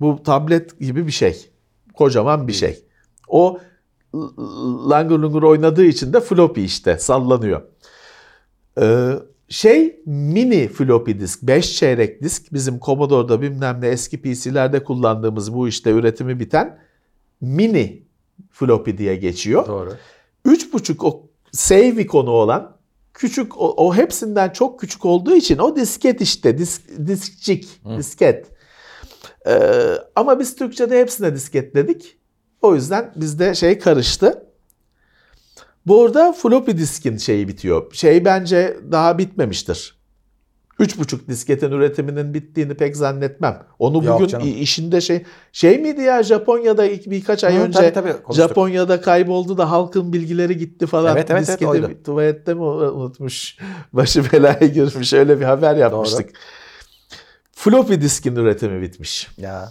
Bu 0.00 0.22
tablet 0.22 0.80
gibi 0.80 1.06
bir 1.06 1.12
şey. 1.12 1.50
Kocaman 1.94 2.48
bir 2.48 2.52
şey. 2.52 2.84
O 3.28 3.60
langur 4.90 5.18
lungur 5.18 5.42
oynadığı 5.42 5.84
için 5.84 6.12
de 6.12 6.20
floppy 6.20 6.64
işte 6.64 6.98
sallanıyor. 6.98 7.62
Ee, 8.80 9.12
şey 9.48 10.00
mini 10.06 10.68
floppy 10.68 11.12
disk, 11.12 11.42
5 11.42 11.76
çeyrek 11.76 12.22
disk 12.22 12.52
bizim 12.52 12.80
Commodore'da 12.80 13.42
bilmem 13.42 13.80
ne 13.80 13.88
eski 13.88 14.22
PC'lerde 14.22 14.84
kullandığımız 14.84 15.54
bu 15.54 15.68
işte 15.68 15.90
üretimi 15.90 16.40
biten 16.40 16.78
mini 17.40 18.02
floppy 18.50 18.90
diye 18.98 19.16
geçiyor. 19.16 19.66
Doğru. 19.66 19.92
3.5 20.46 21.06
o 21.06 21.26
save 21.52 21.88
ikonu 21.88 22.30
olan 22.30 22.73
küçük 23.14 23.60
o, 23.60 23.74
o 23.76 23.94
hepsinden 23.94 24.50
çok 24.50 24.80
küçük 24.80 25.04
olduğu 25.04 25.36
için 25.36 25.58
o 25.58 25.76
disket 25.76 26.20
işte 26.20 26.58
disk, 26.58 26.82
diskçik 27.06 27.80
disket. 27.98 28.46
Ee, 29.46 29.98
ama 30.16 30.40
biz 30.40 30.56
Türkçe'de 30.56 31.00
hepsine 31.00 31.34
disket 31.34 31.74
dedik. 31.74 32.18
O 32.62 32.74
yüzden 32.74 33.12
bizde 33.16 33.54
şey 33.54 33.78
karıştı. 33.78 34.46
Bu 35.86 36.04
arada 36.04 36.32
floppy 36.32 36.72
diskin 36.72 37.16
şeyi 37.16 37.48
bitiyor. 37.48 37.92
Şey 37.92 38.24
bence 38.24 38.76
daha 38.92 39.18
bitmemiştir. 39.18 40.03
3.5 40.80 41.28
disketin 41.28 41.70
üretiminin 41.70 42.34
bittiğini 42.34 42.74
pek 42.74 42.96
zannetmem. 42.96 43.62
Onu 43.78 44.04
Yok 44.04 44.14
bugün 44.14 44.26
canım. 44.26 44.54
işinde 44.58 45.00
şey 45.00 45.24
şey 45.52 45.78
miydi 45.78 46.00
ya 46.00 46.22
Japonya'da 46.22 46.86
ilk 46.86 47.10
birkaç 47.10 47.44
ay 47.44 47.56
Hı, 47.56 47.60
önce 47.60 47.78
tabii, 47.78 47.92
tabii, 47.92 48.22
konuştuk. 48.22 48.48
Japonya'da 48.48 49.00
kayboldu 49.00 49.58
da 49.58 49.70
halkın 49.70 50.12
bilgileri 50.12 50.56
gitti 50.58 50.86
falan. 50.86 51.16
Evet, 51.16 51.30
evet, 51.30 51.30
evet, 51.30 51.48
Disketi 51.48 51.66
oydu. 51.66 51.88
bir 51.88 52.04
tuvalette 52.04 52.54
mi 52.54 52.62
unutmuş? 52.62 53.58
Başı 53.92 54.32
belaya 54.32 54.66
girmiş. 54.74 55.12
Öyle 55.12 55.40
bir 55.40 55.44
haber 55.44 55.76
yapmıştık. 55.76 56.30
Floppy 57.52 57.94
diskin 57.94 58.36
üretimi 58.36 58.82
bitmiş. 58.82 59.28
Ya. 59.36 59.68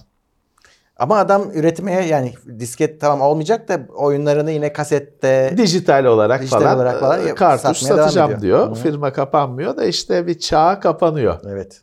Ama 0.98 1.18
adam 1.18 1.52
üretmeye 1.54 2.02
yani 2.02 2.34
disket 2.60 3.02
tamam 3.02 3.22
olmayacak 3.22 3.68
da 3.70 3.80
oyunlarını 3.96 4.52
yine 4.52 4.74
kasette 4.74 5.54
Dijital 5.58 6.06
olarak 6.06 6.42
Dijital 6.42 6.60
falan, 6.60 6.76
olarak 6.76 7.00
falan 7.00 7.22
e, 7.26 7.28
yap- 7.28 7.38
kartuş 7.38 7.78
satacağım 7.78 8.42
diyor. 8.42 8.70
Hı. 8.70 8.76
Firma 8.76 9.14
kapanmıyor 9.14 9.78
da 9.78 9.86
işte 9.86 10.28
bir 10.28 10.40
çağ 10.40 10.80
kapanıyor. 10.80 11.40
Evet. 11.48 11.82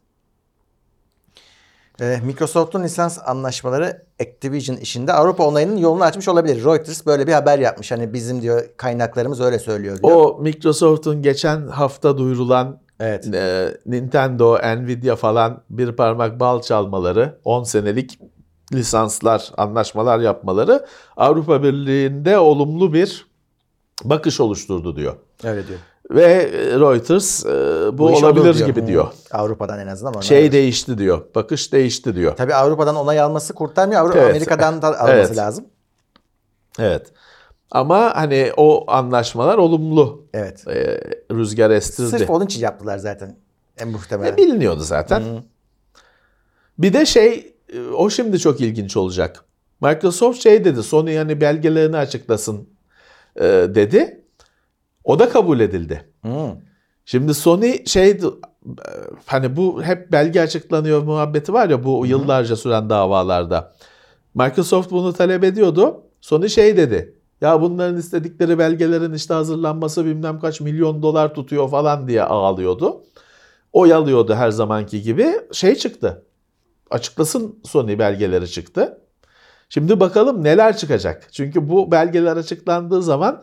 Ee, 2.01 2.19
Microsoft'un 2.25 2.83
lisans 2.83 3.19
anlaşmaları 3.27 4.03
Activision 4.23 4.77
işinde 4.77 5.13
Avrupa 5.13 5.45
onayının 5.47 5.77
yolunu 5.77 6.05
açmış 6.05 6.29
olabilir. 6.29 6.65
Reuters 6.65 7.07
böyle 7.07 7.27
bir 7.27 7.33
haber 7.33 7.59
yapmış. 7.59 7.93
Hani 7.93 8.13
bizim 8.13 8.43
diyor 8.43 8.63
kaynaklarımız 8.77 9.41
öyle 9.41 9.59
söylüyor 9.59 10.03
diyor. 10.03 10.13
O 10.17 10.39
Microsoft'un 10.43 11.23
geçen 11.23 11.69
hafta 11.69 12.19
duyurulan 12.19 12.79
Evet. 13.01 13.35
e, 13.35 13.69
Nintendo, 13.87 14.59
Nvidia 14.59 15.17
falan 15.17 15.63
bir 15.71 15.93
parmak 15.93 16.41
bal 16.41 16.63
çalmaları, 16.63 17.39
10 17.45 17.63
senelik 17.63 18.19
lisanslar, 18.73 19.53
anlaşmalar 19.57 20.18
yapmaları 20.18 20.87
Avrupa 21.16 21.62
Birliği'nde 21.62 22.39
olumlu 22.39 22.93
bir 22.93 23.27
bakış 24.05 24.41
oluşturdu 24.41 24.97
diyor. 24.97 25.16
Öyle 25.45 25.68
diyor. 25.68 25.79
Ve 26.11 26.51
Reuters 26.81 27.47
e, 27.47 27.49
bu, 27.99 28.07
olur 28.07 28.23
olabilir 28.23 28.66
gibi 28.66 28.83
Hı. 28.83 28.87
diyor. 28.87 29.09
Avrupa'dan 29.31 29.79
en 29.79 29.87
azından 29.87 30.14
onay 30.14 30.23
Şey 30.23 30.53
değişti 30.53 30.99
diyor. 30.99 31.25
Bakış 31.35 31.73
değişti 31.73 32.14
diyor. 32.14 32.37
Tabii 32.37 32.55
Avrupa'dan 32.55 32.97
onay 32.97 33.21
alması 33.21 33.55
kurtarmıyor. 33.55 34.01
Avrupa 34.01 34.18
Evet. 34.18 34.31
Amerika'dan 34.31 34.83
da 34.83 34.87
alması 34.87 35.12
Evet. 35.12 35.37
lazım. 35.37 35.64
Evet. 36.79 37.12
Ama 37.71 38.16
hani 38.16 38.53
o 38.57 38.91
anlaşmalar 38.91 39.59
olumlu 39.59 40.25
Evet. 40.35 40.68
e, 40.68 41.01
rüzgar 41.33 41.71
estirdi. 41.71 42.09
Sırf 42.09 42.31
onun 42.31 42.45
için 42.45 42.61
yaptılar 42.61 42.99
zaten. 42.99 43.37
En 43.79 43.89
muhtemelen. 43.89 44.33
E, 44.33 44.37
biliniyordu 44.37 44.81
zaten. 44.81 45.21
Hı. 45.21 45.43
Bir 46.79 46.93
de 46.93 47.07
şey 47.07 47.55
o 47.97 48.11
şimdi 48.11 48.39
çok 48.39 48.61
ilginç 48.61 48.97
olacak. 48.97 49.45
Microsoft 49.81 50.43
şey 50.43 50.64
dedi 50.64 50.83
Sony 50.83 51.12
yani 51.12 51.41
belgelerini 51.41 51.97
açıklasın 51.97 52.68
e, 53.37 53.43
dedi. 53.75 54.25
O 55.05 55.18
da 55.18 55.29
kabul 55.29 55.61
edildi. 55.61 56.05
Hı. 56.25 56.57
Şimdi 57.05 57.35
Sony 57.35 57.85
şey 57.87 58.11
e, 58.11 58.21
hani 59.27 59.57
bu 59.57 59.83
hep 59.83 60.12
belge 60.12 60.41
açıklanıyor 60.41 61.03
muhabbeti 61.03 61.53
var 61.53 61.71
ya 61.71 61.85
bu 61.85 62.07
yıllarca 62.07 62.57
süren 62.57 62.91
davalarda. 62.91 63.73
Microsoft 64.35 64.91
bunu 64.91 65.12
talep 65.12 65.45
ediyordu. 65.45 66.03
Sony 66.21 66.49
şey 66.49 66.77
dedi. 66.77 67.14
Ya 67.41 67.61
bunların 67.61 67.97
istedikleri 67.97 68.59
belgelerin 68.59 69.12
işte 69.12 69.35
hazırlanması 69.35 70.05
bilmem 70.05 70.41
kaç 70.41 70.61
milyon 70.61 71.03
dolar 71.03 71.35
tutuyor 71.35 71.68
falan 71.68 72.09
diye 72.09 72.23
ağlıyordu. 72.23 73.03
Oyalıyordu 73.73 74.35
her 74.35 74.51
zamanki 74.51 75.03
gibi. 75.03 75.33
Şey 75.53 75.75
çıktı. 75.75 76.25
Açıklasın 76.91 77.59
Sony 77.64 77.99
belgeleri 77.99 78.51
çıktı. 78.51 78.99
Şimdi 79.68 80.01
bakalım 80.01 80.45
neler 80.45 80.76
çıkacak. 80.76 81.28
Çünkü 81.32 81.68
bu 81.68 81.91
belgeler 81.91 82.36
açıklandığı 82.36 83.03
zaman 83.03 83.43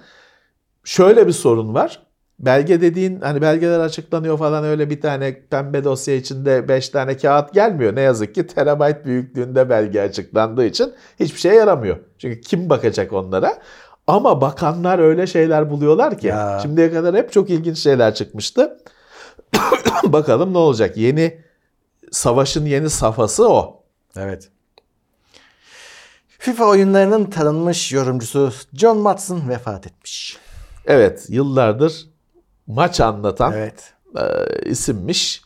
şöyle 0.84 1.28
bir 1.28 1.32
sorun 1.32 1.74
var. 1.74 2.08
Belge 2.40 2.82
dediğin 2.82 3.22
hani 3.22 3.42
belgeler 3.42 3.80
açıklanıyor 3.80 4.38
falan 4.38 4.64
öyle 4.64 4.90
bir 4.90 5.02
tane 5.02 5.42
pembe 5.50 5.84
dosya 5.84 6.16
içinde 6.16 6.68
5 6.68 6.90
tane 6.90 7.18
kağıt 7.18 7.54
gelmiyor. 7.54 7.96
Ne 7.96 8.02
yazık 8.02 8.36
ki 8.36 8.48
terabayt 8.48 9.06
büyüklüğünde 9.06 9.70
belge 9.70 10.02
açıklandığı 10.02 10.66
için 10.66 10.94
hiçbir 11.20 11.40
şeye 11.40 11.56
yaramıyor. 11.56 11.98
Çünkü 12.18 12.42
kim 12.42 12.70
bakacak 12.70 13.14
onlara? 13.14 13.58
Ama 14.08 14.42
bakanlar 14.42 15.00
öyle 15.00 15.28
şeyler 15.28 15.70
buluyorlar 15.70 16.18
ki. 16.18 16.28
Ya. 16.28 16.60
Şimdiye 16.62 16.92
kadar 16.92 17.16
hep 17.16 17.32
çok 17.32 17.50
ilginç 17.50 17.78
şeyler 17.78 18.16
çıkmıştı. 18.16 18.78
Bakalım 20.04 20.54
ne 20.54 20.58
olacak? 20.58 20.98
Yeni 20.98 21.47
savaşın 22.12 22.66
yeni 22.66 22.90
safhası 22.90 23.50
o. 23.50 23.84
Evet. 24.18 24.50
FIFA 26.40 26.66
oyunlarının 26.66 27.26
tanınmış 27.26 27.92
yorumcusu 27.94 28.52
John 28.74 28.96
Watson 28.96 29.50
vefat 29.50 29.88
etmiş. 29.88 30.38
Evet, 30.86 31.26
yıllardır 31.30 32.06
maç 32.68 33.00
anlatan 33.02 33.54
Evet. 33.54 33.94
e, 34.18 34.70
isimmiş. 34.70 35.42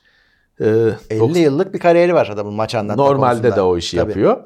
E, 0.62 0.66
50 1.09 1.39
yıllık 1.39 1.74
bir 1.74 1.80
kariyeri 1.80 2.14
var 2.14 2.28
adamın 2.28 2.53
maç 2.53 2.76
anlatma 2.76 3.03
Normalde 3.03 3.34
konusunda. 3.36 3.55
de 3.55 3.62
o 3.62 3.78
işi 3.78 3.97
Tabii. 3.97 4.09
yapıyor. 4.09 4.43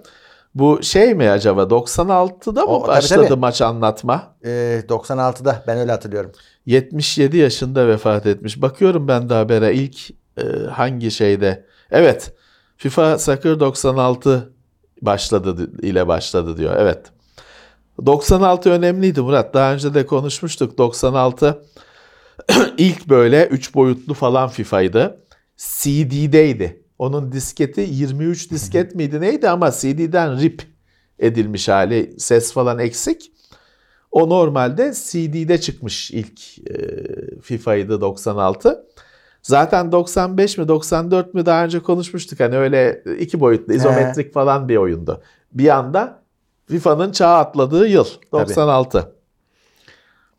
Bu 0.55 0.84
şey 0.84 1.13
mi 1.13 1.30
acaba 1.30 1.61
96'da 1.63 2.61
mı 2.66 2.72
O, 2.72 2.82
tabii, 2.82 2.88
başladı 2.97 3.26
tabii. 3.30 3.39
maç 3.39 3.61
anlatma? 3.61 4.36
Ee, 4.45 4.82
96'da 4.89 5.63
ben 5.68 5.78
öyle 5.78 5.91
hatırlıyorum. 5.91 6.32
77 6.66 7.38
yaşında 7.38 7.88
vefat 7.88 8.26
etmiş. 8.26 8.61
Bakıyorum 8.61 9.07
ben 9.07 9.30
de 9.30 9.34
habere 9.34 9.74
ilk 9.74 10.09
e, 10.38 10.43
hangi 10.72 11.11
şeyde. 11.11 11.66
Evet. 11.92 12.34
FIFA 12.78 13.20
Soccer 13.20 13.60
96 13.60 14.54
başladı 15.02 15.72
ile 15.82 16.08
başladı 16.08 16.58
diyor. 16.58 16.76
Evet. 16.78 17.12
96 18.06 18.70
önemliydi 18.70 19.22
Murat. 19.22 19.54
Daha 19.54 19.74
önce 19.74 19.94
de 19.94 20.06
konuşmuştuk. 20.06 20.78
96 20.78 21.62
ilk 22.78 23.10
böyle 23.10 23.48
3 23.48 23.76
boyutlu 23.76 24.14
falan 24.14 24.50
FIFA'ydı. 24.50 25.26
CD'deydi. 25.58 26.84
Onun 27.00 27.32
disketi 27.32 27.82
23 27.82 28.52
disket 28.52 28.96
miydi 28.96 29.22
neydi 29.22 29.50
ama 29.50 29.72
CD'den 29.72 30.42
rip 30.42 30.64
edilmiş 31.20 31.68
hali. 31.68 32.16
Ses 32.20 32.54
falan 32.54 32.80
eksik. 32.80 33.32
O 34.12 34.30
normalde 34.30 34.94
CD'de 35.06 35.62
çıkmış 35.62 36.12
ilk 36.12 36.60
e, 36.60 37.42
FIFA'ydı 37.42 38.02
96. 38.02 38.86
Zaten 39.46 39.91
95 39.91 40.58
mi 40.58 40.68
94 40.68 41.34
mü 41.34 41.46
daha 41.46 41.64
önce 41.64 41.80
konuşmuştuk. 41.80 42.39
Hani 42.39 42.58
öyle 42.58 43.04
iki 43.20 43.39
boyutlu 43.39 43.74
izometrik 43.74 44.34
falan 44.34 44.70
bir 44.70 44.78
oyundu. 44.78 45.22
Bir 45.52 45.70
anda 45.70 46.22
FIFA'nın 46.68 47.12
çağa 47.12 47.38
atladığı 47.38 47.88
yıl 47.88 48.06
96. 48.32 49.12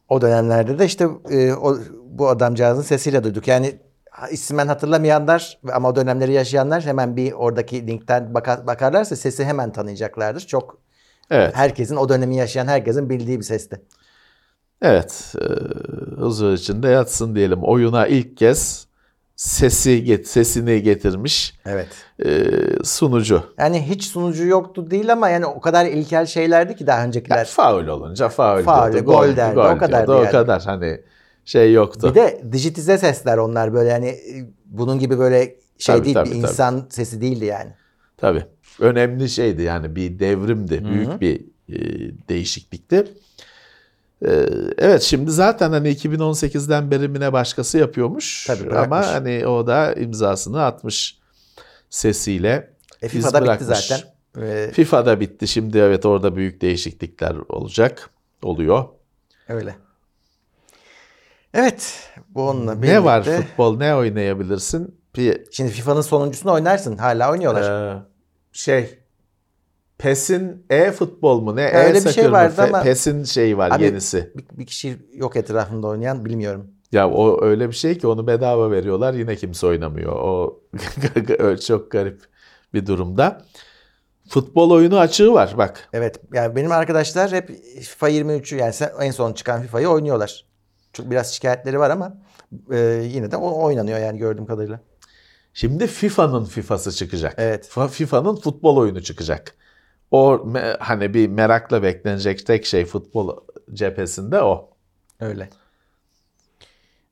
O 0.09 0.21
dönemlerde 0.21 0.79
de 0.79 0.85
işte 0.85 1.09
e, 1.31 1.53
o, 1.53 1.77
bu 2.05 2.29
adamcağızın 2.29 2.83
sesiyle 2.83 3.25
duyduk. 3.25 3.49
Yani 3.49 3.79
ismen 4.31 4.67
hatırlamayanlar 4.67 5.59
ama 5.73 5.89
o 5.89 5.97
dönemleri 5.97 6.33
yaşayanlar 6.33 6.85
hemen 6.85 7.17
bir 7.17 7.33
oradaki 7.33 7.87
linkten 7.87 8.35
baka- 8.35 8.67
bakarlarsa 8.67 9.17
sesi 9.17 9.45
hemen 9.45 9.73
tanıyacaklardır. 9.73 10.41
Çok 10.41 10.79
Evet. 11.31 11.57
herkesin 11.57 11.97
o 11.97 12.09
dönemi 12.09 12.37
yaşayan 12.37 12.67
herkesin 12.67 13.11
bildiği 13.11 13.39
bir 13.39 13.45
sesti. 13.45 13.81
Evet. 14.83 15.35
E, 15.41 15.45
huzur 16.21 16.53
içinde 16.53 16.89
yatsın 16.89 17.35
diyelim. 17.35 17.63
Oyuna 17.63 18.07
ilk 18.07 18.37
kez 18.37 18.87
sesi 19.37 20.05
get 20.05 20.29
sesini 20.29 20.83
getirmiş 20.83 21.55
Evet. 21.67 21.89
e, 22.25 22.51
sunucu. 22.85 23.43
Yani 23.59 23.83
hiç 23.89 24.05
sunucu 24.05 24.47
yoktu 24.47 24.91
değil 24.91 25.13
ama 25.13 25.29
yani 25.29 25.47
o 25.47 25.61
kadar 25.61 25.87
ilkel 25.87 26.27
şeylerdi 26.27 26.77
ki 26.77 26.87
daha 26.87 27.05
öncekiler. 27.05 27.39
Ya, 27.39 27.45
faul 27.45 27.87
olunca 27.87 28.29
faul, 28.29 28.63
Faul, 28.63 28.93
diyordu, 28.93 29.07
gol 29.07 29.37
derdi, 29.37 29.59
o 29.59 29.79
kadardı 29.79 29.91
diyordu, 30.07 30.13
O 30.13 30.23
yani. 30.23 30.33
kadar 30.33 30.63
hani 30.63 31.01
şey 31.45 31.73
yoktu. 31.73 32.11
Bir 32.11 32.15
de 32.15 32.43
dijitize 32.53 32.99
sesler 32.99 33.39
onlar 33.39 33.73
böyle 33.75 33.89
yani 33.91 34.09
e, 34.09 34.47
bunun 34.67 34.99
gibi 34.99 35.19
böyle 35.19 35.55
şey 35.79 35.95
Tabii, 35.95 36.05
değil 36.05 36.15
tabii, 36.15 36.29
bir 36.31 36.35
tabii. 36.35 36.43
insan 36.43 36.87
sesi 36.91 37.21
değildi 37.21 37.45
yani. 37.45 37.71
Tabii. 38.17 38.45
Önemli 38.81 39.29
şeydi 39.29 39.63
yani 39.63 39.97
bir 39.97 40.19
devrimdi. 40.19 40.85
Büyük 40.85 41.21
bir 41.21 41.41
e, 41.69 41.79
değişiklikti. 42.29 43.05
E, 44.25 44.47
evet 44.79 45.03
şimdi 45.03 45.31
zaten 45.31 45.71
hani 45.71 45.89
2018'den 45.89 46.91
beri 46.91 47.09
mi 47.09 47.21
ne 47.21 47.33
başkası 47.33 47.79
yapıyormuş. 47.79 48.47
Tabii, 48.47 48.67
bırakmış. 48.71 48.87
Ama 48.87 49.07
hani 49.07 49.47
o 49.47 49.67
da 49.67 49.93
imzasını 49.95 50.65
atmış 50.65 51.19
sesiyle. 51.91 52.71
E, 53.03 53.09
FIFA'da 53.09 53.55
bitti 53.55 53.65
zaten. 53.65 54.01
Ee, 54.43 54.71
FIFA'da 54.73 55.21
bitti. 55.21 55.49
Şimdi 55.49 55.79
evet 55.79 56.07
orada 56.07 56.37
büyük 56.37 56.61
değişiklikler 56.61 57.37
olacak. 57.49 58.11
Oluyor. 58.43 58.85
öyle. 59.49 59.77
Evet. 61.55 62.11
Bu 62.29 62.49
onunla 62.49 62.75
Ne 62.75 62.83
birlikte. 62.83 63.05
var 63.05 63.23
futbol 63.23 63.77
ne 63.77 63.95
oynayabilirsin? 63.95 64.99
Şimdi 65.51 65.71
FIFA'nın 65.71 66.01
sonuncusunu 66.01 66.53
oynarsın. 66.53 66.97
Hala 66.99 67.31
oynuyorlar. 67.31 67.95
Ee, 67.97 68.03
şey 68.53 68.99
PES'in 69.99 70.67
e-futbol 70.71 71.41
mu 71.41 71.57
ne? 71.57 71.65
Öyle 71.73 71.91
bir 71.91 71.95
E-soccer 71.95 72.13
şey 72.23 72.33
vardı 72.33 72.63
ama- 72.63 72.83
PES'in 72.83 73.25
şeyi 73.25 73.59
var 73.59 73.71
Abi- 73.71 73.85
yenisi. 73.85 74.33
bir, 74.37 74.59
bir 74.59 74.67
kişi 74.67 74.97
yok 75.15 75.37
etrafında 75.37 75.87
oynayan 75.87 76.25
bilmiyorum. 76.25 76.67
Ya 76.93 77.11
o 77.11 77.45
öyle 77.45 77.69
bir 77.69 77.75
şey 77.75 77.99
ki 77.99 78.07
onu 78.07 78.27
bedava 78.27 78.71
veriyorlar 78.71 79.15
yine 79.15 79.37
kimse 79.37 79.67
oynamıyor. 79.67 80.13
O 80.13 80.61
çok 81.67 81.91
garip 81.91 82.21
bir 82.75 82.87
durumda. 82.87 83.43
Futbol 84.29 84.71
oyunu 84.71 84.99
açığı 84.99 85.33
var 85.33 85.55
bak. 85.59 85.89
Evet. 85.93 86.21
Yani 86.33 86.57
benim 86.57 86.73
arkadaşlar 86.73 87.33
hep 87.33 87.49
FIFA 87.81 88.11
23'ü 88.11 88.57
yani 88.57 88.75
en 89.01 89.11
son 89.11 89.33
çıkan 89.33 89.63
FIFA'yı 89.63 89.89
oynuyorlar. 89.89 90.45
Çok 90.93 91.11
biraz 91.11 91.35
şikayetleri 91.35 91.79
var 91.79 91.91
ama 91.91 92.17
e, 92.73 92.79
yine 93.13 93.31
de 93.31 93.37
o 93.37 93.65
oynanıyor 93.65 93.99
yani 93.99 94.19
gördüğüm 94.19 94.47
kadarıyla. 94.47 94.81
Şimdi 95.55 95.87
FIFA'nın 95.87 96.45
FIFA'sı 96.45 96.93
çıkacak. 96.93 97.35
Evet. 97.39 97.69
Fa- 97.75 97.89
FIFA'nın 97.89 98.37
futbol 98.37 98.77
oyunu 98.77 99.03
çıkacak. 99.03 99.55
O 100.11 100.47
hani 100.79 101.15
bir 101.15 101.29
merakla 101.29 101.83
beklenecek 101.83 102.47
tek 102.47 102.67
şey 102.67 102.85
futbol 102.85 103.37
cephesinde 103.73 104.43
o. 104.43 104.71
Öyle. 105.21 105.49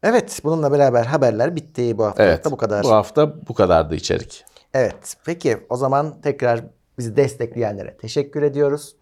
Evet. 0.02 0.40
Bununla 0.44 0.72
beraber 0.72 1.04
haberler 1.04 1.56
bitti 1.56 1.98
bu 1.98 2.04
hafta. 2.04 2.24
Evet. 2.24 2.44
da 2.44 2.50
bu 2.50 2.56
kadar. 2.56 2.84
Bu 2.84 2.90
hafta 2.90 3.48
bu 3.48 3.54
kadardı 3.54 3.94
içerik. 3.94 4.44
Evet. 4.74 5.16
Peki 5.24 5.58
o 5.68 5.76
zaman 5.76 6.20
tekrar 6.20 6.60
bizi 6.98 7.16
destekleyenlere 7.16 7.96
teşekkür 7.96 8.42
ediyoruz. 8.42 8.96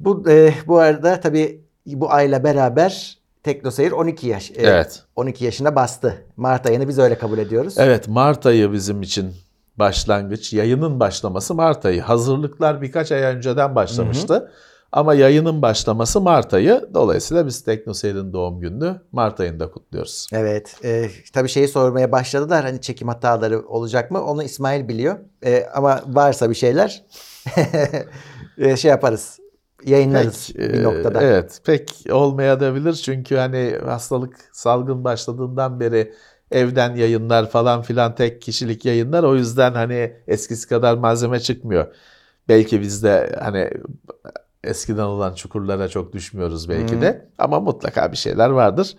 Bu 0.00 0.30
e, 0.30 0.54
bu 0.66 0.78
arada 0.78 1.20
tabii 1.20 1.60
bu 1.86 2.12
ayla 2.12 2.44
beraber 2.44 3.18
TeknoSeyir 3.42 3.92
12 3.92 4.26
yaş. 4.26 4.50
e, 4.50 4.54
Evet. 4.56 5.02
12 5.16 5.44
yaşına 5.44 5.74
bastı. 5.74 6.24
Mart 6.36 6.66
ayını 6.66 6.88
biz 6.88 6.98
öyle 6.98 7.18
kabul 7.18 7.38
ediyoruz. 7.38 7.74
Evet 7.78 8.08
Mart 8.08 8.46
ayı 8.46 8.72
bizim 8.72 9.02
için 9.02 9.34
başlangıç. 9.78 10.52
Yayının 10.52 11.00
başlaması 11.00 11.54
Mart 11.54 11.84
ayı. 11.84 12.02
Hazırlıklar 12.02 12.82
birkaç 12.82 13.12
ay 13.12 13.22
önceden 13.22 13.74
başlamıştı. 13.74 14.50
Ama 14.92 15.14
yayının 15.14 15.62
başlaması 15.62 16.20
Mart 16.20 16.54
ayı. 16.54 16.88
Dolayısıyla 16.94 17.46
biz 17.46 17.64
TeknoSeyir'in 17.64 18.32
doğum 18.32 18.60
gününü 18.60 19.00
Mart 19.12 19.40
ayında 19.40 19.70
kutluyoruz. 19.70 20.28
Evet. 20.32 20.76
E, 20.84 21.10
tabii 21.32 21.48
şeyi 21.48 21.68
sormaya 21.68 22.12
başladılar. 22.12 22.64
Hani 22.64 22.80
çekim 22.80 23.08
hataları 23.08 23.66
olacak 23.66 24.10
mı? 24.10 24.24
Onu 24.24 24.42
İsmail 24.42 24.88
biliyor. 24.88 25.18
E, 25.44 25.66
ama 25.74 26.00
varsa 26.06 26.50
bir 26.50 26.54
şeyler 26.54 27.04
e, 28.58 28.76
şey 28.76 28.90
yaparız. 28.90 29.38
Yayınlarız 29.84 30.50
Pek, 30.56 30.72
bir 30.72 30.78
e, 30.78 30.82
noktada. 30.82 31.22
Evet 31.22 31.60
pek 31.64 32.04
olmayabilir 32.10 32.92
çünkü 32.92 33.36
hani 33.36 33.78
hastalık 33.84 34.36
salgın 34.52 35.04
başladığından 35.04 35.80
beri 35.80 36.14
evden 36.52 36.94
yayınlar 36.96 37.50
falan 37.50 37.82
filan 37.82 38.14
tek 38.14 38.42
kişilik 38.42 38.84
yayınlar 38.84 39.22
o 39.22 39.34
yüzden 39.36 39.72
hani 39.72 40.12
eskisi 40.28 40.68
kadar 40.68 40.94
malzeme 40.94 41.40
çıkmıyor. 41.40 41.86
Belki 42.48 42.80
biz 42.80 43.02
de 43.02 43.36
hani 43.40 43.70
eskiden 44.64 45.02
olan 45.02 45.34
çukurlara 45.34 45.88
çok 45.88 46.12
düşmüyoruz 46.12 46.68
belki 46.68 47.00
de 47.00 47.28
ama 47.38 47.60
mutlaka 47.60 48.12
bir 48.12 48.16
şeyler 48.16 48.50
vardır. 48.50 48.96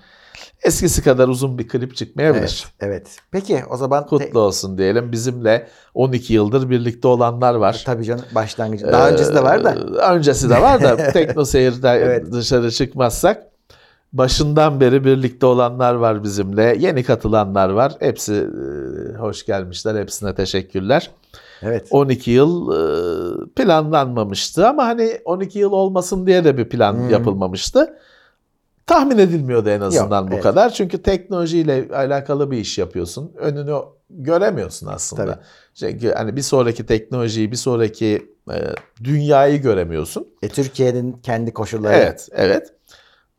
Eskisi 0.64 1.04
kadar 1.04 1.28
uzun 1.28 1.58
bir 1.58 1.68
klip 1.68 1.96
çıkmayabilir. 1.96 2.66
Evet, 2.80 2.92
evet. 2.94 3.18
Peki 3.32 3.64
o 3.70 3.78
zaman 3.78 4.06
Kutlu 4.06 4.40
olsun 4.40 4.78
diyelim. 4.78 5.12
Bizimle 5.12 5.68
12 5.94 6.34
yıldır 6.34 6.70
birlikte 6.70 7.08
olanlar 7.08 7.56
var. 7.56 7.84
tabii 7.86 8.04
canım 8.04 8.26
başlangıcı. 8.36 8.92
Daha 8.92 9.10
öncesi 9.10 9.36
de 9.36 9.44
var 9.44 9.64
da. 9.64 9.72
Ee, 9.74 10.14
Öncesi 10.16 10.50
de 10.50 10.62
var 10.62 10.82
da 10.84 10.98
Tekno 11.14 11.46
Seyir'de 11.46 11.90
Evet. 11.90 12.32
dışarı 12.32 12.72
çıkmazsak 12.72 13.44
başından 14.14 14.80
beri 14.80 15.06
birlikte 15.06 15.46
olanlar 15.46 15.94
var 15.94 16.24
bizimle. 16.24 16.76
Yeni 16.80 17.04
katılanlar 17.04 17.70
var. 17.70 17.94
Hepsi 18.00 18.34
e, 18.34 19.18
hoş 19.18 19.46
gelmişler. 19.46 19.96
Hepsine 20.02 20.36
teşekkürler. 20.36 21.12
Evet. 21.62 21.88
12 21.92 22.32
yıl 22.32 22.72
e, 22.72 23.54
planlanmamıştı 23.56 24.68
ama 24.68 24.86
hani 24.86 25.18
12 25.26 25.60
yıl 25.60 25.72
olmasın 25.72 26.28
diye 26.28 26.44
de 26.44 26.58
bir 26.58 26.70
plan 26.70 26.94
Hmm. 26.94 27.10
yapılmamıştı. 27.10 27.98
Tahmin 28.88 29.18
edilmiyordu 29.18 29.70
en 29.70 29.82
azından 29.82 30.22
Yok, 30.22 30.30
bu 30.32 30.34
evet. 30.34 30.44
kadar. 30.44 30.70
Çünkü 30.70 31.02
teknolojiyle 31.02 31.88
alakalı 31.94 32.52
bir 32.52 32.58
iş 32.58 32.78
yapıyorsun. 32.78 33.32
Önünü 33.38 33.76
göremiyorsun 34.10 34.88
aslında. 34.88 35.26
Tabii. 35.26 35.42
Çünkü 35.76 36.12
hani 36.12 36.36
bir 36.36 36.42
sonraki 36.42 36.86
teknolojiyi, 36.86 37.52
bir 37.52 37.58
sonraki 37.58 38.28
e, 38.52 38.58
dünyayı 39.04 39.62
göremiyorsun. 39.62 40.28
E, 40.42 40.50
Türkiye'nin 40.50 41.12
kendi 41.14 41.54
koşulları. 41.54 41.94
Evet, 41.96 42.30
evet. 42.32 42.74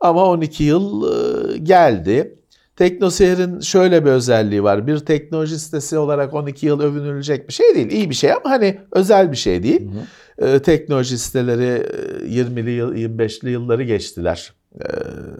Ama 0.05 0.24
12 0.24 0.64
yıl 0.64 1.02
e, 1.05 1.59
geldi. 1.59 2.38
TeknoSeyir'in 2.76 3.61
şöyle 3.61 4.05
bir 4.05 4.11
özelliği 4.11 4.62
var. 4.62 4.86
Bir 4.86 4.98
teknoloji 4.98 5.59
sitesi 5.59 5.98
olarak 5.98 6.34
12 6.34 6.66
yıl 6.66 6.80
övünülecek 6.80 7.48
bir 7.48 7.52
şey 7.52 7.74
değil. 7.74 7.90
İyi 7.90 8.11
bir 8.11 8.14
şey 8.14 8.32
ama 8.32 8.50
hani 8.50 8.80
özel 8.92 9.32
bir 9.32 9.36
şey 9.36 9.62
değil. 9.62 9.90
E, 10.38 10.59
teknoloji 10.59 11.18
siteleri 11.18 11.86
e, 12.24 12.40
20'li 12.40 12.70
yıl, 12.70 12.94
25'li 12.94 13.50
yılları 13.50 13.82
geçtiler. 13.82 14.52
e, 14.80 14.86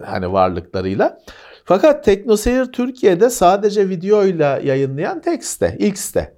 hani 0.05 0.33
varlıklarıyla. 0.33 1.19
Fakat 1.65 2.05
TeknoSeyir 2.05 2.65
Türkiye'de 2.65 3.31
sadece 3.31 3.89
videoyla 3.89 4.59
yayınlayan 4.59 5.21
tek 5.21 5.45
site, 5.45 5.77
ilk 5.79 5.99
site. 5.99 6.37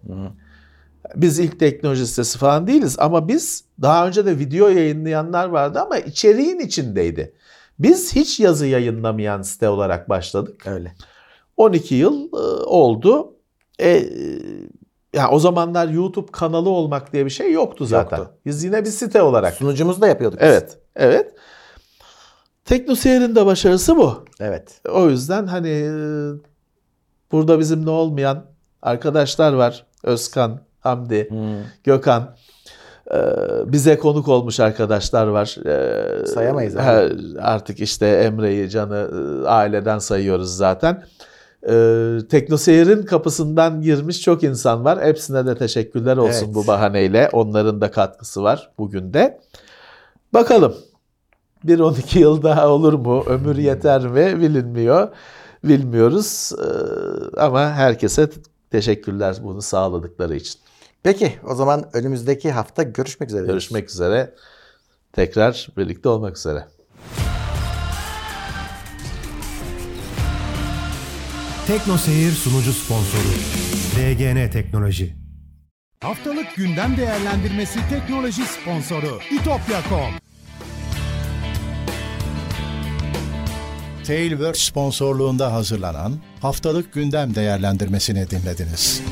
Biz 1.16 1.38
ilk 1.38 1.60
teknoloji 1.60 2.06
sitesi 2.06 2.38
falan 2.38 2.66
değiliz 2.66 2.96
ama 2.98 3.28
biz 3.28 3.64
daha 3.82 4.06
önce 4.06 4.26
de 4.26 4.38
video 4.38 4.68
yayınlayanlar 4.68 5.48
vardı 5.48 5.80
ama 5.80 5.98
içeriğin 5.98 6.58
içindeydi. 6.58 7.32
Biz 7.78 8.16
hiç 8.16 8.40
yazı 8.40 8.66
yayınlamayan 8.66 9.42
site 9.42 9.68
olarak 9.68 10.08
başladık. 10.08 10.66
Öyle. 10.66 10.92
12 11.56 11.94
yıl 11.94 12.32
e, 12.32 12.36
oldu. 12.64 13.34
E, 13.80 14.06
yani 15.14 15.28
o 15.30 15.38
zamanlar 15.38 15.88
YouTube 15.88 16.32
kanalı 16.32 16.70
olmak 16.70 17.12
diye 17.12 17.24
bir 17.24 17.30
şey 17.30 17.52
yoktu 17.52 17.86
zaten. 17.86 18.16
Yoktu. 18.18 18.32
Biz 18.46 18.64
yine 18.64 18.84
bir 18.84 18.90
site 18.90 19.22
olarak. 19.22 19.54
Sunucumuzu 19.54 20.00
da 20.00 20.08
yapıyorduk. 20.08 20.40
biz. 20.40 20.48
Evet, 20.48 20.78
evet. 20.96 21.32
Teknoseyir'in 22.64 23.34
de 23.36 23.46
başarısı 23.46 23.96
bu. 23.96 24.24
Evet. 24.40 24.80
O 24.92 25.08
yüzden 25.10 25.46
hani 25.46 25.68
e, 25.68 25.90
burada 27.32 27.58
bizimle 27.58 27.90
olmayan 27.90 28.44
arkadaşlar 28.82 29.52
var. 29.52 29.86
Özkan, 30.02 30.60
Hamdi, 30.80 31.30
Hmm. 31.30 31.64
Gökhan. 31.84 32.36
E, 33.14 33.18
bize 33.72 33.98
konuk 33.98 34.28
olmuş 34.28 34.60
arkadaşlar 34.60 35.26
var. 35.26 35.56
E, 35.66 36.26
Sayamayız 36.26 36.76
abi. 36.76 37.14
Artık 37.40 37.80
işte 37.80 38.06
Emre'yi, 38.06 38.70
Can'ı 38.70 39.10
e, 39.44 39.48
aileden 39.48 39.98
sayıyoruz 39.98 40.56
zaten. 40.56 41.04
E, 41.68 41.72
Teknoseyir'in 42.30 43.02
kapısından 43.02 43.82
girmiş 43.82 44.20
çok 44.20 44.42
insan 44.42 44.84
var. 44.84 45.04
Hepsine 45.04 45.46
de 45.46 45.54
teşekkürler 45.58 46.16
olsun 46.16 46.44
Evet. 46.46 46.54
bu 46.54 46.66
bahaneyle. 46.66 47.28
Onların 47.32 47.80
da 47.80 47.90
katkısı 47.90 48.42
var 48.42 48.70
bugün 48.78 49.14
de. 49.14 49.40
Bakalım. 50.34 50.74
Bir 51.64 51.78
12 51.78 52.18
yıl 52.18 52.42
daha 52.42 52.68
olur 52.68 52.92
mu? 52.92 53.24
Ömür 53.26 53.56
yeter 53.56 54.06
mi? 54.06 54.40
Bilinmiyor. 54.40 55.08
Bilmiyoruz. 55.64 56.52
Ee, 56.58 57.40
ama 57.40 57.70
herkese 57.70 58.30
teşekkürler 58.70 59.36
bunu 59.42 59.62
sağladıkları 59.62 60.36
için. 60.36 60.60
Peki 61.02 61.38
o 61.44 61.54
zaman 61.54 61.90
önümüzdeki 61.92 62.50
hafta 62.50 62.82
görüşmek 62.82 63.28
üzere. 63.28 63.46
Görüşmek 63.46 63.90
üzere. 63.90 64.34
Tekrar 65.12 65.68
birlikte 65.76 66.08
olmak 66.08 66.36
üzere. 66.36 66.66
Tekno 71.66 71.98
Seyir 71.98 72.32
sunucu 72.32 72.72
sponsoru 72.72 73.28
DGN 73.96 74.50
Teknoloji. 74.50 75.16
Haftalık 76.00 76.54
gündem 76.56 76.96
değerlendirmesi 76.96 77.78
teknoloji 77.90 78.42
sponsoru 78.46 79.18
itopya.com 79.30 80.12
Tailwork 84.06 84.56
sponsorluğunda 84.56 85.52
hazırlanan 85.52 86.12
haftalık 86.40 86.92
gündem 86.92 87.34
değerlendirmesini 87.34 88.30
dinlediniz. 88.30 89.02